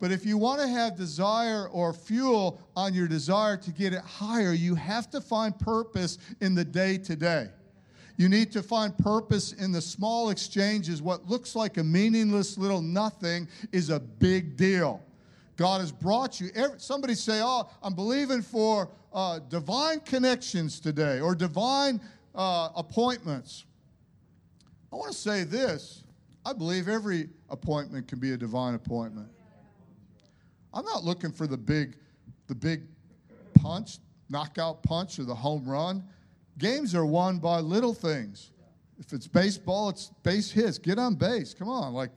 But 0.00 0.12
if 0.12 0.26
you 0.26 0.36
want 0.36 0.60
to 0.60 0.68
have 0.68 0.96
desire 0.96 1.68
or 1.68 1.92
fuel 1.92 2.60
on 2.76 2.94
your 2.94 3.08
desire 3.08 3.56
to 3.56 3.70
get 3.70 3.92
it 3.92 4.02
higher, 4.02 4.52
you 4.52 4.74
have 4.74 5.10
to 5.10 5.20
find 5.20 5.58
purpose 5.58 6.18
in 6.40 6.54
the 6.54 6.64
day 6.64 6.98
to 6.98 7.16
day. 7.16 7.48
You 8.16 8.28
need 8.28 8.52
to 8.52 8.62
find 8.62 8.96
purpose 8.96 9.52
in 9.52 9.72
the 9.72 9.80
small 9.80 10.30
exchanges. 10.30 11.02
What 11.02 11.28
looks 11.28 11.56
like 11.56 11.78
a 11.78 11.84
meaningless 11.84 12.56
little 12.56 12.82
nothing 12.82 13.48
is 13.72 13.90
a 13.90 13.98
big 13.98 14.56
deal. 14.56 15.02
God 15.56 15.80
has 15.80 15.90
brought 15.92 16.40
you. 16.40 16.50
Somebody 16.78 17.14
say, 17.14 17.40
Oh, 17.42 17.68
I'm 17.82 17.94
believing 17.94 18.42
for 18.42 18.90
uh, 19.12 19.40
divine 19.48 20.00
connections 20.00 20.80
today 20.80 21.20
or 21.20 21.34
divine 21.34 22.00
uh, 22.34 22.70
appointments. 22.76 23.64
I 24.92 24.96
want 24.96 25.12
to 25.12 25.18
say 25.18 25.44
this 25.44 26.04
I 26.46 26.52
believe 26.52 26.88
every 26.88 27.30
appointment 27.48 28.06
can 28.06 28.18
be 28.18 28.32
a 28.32 28.36
divine 28.36 28.74
appointment. 28.74 29.28
I'm 30.74 30.84
not 30.84 31.04
looking 31.04 31.30
for 31.30 31.46
the 31.46 31.56
big, 31.56 31.96
the 32.48 32.54
big 32.54 32.82
punch, 33.54 33.98
knockout 34.28 34.82
punch, 34.82 35.18
or 35.18 35.24
the 35.24 35.34
home 35.34 35.64
run. 35.64 36.04
Games 36.58 36.94
are 36.94 37.06
won 37.06 37.38
by 37.38 37.60
little 37.60 37.94
things. 37.94 38.50
If 38.98 39.12
it's 39.12 39.26
baseball, 39.26 39.88
it's 39.88 40.10
base 40.22 40.50
hits. 40.50 40.78
Get 40.78 40.98
on 40.98 41.14
base. 41.14 41.54
Come 41.54 41.68
on, 41.68 41.94
like, 41.94 42.10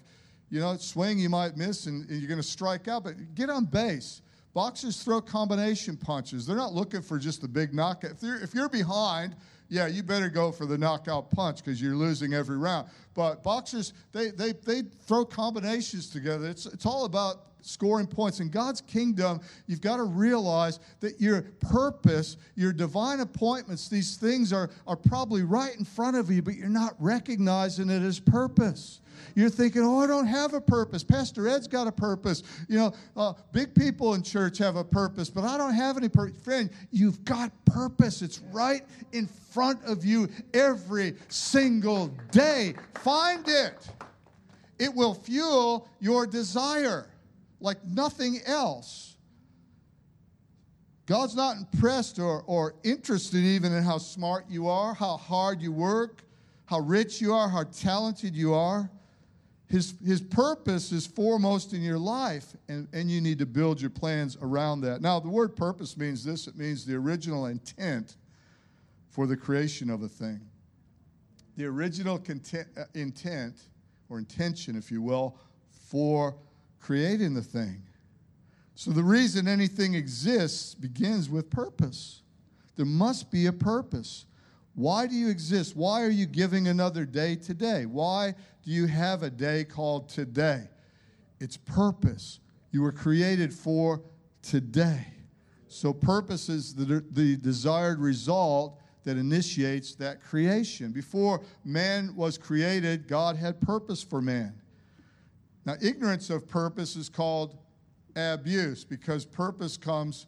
you 0.49 0.59
know, 0.59 0.75
swing 0.77 1.19
you 1.19 1.29
might 1.29 1.55
miss 1.55 1.85
and, 1.85 2.09
you're 2.09 2.27
going 2.27 2.41
to 2.41 2.47
strike 2.47 2.87
out, 2.87 3.03
but 3.03 3.35
get 3.35 3.49
on 3.49 3.65
base. 3.65 4.21
Boxers 4.53 5.03
throw 5.03 5.21
combination 5.21 5.95
punches. 5.95 6.47
They're 6.47 6.57
not 6.57 6.73
looking 6.73 7.01
for 7.01 7.19
just 7.19 7.41
the 7.41 7.47
big 7.47 7.73
knockout. 7.73 8.11
If 8.11 8.23
you're, 8.23 8.41
if 8.41 8.55
you're 8.55 8.69
behind, 8.69 9.35
yeah, 9.69 9.87
you 9.87 10.03
better 10.03 10.29
go 10.29 10.51
for 10.51 10.65
the 10.65 10.77
knockout 10.77 11.29
punch 11.31 11.63
because 11.63 11.81
you're 11.81 11.95
losing 11.95 12.33
every 12.33 12.57
round. 12.57 12.87
But 13.13 13.43
boxers, 13.43 13.93
they, 14.11 14.29
they, 14.29 14.53
they 14.53 14.83
throw 15.05 15.25
combinations 15.25 16.09
together. 16.09 16.47
It's, 16.47 16.65
it's 16.65 16.85
all 16.85 17.05
about 17.05 17.47
scoring 17.61 18.07
points. 18.07 18.39
In 18.39 18.49
God's 18.49 18.81
kingdom, 18.81 19.41
you've 19.65 19.81
got 19.81 19.97
to 19.97 20.03
realize 20.03 20.79
that 21.01 21.19
your 21.19 21.41
purpose, 21.41 22.37
your 22.55 22.71
divine 22.71 23.19
appointments, 23.19 23.89
these 23.89 24.15
things 24.17 24.53
are, 24.53 24.69
are 24.85 24.95
probably 24.95 25.43
right 25.43 25.75
in 25.77 25.83
front 25.83 26.15
of 26.15 26.31
you, 26.31 26.41
but 26.41 26.55
you're 26.55 26.69
not 26.69 26.95
recognizing 26.99 27.89
it 27.89 28.03
as 28.03 28.19
purpose. 28.19 29.01
You're 29.35 29.49
thinking, 29.49 29.83
oh, 29.83 29.99
I 29.99 30.07
don't 30.07 30.27
have 30.27 30.53
a 30.53 30.61
purpose. 30.61 31.03
Pastor 31.03 31.47
Ed's 31.47 31.67
got 31.67 31.87
a 31.87 31.91
purpose. 31.91 32.43
You 32.67 32.77
know, 32.77 32.93
uh, 33.15 33.33
big 33.51 33.73
people 33.73 34.13
in 34.13 34.23
church 34.23 34.57
have 34.59 34.75
a 34.75 34.83
purpose, 34.83 35.29
but 35.29 35.43
I 35.43 35.57
don't 35.57 35.73
have 35.73 35.97
any 35.97 36.09
purpose. 36.09 36.41
Friend, 36.43 36.69
you've 36.91 37.23
got 37.25 37.51
purpose. 37.65 38.21
It's 38.21 38.39
right 38.51 38.83
in 39.11 39.27
front 39.27 39.83
of 39.85 40.05
you 40.05 40.29
every 40.53 41.15
single 41.29 42.07
day. 42.31 42.73
Find 42.95 43.47
it, 43.47 43.75
it 44.79 44.93
will 44.93 45.13
fuel 45.13 45.89
your 45.99 46.27
desire 46.27 47.07
like 47.59 47.83
nothing 47.85 48.39
else. 48.45 49.15
God's 51.07 51.35
not 51.35 51.55
impressed 51.55 52.19
or, 52.19 52.43
or 52.47 52.75
interested 52.83 53.37
even 53.37 53.73
in 53.73 53.81
how 53.81 53.97
smart 53.97 54.45
you 54.49 54.67
are, 54.67 54.93
how 54.93 55.15
hard 55.15 55.61
you 55.61 55.71
work, 55.71 56.23
how 56.65 56.79
rich 56.79 57.21
you 57.21 57.33
are, 57.33 57.47
how 57.47 57.63
talented 57.63 58.35
you 58.35 58.53
are. 58.53 58.91
His, 59.69 59.95
his 60.05 60.21
purpose 60.21 60.93
is 60.93 61.05
foremost 61.05 61.73
in 61.73 61.81
your 61.81 61.97
life, 61.97 62.55
and, 62.69 62.87
and 62.93 63.11
you 63.11 63.19
need 63.19 63.39
to 63.39 63.45
build 63.45 63.81
your 63.81 63.89
plans 63.89 64.37
around 64.41 64.81
that. 64.81 65.01
Now, 65.01 65.19
the 65.19 65.27
word 65.27 65.57
purpose 65.57 65.97
means 65.97 66.23
this 66.23 66.47
it 66.47 66.55
means 66.57 66.85
the 66.85 66.95
original 66.95 67.47
intent 67.47 68.15
for 69.09 69.27
the 69.27 69.35
creation 69.35 69.89
of 69.89 70.03
a 70.03 70.07
thing. 70.07 70.39
the 71.57 71.65
original 71.65 72.17
content, 72.19 72.67
uh, 72.77 72.83
intent 72.93 73.55
or 74.09 74.19
intention, 74.19 74.77
if 74.77 74.91
you 74.91 75.01
will, 75.01 75.37
for 75.89 76.35
creating 76.79 77.33
the 77.33 77.41
thing. 77.41 77.81
So 78.75 78.91
the 78.91 79.03
reason 79.03 79.47
anything 79.47 79.95
exists 79.95 80.75
begins 80.75 81.29
with 81.29 81.49
purpose. 81.49 82.21
There 82.75 82.85
must 82.85 83.31
be 83.31 83.47
a 83.47 83.51
purpose. 83.51 84.25
Why 84.77 85.07
do 85.07 85.15
you 85.15 85.29
exist? 85.29 85.75
Why 85.75 86.03
are 86.03 86.09
you 86.11 86.27
giving 86.27 86.67
another 86.67 87.03
day 87.03 87.35
today? 87.35 87.87
Why 87.87 88.35
do 88.63 88.69
you 88.69 88.85
have 88.85 89.23
a 89.23 89.29
day 89.31 89.63
called 89.63 90.07
today? 90.07 90.69
It's 91.39 91.57
purpose. 91.57 92.39
You 92.69 92.83
were 92.83 92.91
created 92.91 93.51
for 93.51 94.03
today. 94.43 95.07
So, 95.67 95.91
purpose 95.91 96.47
is 96.47 96.75
the, 96.75 97.03
the 97.09 97.37
desired 97.37 97.99
result 97.99 98.79
that 99.03 99.17
initiates 99.17 99.95
that 99.95 100.21
creation. 100.21 100.91
Before 100.91 101.41
man 101.65 102.15
was 102.15 102.37
created, 102.37 103.07
God 103.07 103.35
had 103.35 103.59
purpose 103.59 104.03
for 104.03 104.21
man. 104.21 104.61
Now, 105.65 105.73
ignorance 105.81 106.29
of 106.29 106.47
purpose 106.47 106.95
is 106.95 107.09
called 107.09 107.57
abuse 108.15 108.83
because 108.83 109.25
purpose 109.25 109.75
comes 109.75 110.27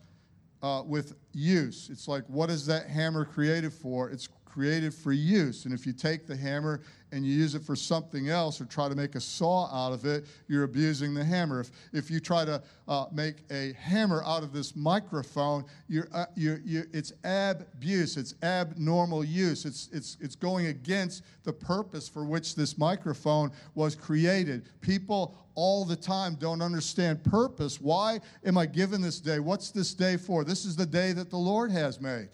uh, 0.62 0.84
with 0.86 1.14
use. 1.34 1.90
It's 1.92 2.08
like, 2.08 2.24
what 2.28 2.50
is 2.50 2.66
that 2.66 2.88
hammer 2.88 3.26
created 3.26 3.72
for? 3.72 4.10
It's 4.10 4.28
created 4.50 4.94
for 4.94 5.12
use. 5.12 5.66
And 5.66 5.74
if 5.74 5.86
you 5.86 5.94
take 5.94 6.26
the 6.26 6.36
hammer 6.36 6.82
and 7.12 7.26
you 7.26 7.34
use 7.34 7.56
it 7.56 7.64
for 7.64 7.76
something 7.76 8.30
else 8.30 8.60
or 8.60 8.66
try 8.66 8.90
to 8.90 8.96
make 8.96 9.16
a 9.16 9.22
saw 9.22 9.66
out 9.74 9.94
of 9.94 10.06
it, 10.06 10.26
you're 10.48 10.64
abusing 10.64 11.14
the 11.14 11.24
hammer. 11.24 11.60
If, 11.62 11.72
if 11.94 12.12
you 12.12 12.20
try 12.20 12.46
to 12.46 12.62
uh, 12.88 13.06
make 13.12 13.38
a 13.52 13.74
hammer 13.74 14.24
out 14.26 14.44
of 14.44 14.52
this 14.52 14.76
microphone, 14.76 15.66
you're, 15.88 16.08
uh, 16.14 16.26
you're, 16.36 16.62
you're, 16.66 16.86
it's 16.92 17.14
abuse, 17.24 18.18
it's 18.18 18.36
abnormal 18.44 19.24
use. 19.24 19.66
It's, 19.66 19.90
it's, 19.94 20.18
it's 20.20 20.36
going 20.36 20.68
against 20.68 21.24
the 21.44 21.54
purpose 21.54 22.10
for 22.10 22.26
which 22.26 22.56
this 22.56 22.78
microphone 22.78 23.52
was 23.76 23.96
created. 23.96 24.68
People 24.82 25.36
all 25.56 25.84
the 25.86 25.96
time 25.96 26.36
don't 26.36 26.62
understand 26.62 27.24
purpose. 27.24 27.82
Why 27.82 28.20
am 28.46 28.58
I 28.58 28.66
given 28.66 29.02
this 29.02 29.20
day? 29.20 29.40
What's 29.40 29.72
this 29.72 29.94
day 29.94 30.18
for? 30.18 30.44
This 30.44 30.66
is 30.66 30.76
the 30.76 30.86
day 30.86 31.12
that 31.14 31.30
the 31.30 31.38
Lord 31.38 31.72
has 31.72 32.00
made. 32.00 32.30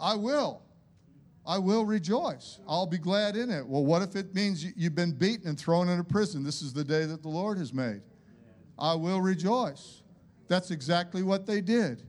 I 0.00 0.14
will. 0.14 0.62
I 1.48 1.56
will 1.56 1.86
rejoice. 1.86 2.60
I'll 2.68 2.86
be 2.86 2.98
glad 2.98 3.34
in 3.34 3.50
it. 3.50 3.66
Well, 3.66 3.82
what 3.82 4.02
if 4.02 4.14
it 4.16 4.34
means 4.34 4.66
you've 4.76 4.94
been 4.94 5.12
beaten 5.12 5.48
and 5.48 5.58
thrown 5.58 5.88
into 5.88 6.04
prison? 6.04 6.44
This 6.44 6.60
is 6.60 6.74
the 6.74 6.84
day 6.84 7.06
that 7.06 7.22
the 7.22 7.30
Lord 7.30 7.56
has 7.56 7.72
made. 7.72 8.02
I 8.78 8.94
will 8.94 9.22
rejoice. 9.22 10.02
That's 10.46 10.70
exactly 10.70 11.22
what 11.22 11.46
they 11.46 11.62
did. 11.62 12.02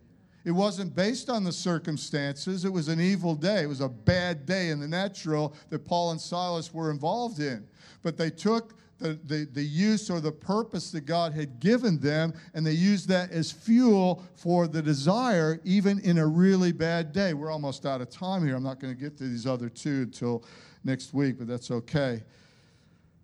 It 0.43 0.51
wasn't 0.51 0.93
based 0.93 1.29
on 1.29 1.45
the 1.45 1.53
circumstances. 1.53 2.65
It 2.65 2.73
was 2.73 2.89
an 2.89 2.99
evil 2.99 3.33
day. 3.33 3.63
It 3.63 3.67
was 3.67 3.79
a 3.79 3.87
bad 3.87 4.45
day 4.45 4.71
in 4.71 4.79
the 4.81 4.87
natural 4.87 5.55
that 5.69 5.85
Paul 5.85 6.11
and 6.11 6.19
Silas 6.19 6.73
were 6.73 6.91
involved 6.91 7.39
in. 7.39 7.65
But 8.03 8.17
they 8.17 8.29
took 8.29 8.75
the, 8.99 9.19
the, 9.25 9.47
the 9.53 9.63
use 9.63 10.09
or 10.09 10.19
the 10.19 10.31
purpose 10.31 10.91
that 10.91 11.01
God 11.01 11.33
had 11.33 11.59
given 11.59 11.99
them, 11.99 12.33
and 12.53 12.65
they 12.65 12.73
used 12.73 13.07
that 13.09 13.31
as 13.31 13.51
fuel 13.51 14.23
for 14.35 14.67
the 14.67 14.81
desire, 14.81 15.59
even 15.63 15.99
in 16.01 16.17
a 16.17 16.27
really 16.27 16.71
bad 16.71 17.11
day. 17.11 17.33
We're 17.33 17.51
almost 17.51 17.85
out 17.85 18.01
of 18.01 18.09
time 18.09 18.45
here. 18.45 18.55
I'm 18.55 18.63
not 18.63 18.79
going 18.79 18.93
to 18.93 18.99
get 18.99 19.17
to 19.17 19.23
these 19.23 19.47
other 19.47 19.69
two 19.69 20.03
until 20.03 20.43
next 20.83 21.13
week, 21.13 21.37
but 21.37 21.47
that's 21.47 21.71
okay. 21.71 22.23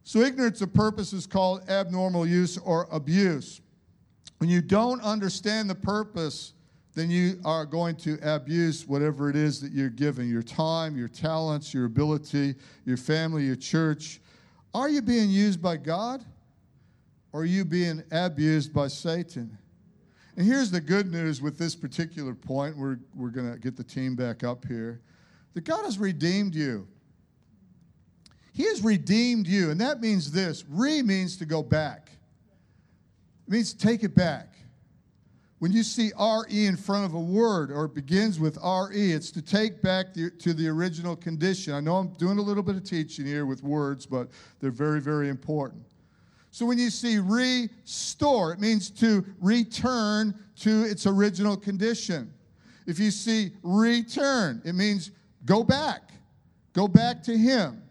So, 0.04 0.20
ignorance 0.20 0.62
of 0.62 0.74
purpose 0.74 1.14
is 1.14 1.26
called 1.28 1.70
abnormal 1.70 2.28
use 2.28 2.58
or 2.58 2.88
abuse. 2.92 3.62
When 4.38 4.50
you 4.50 4.62
don't 4.62 5.02
understand 5.02 5.70
the 5.70 5.76
purpose, 5.76 6.54
then 6.94 7.10
you 7.10 7.40
are 7.44 7.66
going 7.66 7.96
to 7.98 8.18
abuse 8.22 8.88
whatever 8.88 9.30
it 9.30 9.36
is 9.36 9.60
that 9.62 9.72
you're 9.72 9.90
given 9.90 10.30
your 10.30 10.44
time, 10.44 10.96
your 10.96 11.08
talents, 11.08 11.74
your 11.74 11.86
ability, 11.86 12.56
your 12.86 12.98
family, 12.98 13.44
your 13.44 13.56
church 13.56 14.22
are 14.76 14.90
you 14.90 15.02
being 15.02 15.30
used 15.30 15.62
by 15.62 15.78
God 15.78 16.22
or 17.32 17.42
are 17.42 17.46
you 17.46 17.64
being 17.64 18.04
abused 18.12 18.74
by 18.74 18.90
Satan? 18.90 19.58
And 20.36 20.46
here's 20.46 20.70
the 20.70 20.82
good 20.82 21.10
news 21.10 21.42
with 21.42 21.58
this 21.58 21.76
particular 21.76 22.36
point. 22.36 22.78
We're, 22.78 23.00
we're 23.16 23.30
going 23.30 23.54
to 23.54 23.58
get 23.58 23.78
the 23.78 23.86
team 23.86 24.18
back 24.18 24.44
up 24.44 24.66
here. 24.66 25.00
That 25.54 25.64
God 25.64 25.86
has 25.86 25.98
redeemed 25.98 26.56
you. 26.56 26.90
He 28.52 28.64
has 28.64 28.84
redeemed 28.84 29.48
you. 29.48 29.72
And 29.72 29.80
that 29.80 30.02
means 30.02 30.30
this 30.30 30.66
re 30.70 31.02
means 31.02 31.38
to 31.38 31.46
go 31.46 31.64
back, 31.64 32.12
it 33.48 33.52
means 33.54 33.74
take 33.74 34.04
it 34.04 34.14
back. 34.14 34.55
When 35.60 35.72
you 35.72 35.84
see 35.84 36.12
RE 36.20 36.66
in 36.66 36.76
front 36.76 37.06
of 37.06 37.14
a 37.14 37.20
word 37.20 37.72
or 37.72 37.86
it 37.86 37.94
begins 37.94 38.40
with 38.40 38.58
RE, 38.58 39.12
it's 39.14 39.32
to 39.32 39.42
take 39.42 39.82
back 39.82 40.14
the, 40.14 40.30
to 40.32 40.54
the 40.54 40.68
original 40.68 41.16
condition. 41.16 41.74
I 41.74 41.80
know 41.80 41.96
I'm 41.96 42.10
doing 42.16 42.40
a 42.40 42.42
little 42.42 42.64
bit 42.64 42.76
of 42.76 42.84
teaching 42.84 43.26
here 43.26 43.46
with 43.46 43.64
words, 43.64 44.06
but 44.06 44.30
they're 44.60 44.70
very, 44.70 45.00
very 45.00 45.30
important. 45.30 45.84
So 46.52 46.66
when 46.66 46.78
you 46.78 46.90
see 46.90 47.20
restore, 47.20 48.52
it 48.54 48.60
means 48.60 48.90
to 48.92 49.26
return 49.40 50.38
to 50.62 50.84
its 50.84 51.06
original 51.06 51.58
condition. 51.58 52.34
If 52.86 53.00
you 53.00 53.12
see 53.12 53.52
return, 53.64 54.62
it 54.64 54.74
means 54.74 55.12
go 55.46 55.64
back, 55.64 56.12
go 56.74 56.88
back 56.88 57.24
to 57.24 57.38
Him. 57.38 57.82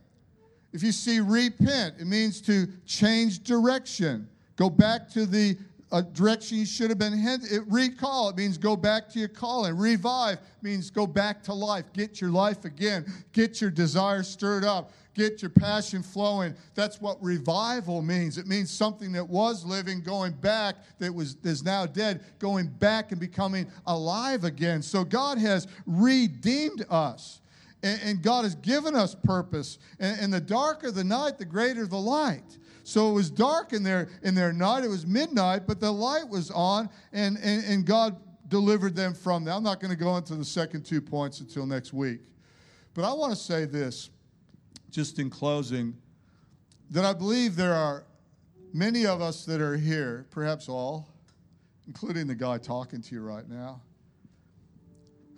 If 0.73 0.83
you 0.83 0.93
see 0.93 1.21
repent, 1.21 1.97
it 1.99 2.07
means 2.07 2.41
to 2.43 2.67
change 2.87 3.43
direction, 3.43 4.29
go 4.57 4.71
back 4.71 5.09
to 5.11 5.27
the 5.27 5.57
a 5.93 6.03
direction 6.03 6.59
you 6.59 6.66
should 6.66 6.91
have 6.91 6.99
been 6.99 7.16
headed. 7.16 7.51
It, 7.51 7.62
recall, 7.68 8.28
it 8.28 8.37
means 8.37 8.59
go 8.59 8.76
back 8.76 9.09
to 9.11 9.18
your 9.18 9.28
calling. 9.28 9.76
Revive 9.76 10.39
means 10.62 10.91
go 10.91 11.07
back 11.07 11.43
to 11.45 11.55
life. 11.55 11.85
Get 11.93 12.20
your 12.20 12.30
life 12.30 12.64
again. 12.64 13.07
Get 13.32 13.61
your 13.61 13.70
desire 13.70 14.22
stirred 14.22 14.64
up. 14.64 14.93
Get 15.14 15.43
your 15.43 15.51
passion 15.51 16.03
flowing. 16.03 16.55
That's 16.74 17.01
what 17.01 17.22
revival 17.22 18.03
means. 18.03 18.37
It 18.37 18.49
means 18.49 18.70
something 18.70 19.12
that 19.12 19.28
was 19.28 19.64
living 19.64 20.01
going 20.01 20.32
back, 20.32 20.74
that 20.99 21.14
was 21.14 21.37
is 21.45 21.62
now 21.62 21.87
dead, 21.87 22.24
going 22.41 22.66
back 22.66 23.12
and 23.12 23.20
becoming 23.20 23.66
alive 23.87 24.43
again. 24.43 24.82
So 24.82 25.05
God 25.05 25.39
has 25.39 25.68
redeemed 25.87 26.85
us. 26.91 27.41
And, 27.85 28.01
and 28.03 28.22
God 28.22 28.45
has 28.45 28.55
given 28.57 28.97
us 28.97 29.14
purpose. 29.14 29.78
And, 30.01 30.18
and 30.18 30.32
the 30.32 30.41
darker 30.41 30.91
the 30.91 31.05
night, 31.05 31.39
the 31.39 31.45
greater 31.45 31.87
the 31.87 31.99
light. 31.99 32.59
So 32.85 33.09
it 33.11 33.14
was 33.14 33.30
dark 33.30 33.72
in 33.72 33.82
their 33.82 34.09
in 34.22 34.35
their 34.35 34.53
night. 34.53 34.85
It 34.85 34.89
was 34.89 35.07
midnight, 35.07 35.66
but 35.66 35.80
the 35.80 35.91
light 35.91 36.28
was 36.28 36.51
on, 36.51 36.91
and, 37.12 37.39
and, 37.39 37.64
and 37.64 37.87
God 37.87 38.20
delivered 38.49 38.95
them 38.95 39.14
from 39.14 39.45
that. 39.45 39.57
I'm 39.57 39.62
not 39.62 39.80
going 39.80 39.91
to 39.91 39.97
go 39.97 40.16
into 40.18 40.35
the 40.35 40.45
second 40.45 40.85
two 40.85 41.01
points 41.01 41.41
until 41.41 41.64
next 41.64 41.95
week. 41.95 42.20
But 42.93 43.05
I 43.05 43.12
want 43.14 43.32
to 43.32 43.39
say 43.39 43.64
this, 43.64 44.11
just 44.91 45.18
in 45.18 45.30
closing, 45.30 45.97
that 46.91 47.07
I 47.07 47.14
believe 47.14 47.57
there 47.57 47.72
are 47.72 48.05
many 48.74 49.07
of 49.07 49.22
us 49.22 49.47
that 49.47 49.62
are 49.62 49.78
here, 49.78 50.26
perhaps 50.30 50.68
all, 50.68 51.09
including 51.87 52.26
the 52.26 52.35
guy 52.35 52.59
talking 52.59 53.01
to 53.01 53.14
you 53.14 53.22
right 53.22 53.49
now, 53.49 53.80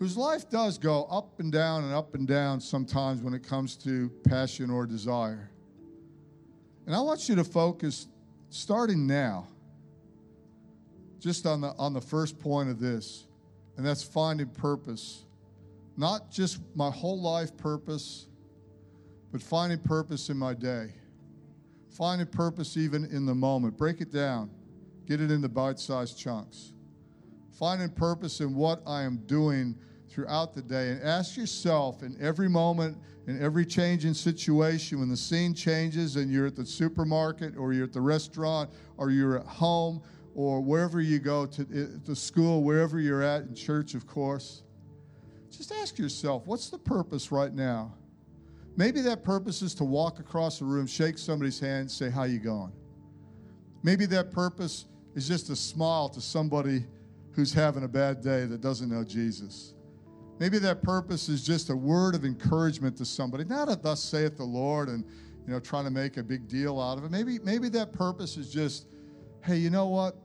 whose 0.00 0.16
life 0.16 0.50
does 0.50 0.78
go 0.78 1.04
up 1.04 1.38
and 1.38 1.52
down 1.52 1.84
and 1.84 1.94
up 1.94 2.16
and 2.16 2.26
down 2.26 2.60
sometimes 2.60 3.22
when 3.22 3.34
it 3.34 3.46
comes 3.46 3.76
to 3.76 4.10
passion 4.24 4.68
or 4.68 4.84
desire. 4.84 5.48
And 6.86 6.94
I 6.94 7.00
want 7.00 7.28
you 7.28 7.34
to 7.34 7.44
focus, 7.44 8.06
starting 8.48 9.06
now, 9.06 9.48
just 11.18 11.44
on 11.46 11.60
the, 11.60 11.74
on 11.78 11.92
the 11.92 12.00
first 12.00 12.38
point 12.38 12.70
of 12.70 12.78
this, 12.78 13.26
and 13.76 13.84
that's 13.84 14.02
finding 14.02 14.46
purpose. 14.46 15.24
Not 15.96 16.30
just 16.30 16.60
my 16.74 16.90
whole 16.90 17.20
life 17.20 17.56
purpose, 17.56 18.28
but 19.32 19.42
finding 19.42 19.78
purpose 19.78 20.28
in 20.28 20.36
my 20.36 20.54
day. 20.54 20.92
Finding 21.90 22.26
purpose 22.26 22.76
even 22.76 23.04
in 23.06 23.26
the 23.26 23.34
moment. 23.34 23.76
Break 23.76 24.00
it 24.00 24.12
down, 24.12 24.50
get 25.06 25.20
it 25.20 25.30
into 25.30 25.48
bite 25.48 25.80
sized 25.80 26.18
chunks. 26.18 26.72
Finding 27.58 27.88
purpose 27.88 28.40
in 28.40 28.54
what 28.54 28.82
I 28.86 29.02
am 29.02 29.16
doing 29.26 29.76
throughout 30.16 30.54
the 30.54 30.62
day 30.62 30.88
and 30.88 31.02
ask 31.02 31.36
yourself 31.36 32.02
in 32.02 32.16
every 32.18 32.48
moment, 32.48 32.96
in 33.26 33.40
every 33.42 33.66
changing 33.66 34.14
situation, 34.14 34.98
when 34.98 35.10
the 35.10 35.16
scene 35.16 35.52
changes 35.52 36.16
and 36.16 36.32
you're 36.32 36.46
at 36.46 36.56
the 36.56 36.64
supermarket 36.64 37.54
or 37.58 37.74
you're 37.74 37.84
at 37.84 37.92
the 37.92 38.00
restaurant 38.00 38.70
or 38.96 39.10
you're 39.10 39.38
at 39.38 39.46
home 39.46 40.02
or 40.34 40.62
wherever 40.62 41.02
you 41.02 41.18
go 41.18 41.44
to, 41.44 41.62
eh, 41.62 41.98
the 42.06 42.16
school, 42.16 42.62
wherever 42.62 42.98
you're 42.98 43.22
at, 43.22 43.42
in 43.42 43.54
church, 43.54 43.92
of 43.94 44.06
course, 44.06 44.62
just 45.50 45.70
ask 45.70 45.98
yourself, 45.98 46.46
what's 46.46 46.70
the 46.70 46.78
purpose 46.78 47.30
right 47.30 47.52
now? 47.52 47.92
Maybe 48.74 49.02
that 49.02 49.22
purpose 49.22 49.60
is 49.60 49.74
to 49.74 49.84
walk 49.84 50.18
across 50.18 50.60
the 50.60 50.64
room, 50.64 50.86
shake 50.86 51.18
somebody's 51.18 51.60
hand, 51.60 51.90
say, 51.90 52.08
How 52.08 52.24
you 52.24 52.38
going? 52.38 52.72
Maybe 53.82 54.06
that 54.06 54.32
purpose 54.32 54.86
is 55.14 55.28
just 55.28 55.50
a 55.50 55.56
smile 55.56 56.08
to 56.10 56.22
somebody 56.22 56.86
who's 57.32 57.52
having 57.52 57.84
a 57.84 57.88
bad 57.88 58.22
day 58.22 58.46
that 58.46 58.62
doesn't 58.62 58.90
know 58.90 59.04
Jesus. 59.04 59.74
Maybe 60.38 60.58
that 60.58 60.82
purpose 60.82 61.28
is 61.28 61.44
just 61.44 61.70
a 61.70 61.76
word 61.76 62.14
of 62.14 62.24
encouragement 62.24 62.96
to 62.98 63.04
somebody, 63.04 63.44
not 63.44 63.70
a 63.70 63.76
thus 63.76 64.02
saith 64.02 64.36
the 64.36 64.44
Lord 64.44 64.88
and 64.88 65.04
you 65.46 65.52
know 65.52 65.60
trying 65.60 65.84
to 65.84 65.90
make 65.90 66.16
a 66.16 66.22
big 66.22 66.46
deal 66.48 66.80
out 66.80 66.98
of 66.98 67.04
it. 67.04 67.10
Maybe 67.10 67.38
maybe 67.38 67.68
that 67.70 67.92
purpose 67.92 68.36
is 68.36 68.52
just, 68.52 68.86
hey, 69.42 69.56
you 69.56 69.70
know 69.70 69.86
what? 69.86 70.16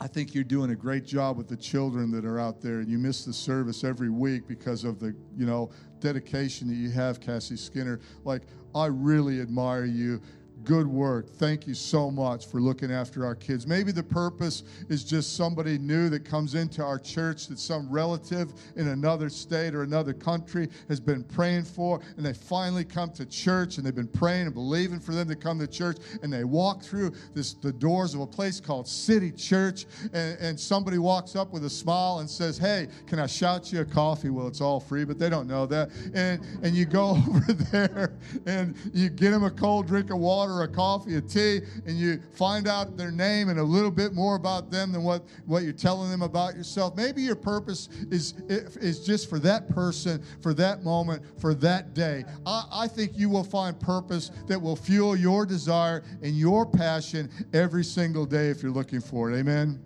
I 0.00 0.06
think 0.06 0.32
you're 0.32 0.44
doing 0.44 0.70
a 0.70 0.76
great 0.76 1.04
job 1.04 1.36
with 1.36 1.48
the 1.48 1.56
children 1.56 2.10
that 2.12 2.24
are 2.24 2.38
out 2.38 2.60
there, 2.60 2.78
and 2.80 2.88
you 2.88 2.98
miss 2.98 3.24
the 3.24 3.32
service 3.32 3.82
every 3.82 4.10
week 4.10 4.46
because 4.46 4.84
of 4.84 5.00
the, 5.00 5.14
you 5.36 5.44
know, 5.44 5.70
dedication 5.98 6.68
that 6.68 6.74
you 6.74 6.90
have, 6.90 7.20
Cassie 7.20 7.56
Skinner. 7.56 7.98
Like, 8.24 8.42
I 8.76 8.86
really 8.86 9.40
admire 9.40 9.86
you 9.86 10.20
good 10.64 10.86
work. 10.86 11.28
Thank 11.28 11.66
you 11.66 11.74
so 11.74 12.10
much 12.10 12.46
for 12.46 12.60
looking 12.60 12.90
after 12.90 13.24
our 13.24 13.34
kids. 13.34 13.66
Maybe 13.66 13.92
the 13.92 14.02
purpose 14.02 14.64
is 14.88 15.04
just 15.04 15.36
somebody 15.36 15.78
new 15.78 16.08
that 16.10 16.24
comes 16.24 16.54
into 16.54 16.82
our 16.82 16.98
church 16.98 17.46
that 17.48 17.58
some 17.58 17.88
relative 17.90 18.52
in 18.76 18.88
another 18.88 19.28
state 19.28 19.74
or 19.74 19.82
another 19.82 20.12
country 20.12 20.68
has 20.88 21.00
been 21.00 21.24
praying 21.24 21.64
for, 21.64 22.00
and 22.16 22.24
they 22.24 22.32
finally 22.32 22.84
come 22.84 23.10
to 23.12 23.26
church 23.26 23.76
and 23.76 23.86
they've 23.86 23.94
been 23.94 24.06
praying 24.06 24.46
and 24.46 24.54
believing 24.54 25.00
for 25.00 25.12
them 25.12 25.28
to 25.28 25.36
come 25.36 25.58
to 25.58 25.66
church, 25.66 25.98
and 26.22 26.32
they 26.32 26.44
walk 26.44 26.82
through 26.82 27.12
this, 27.34 27.54
the 27.54 27.72
doors 27.72 28.14
of 28.14 28.20
a 28.20 28.26
place 28.26 28.60
called 28.60 28.88
City 28.88 29.30
Church, 29.30 29.86
and, 30.12 30.38
and 30.38 30.58
somebody 30.58 30.98
walks 30.98 31.36
up 31.36 31.52
with 31.52 31.64
a 31.64 31.70
smile 31.70 32.18
and 32.18 32.28
says, 32.28 32.58
Hey, 32.58 32.88
can 33.06 33.18
I 33.18 33.26
shout 33.26 33.72
you 33.72 33.80
a 33.80 33.84
coffee? 33.84 34.30
Well, 34.30 34.46
it's 34.46 34.60
all 34.60 34.80
free, 34.80 35.04
but 35.04 35.18
they 35.18 35.30
don't 35.30 35.46
know 35.46 35.66
that. 35.66 35.90
And, 36.14 36.44
and 36.62 36.74
you 36.74 36.84
go 36.84 37.10
over 37.28 37.52
there 37.52 38.12
and 38.46 38.76
you 38.92 39.08
get 39.08 39.30
them 39.30 39.44
a 39.44 39.50
cold 39.50 39.86
drink 39.86 40.10
of 40.10 40.18
water 40.18 40.47
or 40.48 40.62
a 40.62 40.68
coffee, 40.68 41.16
a 41.16 41.20
tea, 41.20 41.60
and 41.86 41.96
you 41.96 42.20
find 42.32 42.66
out 42.66 42.96
their 42.96 43.10
name 43.10 43.48
and 43.48 43.58
a 43.58 43.62
little 43.62 43.90
bit 43.90 44.12
more 44.12 44.36
about 44.36 44.70
them 44.70 44.92
than 44.92 45.02
what, 45.02 45.22
what 45.46 45.62
you're 45.62 45.72
telling 45.72 46.10
them 46.10 46.22
about 46.22 46.56
yourself. 46.56 46.96
Maybe 46.96 47.22
your 47.22 47.36
purpose 47.36 47.88
is, 48.10 48.34
is 48.48 49.04
just 49.04 49.28
for 49.28 49.38
that 49.40 49.68
person, 49.68 50.22
for 50.40 50.54
that 50.54 50.82
moment, 50.82 51.22
for 51.40 51.54
that 51.54 51.94
day. 51.94 52.24
I, 52.46 52.64
I 52.72 52.88
think 52.88 53.12
you 53.16 53.28
will 53.28 53.44
find 53.44 53.78
purpose 53.78 54.30
that 54.46 54.60
will 54.60 54.76
fuel 54.76 55.16
your 55.16 55.46
desire 55.46 56.02
and 56.22 56.36
your 56.36 56.66
passion 56.66 57.30
every 57.52 57.84
single 57.84 58.26
day 58.26 58.48
if 58.48 58.62
you're 58.62 58.72
looking 58.72 59.00
for 59.00 59.30
it. 59.30 59.38
Amen. 59.38 59.80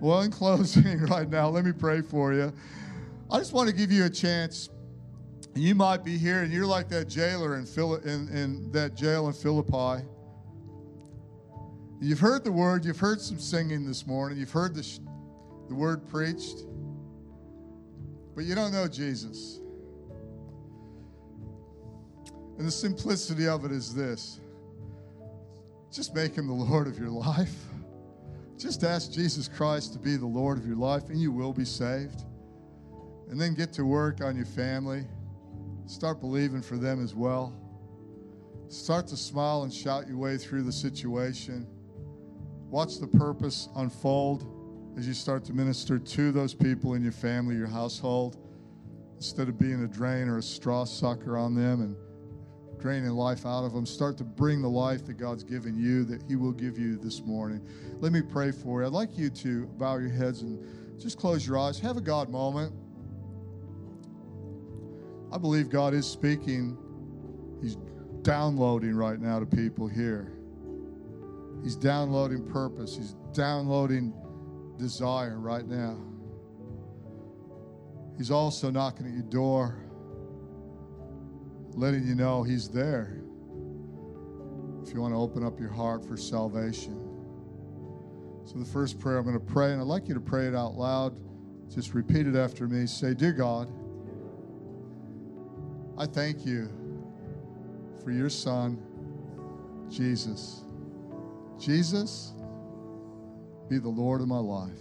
Well, 0.00 0.22
in 0.22 0.30
closing, 0.30 1.00
right 1.06 1.28
now, 1.28 1.48
let 1.48 1.64
me 1.64 1.72
pray 1.72 2.00
for 2.00 2.32
you. 2.32 2.52
I 3.30 3.38
just 3.38 3.52
want 3.52 3.68
to 3.68 3.74
give 3.74 3.92
you 3.92 4.04
a 4.04 4.10
chance 4.10 4.70
and 5.58 5.66
you 5.66 5.74
might 5.74 6.04
be 6.04 6.16
here 6.16 6.42
and 6.42 6.52
you're 6.52 6.64
like 6.64 6.88
that 6.88 7.08
jailer 7.08 7.56
in, 7.56 7.66
Phil- 7.66 7.96
in, 7.96 8.28
in 8.28 8.70
that 8.70 8.94
jail 8.94 9.26
in 9.26 9.32
Philippi. 9.32 10.04
You've 12.00 12.20
heard 12.20 12.44
the 12.44 12.52
word, 12.52 12.84
you've 12.84 13.00
heard 13.00 13.20
some 13.20 13.40
singing 13.40 13.84
this 13.84 14.06
morning, 14.06 14.38
you've 14.38 14.52
heard 14.52 14.72
the, 14.72 14.84
sh- 14.84 15.00
the 15.68 15.74
word 15.74 16.06
preached, 16.06 16.58
but 18.36 18.44
you 18.44 18.54
don't 18.54 18.72
know 18.72 18.86
Jesus. 18.86 19.58
And 22.56 22.64
the 22.64 22.70
simplicity 22.70 23.48
of 23.48 23.64
it 23.64 23.72
is 23.72 23.92
this 23.92 24.38
just 25.90 26.14
make 26.14 26.36
him 26.36 26.46
the 26.46 26.52
Lord 26.52 26.86
of 26.86 27.00
your 27.00 27.10
life. 27.10 27.64
Just 28.56 28.84
ask 28.84 29.10
Jesus 29.10 29.48
Christ 29.48 29.92
to 29.94 29.98
be 29.98 30.16
the 30.16 30.24
Lord 30.24 30.56
of 30.56 30.64
your 30.64 30.76
life, 30.76 31.08
and 31.08 31.20
you 31.20 31.32
will 31.32 31.52
be 31.52 31.64
saved. 31.64 32.26
And 33.28 33.40
then 33.40 33.54
get 33.54 33.72
to 33.72 33.84
work 33.84 34.22
on 34.22 34.36
your 34.36 34.46
family 34.46 35.04
Start 35.88 36.20
believing 36.20 36.60
for 36.60 36.76
them 36.76 37.02
as 37.02 37.14
well. 37.14 37.54
Start 38.68 39.06
to 39.06 39.16
smile 39.16 39.62
and 39.62 39.72
shout 39.72 40.06
your 40.06 40.18
way 40.18 40.36
through 40.36 40.62
the 40.62 40.72
situation. 40.72 41.66
Watch 42.68 42.98
the 42.98 43.06
purpose 43.06 43.70
unfold 43.74 44.46
as 44.98 45.08
you 45.08 45.14
start 45.14 45.46
to 45.46 45.54
minister 45.54 45.98
to 45.98 46.30
those 46.30 46.52
people 46.52 46.92
in 46.92 47.02
your 47.02 47.12
family, 47.12 47.56
your 47.56 47.66
household, 47.66 48.36
instead 49.16 49.48
of 49.48 49.58
being 49.58 49.82
a 49.82 49.88
drain 49.88 50.28
or 50.28 50.36
a 50.36 50.42
straw 50.42 50.84
sucker 50.84 51.38
on 51.38 51.54
them 51.54 51.80
and 51.80 51.96
draining 52.78 53.08
life 53.08 53.46
out 53.46 53.64
of 53.64 53.72
them. 53.72 53.86
Start 53.86 54.18
to 54.18 54.24
bring 54.24 54.60
the 54.60 54.68
life 54.68 55.06
that 55.06 55.14
God's 55.14 55.42
given 55.42 55.74
you, 55.74 56.04
that 56.04 56.22
He 56.28 56.36
will 56.36 56.52
give 56.52 56.78
you 56.78 56.98
this 56.98 57.22
morning. 57.22 57.66
Let 58.00 58.12
me 58.12 58.20
pray 58.20 58.50
for 58.50 58.82
you. 58.82 58.86
I'd 58.86 58.92
like 58.92 59.16
you 59.16 59.30
to 59.30 59.64
bow 59.78 59.96
your 59.96 60.10
heads 60.10 60.42
and 60.42 61.00
just 61.00 61.16
close 61.16 61.46
your 61.46 61.58
eyes. 61.58 61.78
Have 61.78 61.96
a 61.96 62.02
God 62.02 62.28
moment. 62.28 62.74
I 65.30 65.38
believe 65.38 65.68
God 65.68 65.94
is 65.94 66.06
speaking. 66.06 66.76
He's 67.60 67.76
downloading 68.22 68.94
right 68.94 69.20
now 69.20 69.38
to 69.40 69.46
people 69.46 69.86
here. 69.86 70.32
He's 71.62 71.76
downloading 71.76 72.46
purpose. 72.46 72.96
He's 72.96 73.14
downloading 73.32 74.14
desire 74.78 75.38
right 75.38 75.66
now. 75.66 75.98
He's 78.16 78.30
also 78.30 78.70
knocking 78.70 79.06
at 79.06 79.12
your 79.12 79.22
door, 79.22 79.78
letting 81.74 82.06
you 82.06 82.14
know 82.14 82.42
He's 82.42 82.68
there. 82.68 83.20
If 84.82 84.94
you 84.94 85.00
want 85.00 85.12
to 85.12 85.18
open 85.18 85.44
up 85.44 85.60
your 85.60 85.70
heart 85.70 86.04
for 86.04 86.16
salvation. 86.16 87.04
So, 88.44 88.58
the 88.58 88.64
first 88.64 88.98
prayer 88.98 89.18
I'm 89.18 89.24
going 89.24 89.38
to 89.38 89.44
pray, 89.44 89.72
and 89.72 89.80
I'd 89.80 89.86
like 89.86 90.08
you 90.08 90.14
to 90.14 90.20
pray 90.20 90.46
it 90.46 90.54
out 90.54 90.74
loud. 90.74 91.20
Just 91.72 91.92
repeat 91.92 92.26
it 92.26 92.34
after 92.34 92.66
me. 92.66 92.86
Say, 92.86 93.12
Dear 93.12 93.32
God, 93.32 93.70
I 95.98 96.06
thank 96.06 96.46
you 96.46 96.68
for 98.04 98.12
your 98.12 98.30
son, 98.30 98.80
Jesus. 99.90 100.62
Jesus, 101.58 102.34
be 103.68 103.78
the 103.78 103.88
Lord 103.88 104.20
of 104.20 104.28
my 104.28 104.38
life. 104.38 104.78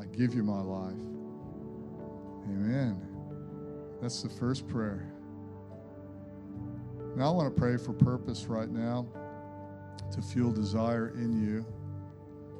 I 0.00 0.06
give 0.06 0.34
you 0.34 0.42
my 0.42 0.60
life. 0.60 0.98
Amen. 2.48 3.00
That's 4.02 4.22
the 4.22 4.28
first 4.28 4.66
prayer. 4.66 5.06
Now 7.14 7.28
I 7.28 7.30
want 7.30 7.54
to 7.54 7.60
pray 7.60 7.76
for 7.76 7.92
purpose 7.92 8.46
right 8.46 8.68
now 8.68 9.06
to 10.10 10.20
fuel 10.20 10.50
desire 10.50 11.10
in 11.10 11.40
you. 11.40 11.64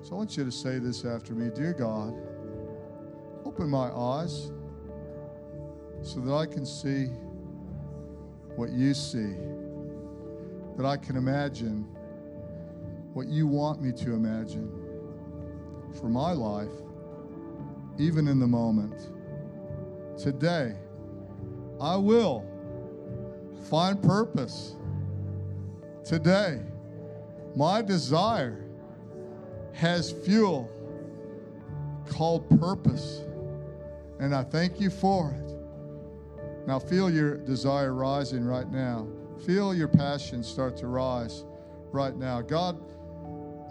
So 0.00 0.12
I 0.12 0.14
want 0.14 0.36
you 0.36 0.44
to 0.44 0.52
say 0.52 0.78
this 0.78 1.04
after 1.04 1.34
me 1.34 1.50
Dear 1.52 1.72
God, 1.72 2.14
open 3.44 3.68
my 3.68 3.88
eyes 3.90 4.52
so 6.02 6.20
that 6.20 6.32
I 6.32 6.46
can 6.46 6.64
see 6.64 7.06
what 8.56 8.70
you 8.70 8.94
see, 8.94 9.34
that 10.76 10.86
I 10.86 10.96
can 10.96 11.16
imagine 11.16 11.86
what 13.12 13.26
you 13.28 13.46
want 13.46 13.82
me 13.82 13.92
to 13.92 14.12
imagine 14.12 14.70
for 15.98 16.08
my 16.08 16.32
life, 16.32 16.72
even 17.98 18.28
in 18.28 18.38
the 18.38 18.46
moment. 18.46 19.10
Today, 20.18 20.76
I 21.80 21.96
will 21.96 22.44
find 23.70 24.02
purpose. 24.02 24.76
Today, 26.04 26.60
my 27.54 27.82
desire 27.82 28.64
has 29.72 30.12
fuel 30.12 30.70
called 32.08 32.48
purpose, 32.60 33.22
and 34.20 34.34
I 34.34 34.42
thank 34.42 34.80
you 34.80 34.90
for 34.90 35.32
it. 35.32 35.45
Now, 36.66 36.78
feel 36.80 37.08
your 37.08 37.36
desire 37.36 37.94
rising 37.94 38.44
right 38.44 38.70
now. 38.70 39.06
Feel 39.44 39.74
your 39.74 39.88
passion 39.88 40.42
start 40.42 40.76
to 40.78 40.88
rise 40.88 41.44
right 41.92 42.16
now. 42.16 42.40
God, 42.40 42.80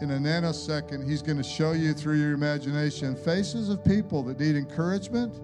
in 0.02 0.12
a 0.12 0.18
nanosecond, 0.18 1.10
He's 1.10 1.22
going 1.22 1.38
to 1.38 1.44
show 1.44 1.74
you 1.74 1.94
through 1.94 2.16
your 2.16 2.34
imagination 2.34 3.16
faces 3.16 3.70
of 3.70 3.84
people 3.84 4.24
that 4.24 4.40
need 4.40 4.56
encouragement, 4.56 5.42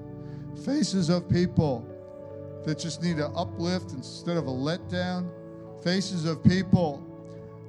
faces 0.64 1.10
of 1.10 1.30
people 1.30 1.86
that 2.66 2.78
just 2.80 3.02
need 3.02 3.18
an 3.18 3.32
uplift 3.36 3.92
instead 3.92 4.38
of 4.38 4.48
a 4.48 4.52
letdown, 4.52 5.30
faces 5.84 6.26
of 6.26 6.44
people 6.44 7.06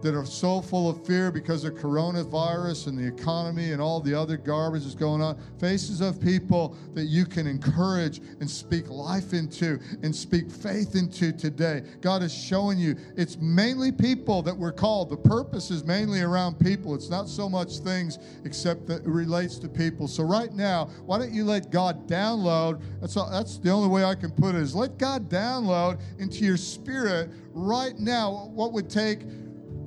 that 0.03 0.14
are 0.14 0.26
so 0.26 0.61
full 0.61 0.88
of 0.88 1.05
fear 1.07 1.30
because 1.30 1.64
of 1.64 1.74
coronavirus 1.74 2.88
and 2.88 2.98
the 2.98 3.07
economy 3.07 3.72
and 3.72 3.80
all 3.80 4.00
the 4.00 4.14
other 4.14 4.36
garbage 4.36 4.82
that's 4.82 4.94
going 4.94 5.22
on. 5.22 5.38
Faces 5.59 6.00
of 6.00 6.20
people 6.20 6.76
that 6.94 7.05
you 7.05 7.24
can 7.24 7.46
encourage 7.46 8.18
and 8.40 8.50
speak 8.50 8.88
life 8.88 9.32
into 9.32 9.78
and 10.03 10.14
speak 10.14 10.50
faith 10.50 10.94
into 10.94 11.32
today. 11.32 11.82
God 12.00 12.22
is 12.22 12.34
showing 12.34 12.78
you 12.78 12.96
it's 13.16 13.38
mainly 13.38 13.92
people 13.92 14.42
that 14.42 14.57
we're 14.57 14.72
called. 14.72 15.11
The 15.11 15.16
purpose 15.16 15.70
is 15.70 15.84
mainly 15.84 16.20
around 16.20 16.59
people. 16.59 16.94
It's 16.94 17.11
not 17.11 17.28
so 17.28 17.48
much 17.48 17.78
things 17.78 18.18
except 18.44 18.86
that 18.88 19.03
it 19.03 19.09
relates 19.09 19.59
to 19.59 19.68
people. 19.68 20.09
So 20.09 20.24
right 20.24 20.53
now, 20.53 20.86
why 21.07 21.18
don't 21.18 21.32
you 21.32 21.44
let 21.44 21.70
God 21.70 22.09
download? 22.09 22.82
That's 23.00 23.16
all, 23.16 23.30
that's 23.30 23.59
the 23.59 23.70
only 23.70 23.88
way 23.88 24.05
I 24.05 24.14
can 24.14 24.30
put 24.30 24.55
it 24.55 24.61
is 24.61 24.74
let 24.74 24.98
God 24.98 25.28
download 25.28 26.00
into 26.18 26.44
your 26.44 26.57
spirit 26.57 27.30
right 27.53 27.98
now 27.98 28.50
what 28.55 28.72
would 28.72 28.88
take 28.88 29.20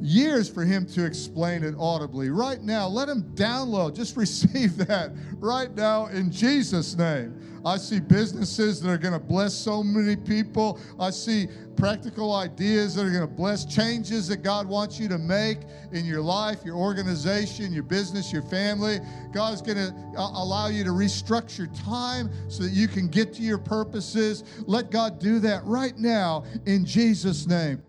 years 0.02 0.50
for 0.50 0.64
him 0.64 0.86
to 0.88 1.06
explain 1.06 1.64
it 1.64 1.76
audibly. 1.78 2.30
Right 2.30 2.62
now, 2.62 2.88
let 2.88 3.10
him 3.10 3.24
download, 3.36 3.96
just 3.96 4.18
receive 4.18 4.78
that 4.78 5.12
right 5.40 5.74
now 5.76 6.08
in 6.08 6.32
Jesus' 6.32 6.96
name. 6.96 7.40
I 7.66 7.78
see 7.78 8.00
businesses 8.00 8.80
that 8.82 8.92
are 8.92 8.98
going 8.98 9.14
to 9.14 9.20
bless 9.20 9.56
so 9.56 9.82
many 9.82 10.16
people. 10.16 10.80
I 11.00 11.10
see 11.10 11.48
practical 11.76 12.36
ideas 12.36 12.94
that 12.94 13.06
are 13.06 13.10
going 13.10 13.28
to 13.28 13.28
bless 13.28 13.66
changes 13.66 14.28
that 14.28 14.44
God 14.44 14.68
wants 14.68 15.00
you 15.00 15.10
to 15.10 15.18
make 15.18 15.60
in 15.92 16.06
your 16.06 16.22
life, 16.22 16.60
your 16.64 16.76
organization, 16.76 17.74
your 17.74 17.84
business, 17.84 18.32
your 18.32 18.44
family. 18.44 19.00
God's 19.34 19.64
going 19.64 19.78
to 19.78 19.96
uh, 20.16 20.44
allow 20.44 20.68
you 20.68 20.84
to 20.84 20.92
restructure 20.92 21.68
time 21.84 22.30
so 22.50 22.64
that 22.64 22.72
you 22.72 22.88
can 22.88 23.08
get 23.08 23.34
to 23.34 23.42
your 23.42 23.58
purposes. 23.58 24.44
Let 24.68 24.92
God 24.92 25.20
do 25.20 25.40
that 25.40 25.66
right 25.66 25.98
now 25.98 26.46
in 26.68 26.86
Jesus' 26.86 27.48
name. 27.48 27.82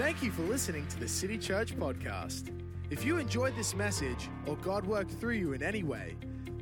Thank 0.00 0.22
you 0.22 0.30
for 0.30 0.40
listening 0.44 0.86
to 0.86 0.98
the 0.98 1.06
City 1.06 1.36
Church 1.36 1.76
podcast. 1.76 2.50
If 2.88 3.04
you 3.04 3.18
enjoyed 3.18 3.54
this 3.54 3.74
message 3.74 4.30
or 4.46 4.56
God 4.56 4.86
worked 4.86 5.10
through 5.10 5.34
you 5.34 5.52
in 5.52 5.62
any 5.62 5.82
way, 5.82 6.16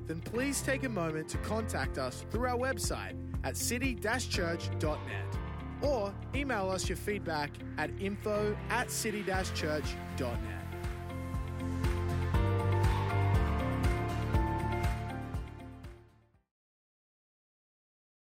then 0.08 0.20
please 0.20 0.60
take 0.60 0.82
a 0.82 0.88
moment 0.88 1.28
to 1.28 1.38
contact 1.38 1.98
us 1.98 2.24
through 2.32 2.48
our 2.48 2.58
website 2.58 3.14
at 3.44 3.56
city-church.net 3.56 5.38
or 5.82 6.12
email 6.34 6.68
us 6.68 6.88
your 6.88 6.96
feedback 6.96 7.52
at 7.78 7.90
info 8.00 8.56
at 8.70 8.90
city-church.net. 8.90 10.58